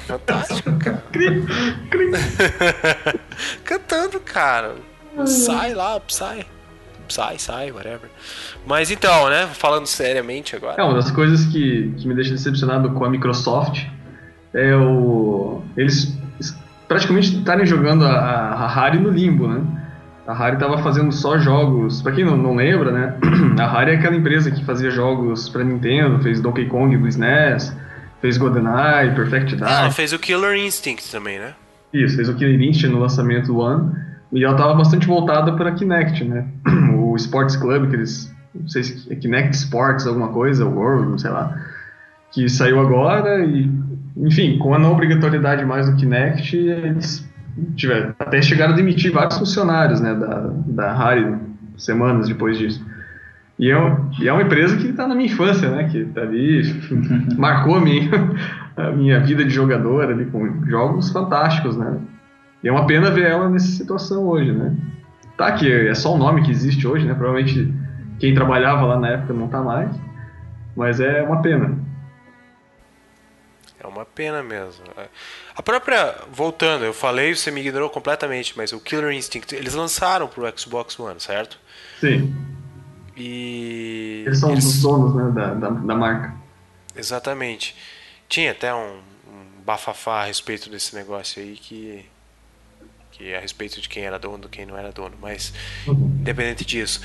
[0.00, 1.02] Fantástico, cara.
[3.64, 4.74] Cantando, cara.
[5.26, 6.46] Sai lá, sai.
[7.12, 8.08] Sai, sai, whatever.
[8.66, 9.46] Mas então, né?
[9.52, 10.80] Falando seriamente agora.
[10.80, 13.84] É, uma das coisas que, que me deixa decepcionado com a Microsoft
[14.54, 15.62] é o.
[15.76, 16.16] Eles
[16.88, 19.62] praticamente estarem jogando a, a Harry no limbo, né?
[20.26, 22.00] A Harry estava fazendo só jogos.
[22.00, 23.14] Para quem não, não lembra, né?
[23.60, 27.76] A Harry é aquela empresa que fazia jogos para Nintendo, fez Donkey Kong do SNES,
[28.22, 29.72] fez GoldenEye, Perfect Dark.
[29.72, 31.52] Ela fez o Killer Instinct também, né?
[31.92, 33.92] Isso, fez o Killer Instinct no lançamento do One.
[34.32, 36.46] E ela estava bastante voltada para Kinect, né?
[36.94, 38.34] O Sports Club, que eles.
[38.54, 41.54] Não sei se é Kinect Sports, alguma coisa, World, não sei lá.
[42.32, 43.70] Que saiu agora e
[44.16, 47.28] enfim, com a não obrigatoriedade mais do Kinect, eles
[47.76, 51.36] tiveram, até chegaram a demitir vários funcionários né, da, da Harry
[51.76, 52.84] semanas depois disso.
[53.58, 55.84] E é, e é uma empresa que está na minha infância, né?
[55.84, 56.62] Que tá ali,
[57.36, 58.10] marcou a minha,
[58.76, 61.98] a minha vida de jogador ali com jogos fantásticos, né?
[62.62, 64.74] E é uma pena ver ela nessa situação hoje, né?
[65.36, 67.14] Tá, que é só o nome que existe hoje, né?
[67.14, 67.72] Provavelmente
[68.20, 69.90] quem trabalhava lá na época não tá mais,
[70.76, 71.76] mas é uma pena.
[73.82, 74.84] É uma pena mesmo.
[75.56, 76.14] A própria.
[76.30, 80.98] Voltando, eu falei, você me ignorou completamente, mas o Killer Instinct, eles lançaram pro Xbox
[81.00, 81.58] One, certo?
[82.00, 82.32] Sim.
[83.16, 84.22] E.
[84.24, 84.64] Eles são eles...
[84.64, 86.32] os donos né, da, da, da, marca.
[86.94, 87.74] Exatamente.
[88.28, 92.04] Tinha até um, um bafafá a respeito desse negócio aí que.
[93.22, 95.52] Que é a respeito de quem era dono, quem não era dono, mas
[95.86, 96.16] uhum.
[96.20, 97.00] independente disso.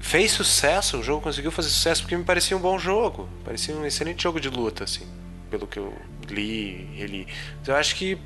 [0.00, 3.28] Fez sucesso, o jogo conseguiu fazer sucesso porque me parecia um bom jogo.
[3.44, 5.06] Parecia um excelente jogo de luta, assim
[5.50, 5.92] pelo que eu
[6.28, 7.26] li, reli.
[7.66, 8.18] Eu acho que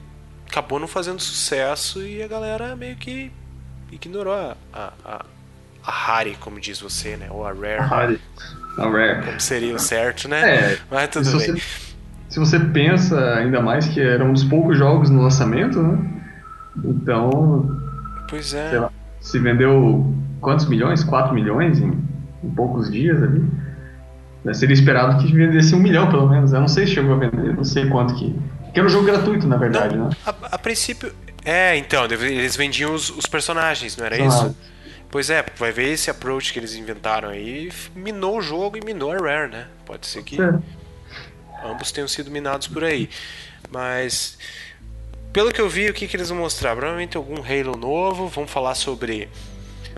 [0.48, 3.32] acabou não fazendo sucesso e a galera meio que
[3.90, 5.24] ignorou a, a, a,
[5.84, 7.28] a Harry, como diz você, né?
[7.30, 7.78] Ou a Rare.
[7.78, 8.20] A Harry.
[8.78, 9.24] A Rare.
[9.24, 10.72] Como seria o certo, né?
[10.72, 11.56] É, Mas tudo se bem.
[11.56, 11.62] Você,
[12.28, 16.21] se você pensa ainda mais que era um dos poucos jogos no lançamento, né?
[16.84, 17.80] Então.
[18.28, 18.78] Pois é.
[18.78, 18.90] Lá,
[19.20, 21.04] se vendeu quantos milhões?
[21.04, 21.92] 4 milhões em,
[22.42, 23.44] em poucos dias ali.
[24.44, 26.52] Né, seria esperado que vendesse um milhão, pelo menos.
[26.52, 28.34] Eu não sei se chegou a vender, não sei quanto que.
[28.72, 30.16] Que era um jogo gratuito, na verdade, não, né?
[30.26, 31.12] A, a, princípio.
[31.44, 34.56] É, então, eles vendiam os, os personagens, não era isso?
[35.12, 39.12] Pois é, vai ver esse approach que eles inventaram aí, minou o jogo e minou
[39.12, 39.66] a Rare, né?
[39.84, 40.54] Pode ser que é.
[41.62, 43.10] ambos tenham sido minados por aí.
[43.70, 44.38] Mas,
[45.32, 46.76] pelo que eu vi, o que, que eles vão mostrar?
[46.76, 49.28] Provavelmente algum Halo novo, vão falar sobre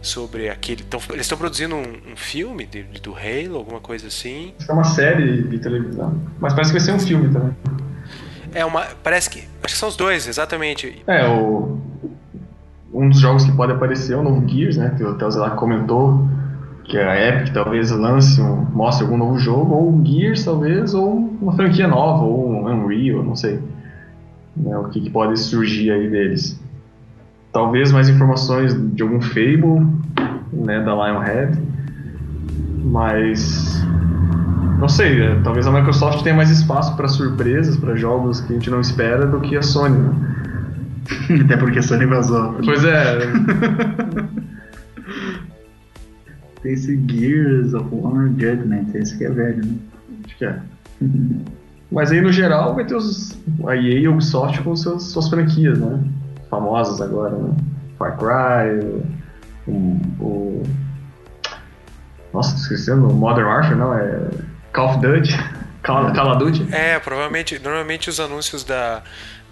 [0.02, 0.82] sobre aquele.
[0.84, 4.52] Tão, eles estão produzindo um, um filme de, de, do Halo, alguma coisa assim.
[4.58, 6.20] Acho que é uma série de televisão.
[6.38, 7.56] Mas parece que vai ser um filme também.
[8.54, 8.84] É uma.
[9.02, 9.40] Parece que.
[9.62, 11.02] Acho que são os dois, exatamente.
[11.06, 11.78] É, o.
[12.92, 14.94] Um dos jogos que pode aparecer é o novo Gears, né?
[14.96, 16.28] Que o Telzela comentou
[16.84, 21.16] que a Epic talvez lance um, mostre algum novo jogo, ou um Gears talvez, ou
[21.40, 23.58] uma franquia nova, ou um Unreal, não sei.
[24.56, 26.60] Né, o que, que, pode surgir aí deles.
[27.52, 29.86] Talvez mais informações de algum Fable,
[30.52, 31.60] né, da Lionhead,
[32.82, 33.84] mas
[34.78, 38.56] não sei, é, talvez a Microsoft tenha mais espaço para surpresas, para jogos que a
[38.56, 39.96] gente não espera do que a Sony.
[39.96, 40.12] Né?
[41.44, 42.54] Até porque a Sony vazou.
[42.64, 43.18] Pois é.
[46.62, 49.74] Tem esse Gears of Honor Judgment, esse que é velho, né?
[50.24, 50.58] Acho que é.
[51.94, 53.38] Mas aí no geral vai ter os,
[53.68, 56.02] a EA e a Ubisoft com seus, suas franquias, né?
[56.50, 57.54] Famosas agora, né?
[57.96, 59.04] Far Cry,
[59.68, 60.00] o.
[60.20, 60.62] o
[62.32, 64.28] nossa, esquecendo, Modern Warfare, não, é
[64.72, 65.38] Call of Duty?
[65.84, 66.74] Call, Call of Duty?
[66.74, 69.02] É, provavelmente, normalmente os anúncios da,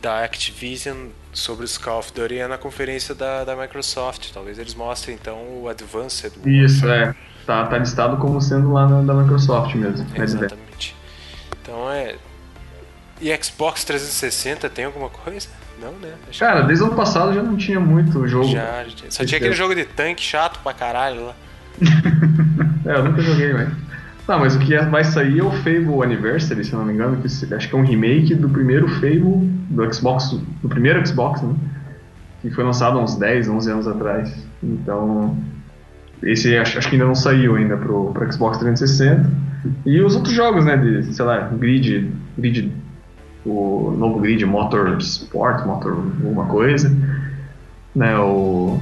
[0.00, 4.32] da Activision sobre os Call of Duty é na conferência da, da Microsoft.
[4.34, 6.32] Talvez eles mostrem então o Advanced.
[6.44, 7.14] Isso, é.
[7.46, 10.04] Tá, tá listado como sendo lá na, da Microsoft mesmo.
[10.16, 10.96] Exatamente.
[11.62, 12.16] Então é.
[13.22, 15.48] E Xbox 360 tem alguma coisa?
[15.80, 16.12] Não, né?
[16.28, 18.48] Acho Cara, desde o ano passado já não tinha muito jogo.
[18.48, 21.34] Já, só tinha aquele jogo de tanque chato pra caralho lá.
[22.84, 23.76] é, eu nunca joguei, velho.
[24.26, 27.54] Não, mas o que vai sair é o Fable Anniversary, se não me engano, que
[27.54, 31.54] acho que é um remake do primeiro Fable do Xbox, do primeiro Xbox, né?
[32.40, 34.34] Que foi lançado há uns 10, 11 anos atrás.
[34.60, 35.36] Então,
[36.24, 39.30] esse acho, acho que ainda não saiu ainda pro, pro Xbox 360.
[39.86, 42.81] E os outros jogos, né, de, sei lá, Grid, Grid
[43.44, 46.90] o novo Grid Motor Sport, Motor alguma coisa,
[47.94, 48.78] né, o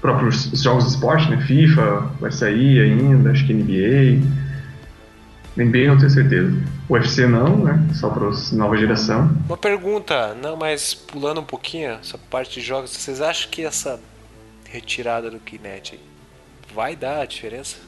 [0.00, 4.22] próprios jogos de esporte, né, FIFA vai sair ainda, acho que NBA
[5.56, 6.52] NBA não tenho certeza.
[6.88, 7.88] O UFC não, né?
[7.94, 9.34] Só para nova geração.
[9.46, 13.98] Uma pergunta, não, mas pulando um pouquinho essa parte de jogos, vocês acham que essa
[14.68, 15.98] retirada do Kinect
[16.74, 17.78] vai dar a diferença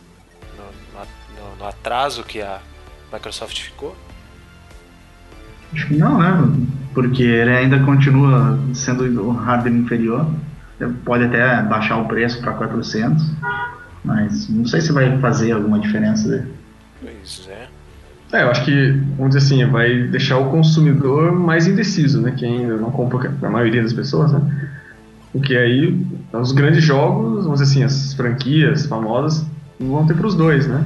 [0.56, 0.64] no,
[0.94, 2.60] no, no atraso que a
[3.12, 3.94] Microsoft ficou?
[5.72, 6.66] Acho que não, né?
[6.94, 10.26] Porque ele ainda continua sendo o hardware inferior.
[11.04, 13.24] Pode até baixar o preço para 400,
[14.04, 16.46] mas não sei se vai fazer alguma diferença
[17.00, 17.68] Pois é.
[18.30, 22.32] É, eu acho que, vamos dizer assim, vai deixar o consumidor mais indeciso, né?
[22.36, 24.70] Que ainda não compra, a maioria das pessoas, né?
[25.32, 25.98] Porque aí,
[26.32, 29.46] os grandes jogos, vamos dizer assim, as franquias famosas,
[29.80, 30.84] vão ter para os dois, né?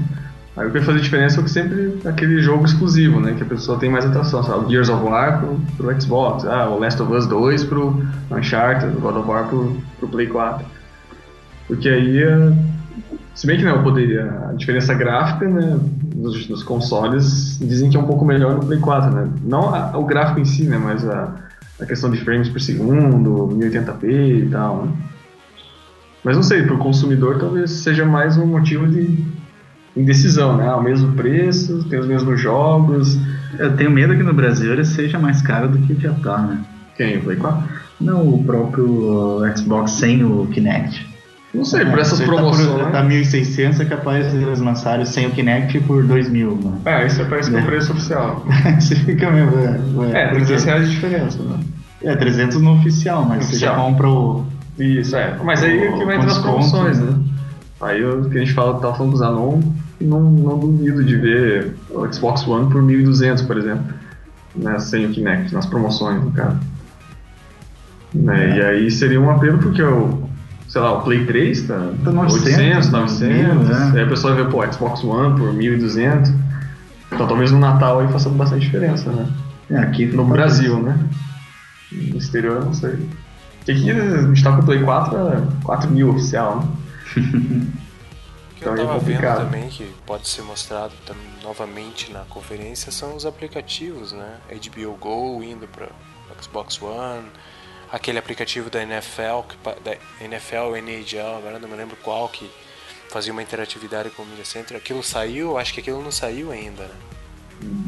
[0.56, 3.34] Aí o que vai fazer diferença é que sempre aquele jogo exclusivo, né?
[3.34, 4.42] Que a pessoa tem mais atração.
[4.42, 4.70] Sabe?
[4.70, 9.00] Gears of War pro, pro Xbox, ah, o Last of Us 2 pro Uncharted, o
[9.00, 10.66] God of War pro, pro Play 4.
[11.66, 12.52] Porque aí é
[13.34, 14.48] se bem que não, poderia.
[14.50, 15.78] A diferença gráfica, né,
[16.14, 19.28] dos, dos, consoles dizem que é um pouco melhor no Play 4, né?
[19.42, 21.34] Não a, o gráfico em si, né, mas a,
[21.80, 24.92] a questão de frames por segundo, 1080p e tal, né?
[26.22, 29.24] Mas não sei, para o consumidor talvez seja mais um motivo de
[29.96, 30.72] indecisão, né?
[30.72, 33.18] O mesmo preço, tem os mesmos jogos.
[33.58, 36.60] Eu tenho medo que no Brasil ele seja mais caro do que já tá, né?
[36.96, 37.18] Quem?
[37.18, 37.68] O Play 4?
[38.00, 41.12] Não, o próprio Xbox sem o Kinect.
[41.54, 42.66] Não sei, por essas promoções.
[42.66, 46.78] Tá, por, tá 1.600 é capaz de eles lançarem sem o Kinect por 2.000, né?
[46.86, 48.46] É, isso parece que é o preço oficial.
[48.80, 50.04] você fica mesmo.
[50.14, 51.60] É, é 300 reais de diferença, né?
[52.02, 53.74] É, 300 no oficial, mas oficial.
[53.74, 54.46] você já compra o.
[54.78, 55.36] Isso, é.
[55.44, 57.18] Mas aí é que vai entrar as promoções, né?
[57.82, 59.18] Aí o que a gente fala, tava falando com o
[60.02, 63.94] Zanon, não, não duvido de ver o Xbox One por 1.200, por exemplo.
[64.54, 66.58] Né, sem o Kinect, nas promoções, no caso.
[68.14, 68.56] Né, é.
[68.56, 70.30] E aí seria um apelo porque o
[70.68, 73.68] sei lá, o Play 3 tá, tá 900, 800, 900.
[73.68, 73.92] Né?
[73.94, 76.32] Aí a pessoa vê, pô, Xbox One por 1.200.
[77.12, 79.28] Então talvez no Natal aí faça bastante diferença, né?
[79.70, 80.98] É, aqui no Brasil, né?
[81.92, 83.06] No exterior eu não sei.
[83.58, 86.66] Porque aqui a gente tá com o Play 4 a 4 mil oficial,
[87.16, 87.66] né?
[88.62, 90.94] que eu então, é tava é vendo também que pode ser mostrado
[91.42, 94.38] novamente na conferência são os aplicativos, né?
[94.50, 95.88] HBO Go indo para
[96.40, 97.26] Xbox One,
[97.90, 99.46] aquele aplicativo da NFL,
[99.84, 102.50] da NFL, NHL, agora não me lembro qual, que
[103.10, 104.76] fazia uma interatividade com o Media Center.
[104.76, 105.58] Aquilo saiu?
[105.58, 106.94] Acho que aquilo não saiu ainda, né?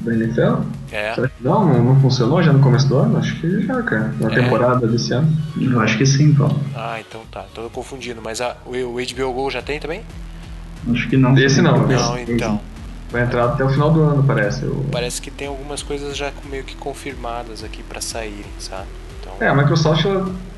[0.05, 0.63] Da NFL?
[0.93, 1.15] É.
[1.41, 3.19] Não, não funcionou já no começo do ano?
[3.19, 4.15] Acho que já, cara.
[4.21, 4.35] Na é.
[4.35, 5.29] temporada desse ano.
[5.61, 6.61] Eu acho que sim, Paulo.
[6.77, 7.45] Ah, então tá.
[7.53, 8.21] Tô confundindo.
[8.23, 10.05] Mas a, o, o HBO Go já tem também?
[10.91, 11.37] Acho que não.
[11.37, 11.87] Esse não.
[11.87, 12.61] Não, então.
[13.11, 14.65] Vai entrar até o final do ano, parece.
[14.65, 14.85] Eu...
[14.91, 18.87] Parece que tem algumas coisas já meio que confirmadas aqui para saírem, sabe?
[19.21, 19.33] Então...
[19.41, 20.05] É, a Microsoft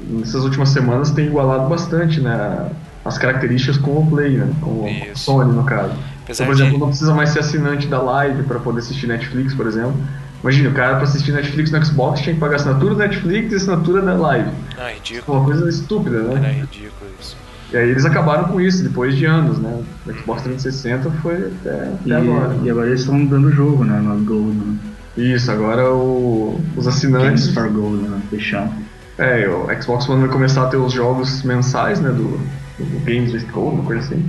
[0.01, 2.71] nessas últimas semanas tem igualado bastante, né?
[3.05, 4.51] As características com o Play, né?
[4.61, 5.93] Com o Sony, no caso.
[6.29, 6.79] Então, por exemplo, de...
[6.79, 9.95] não precisa mais ser assinante da Live para poder assistir Netflix, por exemplo.
[10.43, 13.57] Imagina, o cara para assistir Netflix no Xbox tinha que pagar assinatura da Netflix e
[13.57, 14.51] assinatura da Live.
[14.79, 15.39] Ah, ridículo.
[15.39, 16.35] Uma coisa estúpida, né?
[16.37, 17.37] Era ridículo isso.
[17.73, 19.83] E aí eles acabaram com isso depois de anos, né?
[20.07, 22.57] O Xbox 360 foi até, até e, agora.
[22.63, 24.01] E agora eles estão dando jogo, né?
[24.01, 24.77] No Gold, né?
[25.17, 27.47] Isso, agora o, os assinantes.
[27.47, 28.21] Games for Gold, né?
[28.31, 28.71] Fechando.
[29.19, 32.11] É, o Xbox One vai começar a ter os jogos mensais, né?
[32.11, 32.39] Do,
[32.79, 34.23] do Games with Gold, uma coisa assim.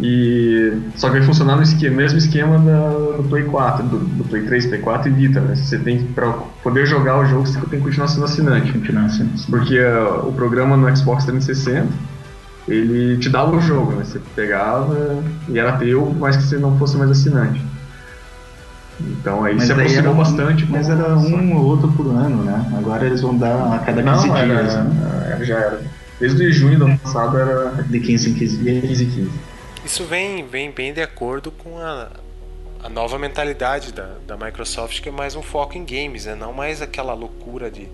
[0.00, 4.24] E só que vai funcionar no esquema, mesmo esquema da, do Play 4, do, do,
[4.24, 5.54] Play 3, Play 4 e Vita, né?
[5.54, 6.32] Você tem para
[6.62, 8.72] poder jogar o jogo, você tem que continuar sendo assinante.
[8.72, 12.11] Continuar sendo Porque uh, o programa no Xbox 360
[12.68, 14.04] ele te dava o jogo, né?
[14.04, 17.60] Você pegava e era teu, mas que você não fosse mais assinante.
[19.00, 20.66] Então aí mas se aproximou bastante.
[20.66, 22.72] Mas era um ou outro por ano, né?
[22.78, 24.74] Agora eles vão dar a cada 15 não, dias.
[24.74, 25.44] Era, né?
[25.44, 25.82] Já era.
[26.20, 27.82] Desde junho do ano passado era.
[27.82, 28.80] De 15 em 15 dias.
[28.82, 29.30] 15 em 15.
[29.84, 32.08] Isso vem, vem bem de acordo com a,
[32.84, 36.36] a nova mentalidade da, da Microsoft, que é mais um foco em games, né?
[36.36, 37.88] Não mais aquela loucura de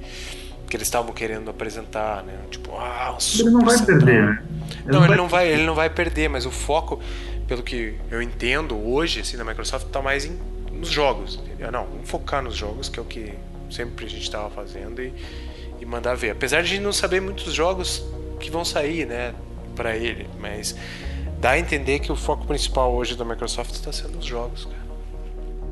[0.68, 2.34] que eles estavam querendo apresentar, né?
[2.50, 3.98] Tipo, ah, um Ele não vai central.
[3.98, 4.42] perder, né?
[4.84, 7.00] Ele não, ele não vai, ele não vai perder, mas o foco,
[7.46, 10.38] pelo que eu entendo hoje, assim, da Microsoft, está mais em,
[10.72, 11.72] nos jogos, entendeu?
[11.72, 13.34] Não, vamos focar nos jogos, que é o que
[13.70, 15.12] sempre a gente estava fazendo e,
[15.80, 16.30] e mandar ver.
[16.30, 18.04] Apesar de não saber muitos jogos
[18.38, 19.34] que vão sair, né,
[19.74, 20.74] para ele, mas
[21.40, 24.77] dá a entender que o foco principal hoje da Microsoft está sendo os jogos, cara.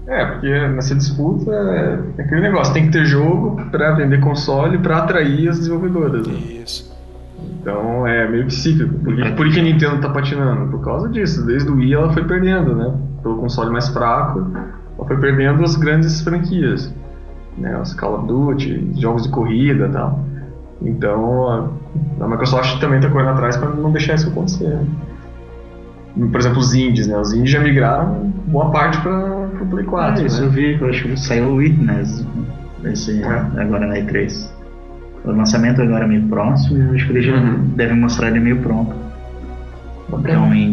[0.06, 4.98] É, porque nessa disputa é aquele negócio, tem que ter jogo para vender console para
[4.98, 6.26] atrair as desenvolvedoras.
[6.26, 6.34] Né?
[6.34, 6.96] Isso.
[7.60, 8.94] Então é meio que cíclico.
[8.98, 10.70] Por que, por que a Nintendo tá patinando?
[10.70, 11.44] Por causa disso.
[11.44, 12.94] Desde o Wii ela foi perdendo, né?
[13.22, 14.46] Pelo console mais fraco,
[14.96, 16.94] ela foi perdendo as grandes franquias.
[17.58, 17.76] Né?
[17.80, 20.20] Os Call of Duty, jogos de corrida e tal.
[20.82, 24.78] Então a, a Microsoft também tá correndo atrás para não deixar isso acontecer.
[26.14, 27.18] Por exemplo, os indies, né?
[27.18, 30.22] Os indies já migraram boa parte para o Play 4.
[30.22, 30.46] É, isso né?
[30.46, 32.26] eu vi, eu acho que saiu o Witness
[32.84, 33.60] esse, é.
[33.60, 34.48] agora na E3.
[35.24, 37.72] O lançamento agora é meio próximo e acho que eles já uhum.
[37.74, 38.94] devem mostrar ele meio pronto.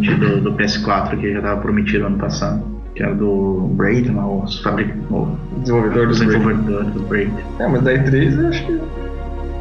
[0.02, 2.64] Que é do, do PS4 que já estava prometido ano passado.
[2.96, 4.94] Que é o do Braid, né, os fabric...
[5.10, 7.34] o desenvolvedor do, desenvolvedor do Braid.
[7.60, 8.80] É, mas da E3 eu acho que.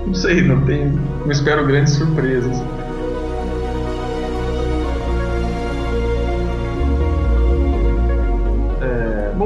[0.07, 0.93] Não sei, não tem.
[1.25, 2.63] Não espero grandes surpresas.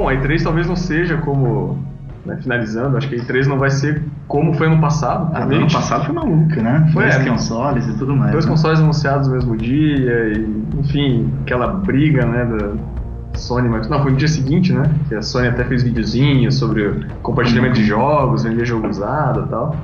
[0.07, 1.79] Bom, a E3 talvez não seja como
[2.25, 5.31] né, finalizando, acho que a E3 não vai ser como foi ano passado.
[5.35, 6.89] Ah, ano passado foi maluca, né?
[6.93, 8.33] Foi, Dois é, consoles e tudo mais.
[8.33, 8.51] Dois né?
[8.51, 14.13] consoles anunciados no mesmo dia, e, enfim, aquela briga, né, da Sony, mas não, foi
[14.13, 18.65] no dia seguinte, né, que a Sony até fez videozinhos sobre compartilhamento de jogos, vender
[18.65, 19.77] jogo usado e tal.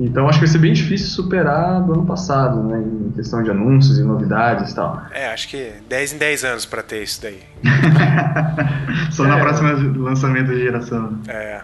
[0.00, 2.78] Então acho que vai ser bem difícil superar do ano passado, né?
[2.78, 5.02] Em questão de anúncios e novidades e tal.
[5.12, 7.40] É, acho que 10 em 10 anos para ter isso daí.
[9.10, 9.28] Só é.
[9.28, 11.18] na próxima lançamento de geração.
[11.28, 11.60] É.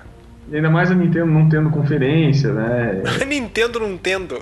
[0.51, 3.03] E ainda mais a Nintendo não tendo conferência, né?
[3.21, 4.37] A Nintendo não tendo.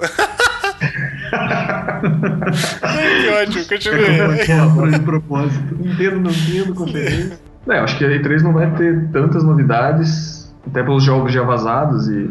[3.21, 3.99] Que ótimo, continua.
[3.99, 5.77] É de propósito.
[5.79, 7.39] Nintendo não tendo conferência.
[7.69, 12.09] É, acho que a E3 não vai ter tantas novidades, até pelos jogos já vazados
[12.09, 12.31] e,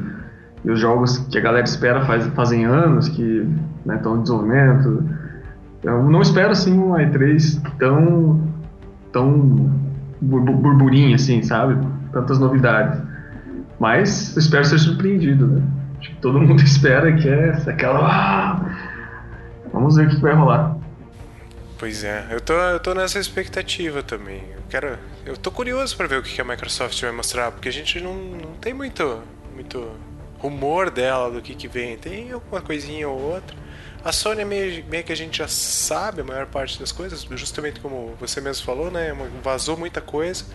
[0.64, 3.48] e os jogos que a galera espera faz, fazem anos, que
[3.86, 5.04] né, estão em desenvolvimento.
[5.84, 8.48] Eu não espero assim uma E3 tão,
[9.12, 9.72] tão
[10.22, 11.78] burburinho assim, sabe?
[12.12, 13.02] Tantas novidades.
[13.80, 15.64] Mas eu espero ser surpreendido, né?
[16.00, 18.00] Acho que todo mundo espera que é aquela.
[18.06, 18.66] Ah!
[19.72, 20.76] Vamos ver o que vai rolar.
[21.78, 24.44] Pois é, eu tô, eu tô nessa expectativa também.
[24.54, 24.98] Eu quero.
[25.26, 28.14] Eu tô curioso para ver o que a Microsoft vai mostrar, porque a gente não,
[28.14, 29.20] não tem muito,
[29.56, 29.90] muito
[30.40, 31.98] rumor dela do que, que vem.
[31.98, 33.56] Tem alguma coisinha ou outra.
[34.04, 37.28] A Sony é meio, meio que a gente já sabe a maior parte das coisas,
[37.36, 39.14] justamente como você mesmo falou, né?
[39.44, 40.46] Vazou muita coisa.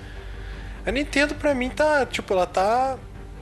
[0.87, 2.97] A Nintendo pra mim tá, tipo, ela tá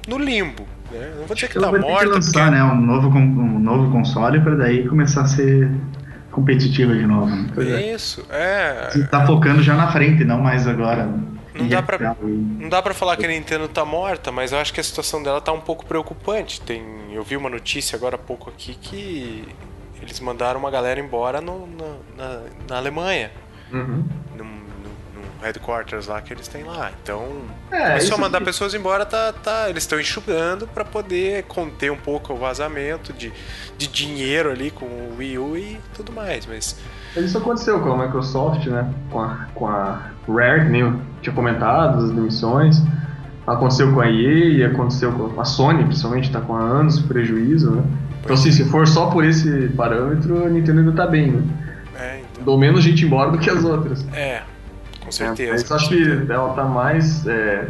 [0.09, 0.67] no limbo.
[0.91, 1.13] Né?
[1.19, 1.87] Não vou dizer que, que tá morta.
[1.87, 2.51] Ter que lançar, porque...
[2.51, 5.71] né, um novo, um novo console para daí começar a ser
[6.33, 7.35] competitiva de novo.
[7.35, 7.93] Né?
[7.95, 8.89] Isso, é.
[8.91, 11.09] Você tá focando já na frente, não mais agora.
[11.55, 14.73] Não dá, pra, não dá pra falar que a Nintendo tá morta, mas eu acho
[14.73, 16.61] que a situação dela tá um pouco preocupante.
[16.61, 19.47] Tem, eu vi uma notícia agora há pouco aqui que
[20.01, 23.31] eles mandaram uma galera embora no, na, na, na Alemanha.
[23.71, 24.05] Uhum.
[24.37, 26.91] Num, num, headquarters lá que eles têm lá.
[27.03, 28.47] Então, é, começou a mandar aqui.
[28.47, 33.33] pessoas embora, tá, tá, eles estão enxugando para poder conter um pouco o vazamento de,
[33.77, 36.47] de dinheiro ali com o Wii U e tudo mais.
[36.47, 36.77] Mas
[37.17, 38.91] isso aconteceu com a Microsoft, né?
[39.11, 42.83] Com a, com a Rare, que nem tinha comentado, as demissões.
[43.47, 47.83] Aconteceu com a EA aconteceu com a Sony, principalmente, está com anos de prejuízo, né?
[48.21, 51.43] Então, assim, se for só por esse parâmetro, a Nintendo ainda tá bem, né?
[51.99, 52.45] É, então...
[52.45, 54.07] Dou menos gente embora do que as outras.
[54.15, 54.43] É,
[55.05, 55.51] com certeza.
[55.51, 57.27] É, mas acho que ela tá mais.
[57.27, 57.69] É,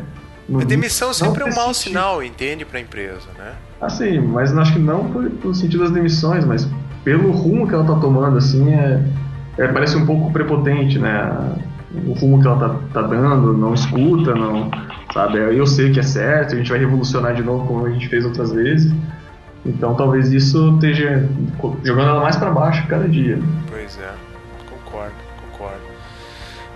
[0.54, 3.52] a demissão sempre é um mau sinal, entende, para a empresa, né?
[3.80, 5.10] Ah, sim, mas acho que não
[5.40, 6.68] por sentido das demissões, mas
[7.02, 9.02] pelo rumo que ela tá tomando, assim, é,
[9.58, 11.56] é, parece um pouco prepotente, né?
[12.06, 14.70] O rumo que ela tá, tá dando, não escuta, não.
[15.12, 15.38] Sabe?
[15.38, 18.24] Eu sei que é certo, a gente vai revolucionar de novo como a gente fez
[18.24, 18.92] outras vezes.
[19.64, 21.28] Então talvez isso esteja
[21.84, 23.38] jogando ela mais para baixo cada dia.
[23.70, 24.10] Pois é,
[24.68, 25.14] concordo,
[25.50, 25.82] concordo.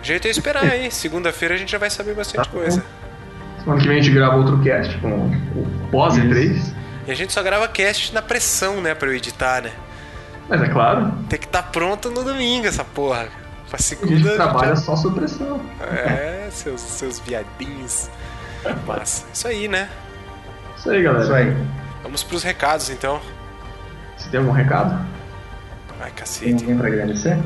[0.01, 0.91] O jeito é esperar aí.
[0.91, 2.85] Segunda-feira a gente já vai saber bastante tá coisa.
[3.59, 6.75] Semana que vem a gente grava outro cast com o pós-E3.
[7.09, 9.73] E a gente só grava cast na pressão, né, pra eu editar, né?
[10.49, 11.13] Mas é claro.
[11.29, 13.29] Tem que estar tá pronto no domingo essa porra.
[13.69, 14.13] Pra segunda.
[14.13, 14.77] A gente trabalha já...
[14.77, 15.61] só sob pressão.
[15.81, 18.09] É, seus, seus viadinhos.
[18.87, 19.27] Massa.
[19.33, 19.89] Isso aí, né?
[20.77, 21.25] Isso aí, galera.
[21.25, 21.57] Isso aí.
[22.03, 23.21] Vamos pros recados então.
[24.17, 25.05] Você tem algum recado?
[26.01, 26.45] Ai, cacete.
[26.45, 27.39] Tem alguém pra agradecer?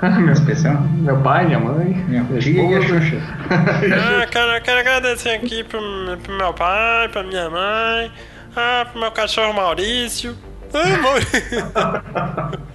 [0.20, 0.80] Meu especial?
[0.80, 3.16] Meu pai, minha mãe, minha tia e a Xuxa.
[3.50, 5.80] ah, quero, quero agradecer aqui pro,
[6.22, 8.12] pro meu pai, pra minha mãe,
[8.54, 10.36] ah, pro meu cachorro Maurício.
[10.74, 12.50] Ah,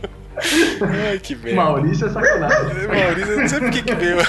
[1.10, 1.56] Ai, que merda.
[1.56, 2.88] Maurício é sacanagem.
[2.88, 4.18] Maurício, eu não sei por que que veio.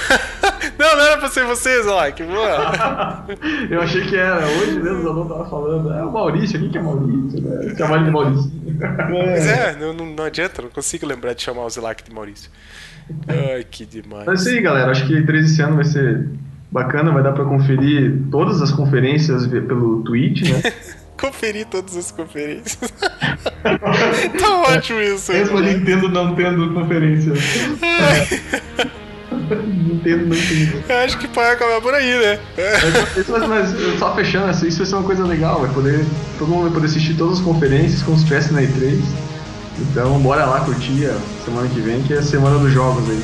[0.78, 3.26] Não, não era pra ser vocês, lá, que boa.
[3.68, 4.46] Eu achei que era.
[4.46, 5.92] Hoje mesmo o Zanon tava falando.
[5.92, 7.38] É o Maurício, quem que é Maurício?
[7.42, 7.74] Né?
[7.76, 8.50] Chamar de Maurício.
[9.10, 12.50] Pois é, não, não adianta, não consigo lembrar de chamar o Zelac de Maurício.
[13.28, 14.24] Ai, que demais.
[14.24, 16.26] Mas sim, galera, acho que 13 esse ano vai ser
[16.70, 20.62] bacana, vai dar pra conferir todas as conferências pelo Twitch, né?
[21.20, 22.78] Conferir todas as conferências.
[24.40, 25.30] tá ótimo isso.
[25.32, 27.32] Mesmo a Nintendo não tendo conferência.
[29.50, 30.72] Nintendo não tem.
[30.88, 32.38] Eu acho que pode acabar por aí, né?
[33.28, 35.60] Mas, mas, só fechando, assim, isso vai ser uma coisa legal.
[35.60, 36.04] Vai poder,
[36.38, 39.00] todo mundo vai poder assistir todas as conferências como se estivesse na E3.
[39.78, 43.20] Então, bora lá curtir a semana que vem, que é a semana dos jogos aí.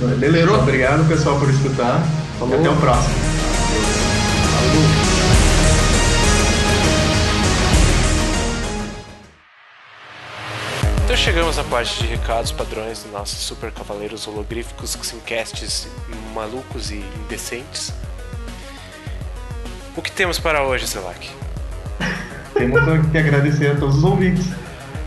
[0.00, 0.16] Então.
[0.16, 2.02] Beleza, obrigado pessoal por escutar.
[2.38, 2.54] Falou.
[2.54, 3.14] E até o próximo.
[4.52, 4.97] Falou.
[11.08, 14.26] Então chegamos à parte de recados padrões dos nossos super cavaleiros
[15.06, 15.88] são casts
[16.34, 17.94] malucos e indecentes.
[19.96, 21.30] O que temos para hoje, Zelak?
[22.52, 24.44] temos que agradecer a todos os ouvintes.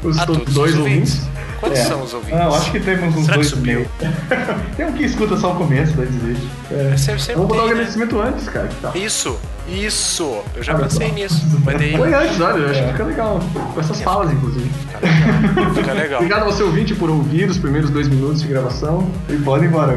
[0.01, 1.19] Os a todos dois os ouvintes.
[1.19, 1.40] ouvintes.
[1.61, 1.83] Quantos é.
[1.85, 2.39] são os ouvintes?
[2.39, 3.87] Não, acho que temos uns Será dois mil.
[4.75, 6.49] Tem um que escuta só o começo, daí desiste.
[6.71, 6.97] É.
[6.97, 7.71] Sempre, sempre Vamos botar o né?
[7.73, 8.29] agradecimento né?
[8.29, 8.69] antes, cara.
[8.81, 8.91] Tá.
[8.95, 10.41] Isso, isso.
[10.55, 11.13] Eu já ah, pensei tá.
[11.13, 11.39] nisso.
[11.63, 11.95] Mas daí...
[11.95, 13.39] Foi antes, olha, eu acho que fica legal.
[13.75, 14.71] Com essas falas, inclusive.
[14.71, 15.73] Fica legal.
[15.75, 16.19] Fica legal.
[16.19, 19.07] Obrigado ao seu ouvinte por ouvir os primeiros dois minutos de gravação.
[19.29, 19.93] E pode ir embora,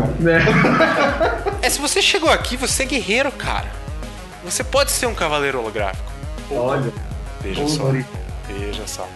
[1.62, 1.66] É.
[1.66, 3.72] é, se você chegou aqui, você é guerreiro, cara.
[4.44, 6.12] Você pode ser um cavaleiro holográfico.
[6.50, 6.92] Olha.
[7.40, 7.90] Veja só.
[8.48, 9.08] Veja só.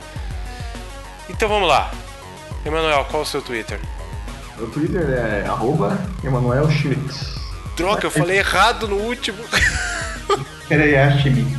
[1.29, 1.91] Então vamos lá.
[2.69, 3.81] Emanuel, qual é o seu Twitter?
[4.59, 7.15] Meu Twitter é arroba Emanuel Schmidt.
[7.75, 9.39] Droga, eu falei errado no último.
[10.69, 11.57] Era Yash Schmidt.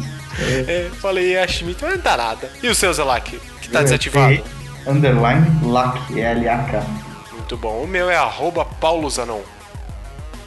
[0.67, 2.51] É, falei Yash Schmidt, mas não dá nada.
[2.61, 4.33] E o seu Zelak, que tá desativado?
[4.33, 6.85] É underline LAK, L-A-K.
[7.33, 7.83] Muito bom.
[7.83, 9.41] O meu é arroba Paulo Zanon.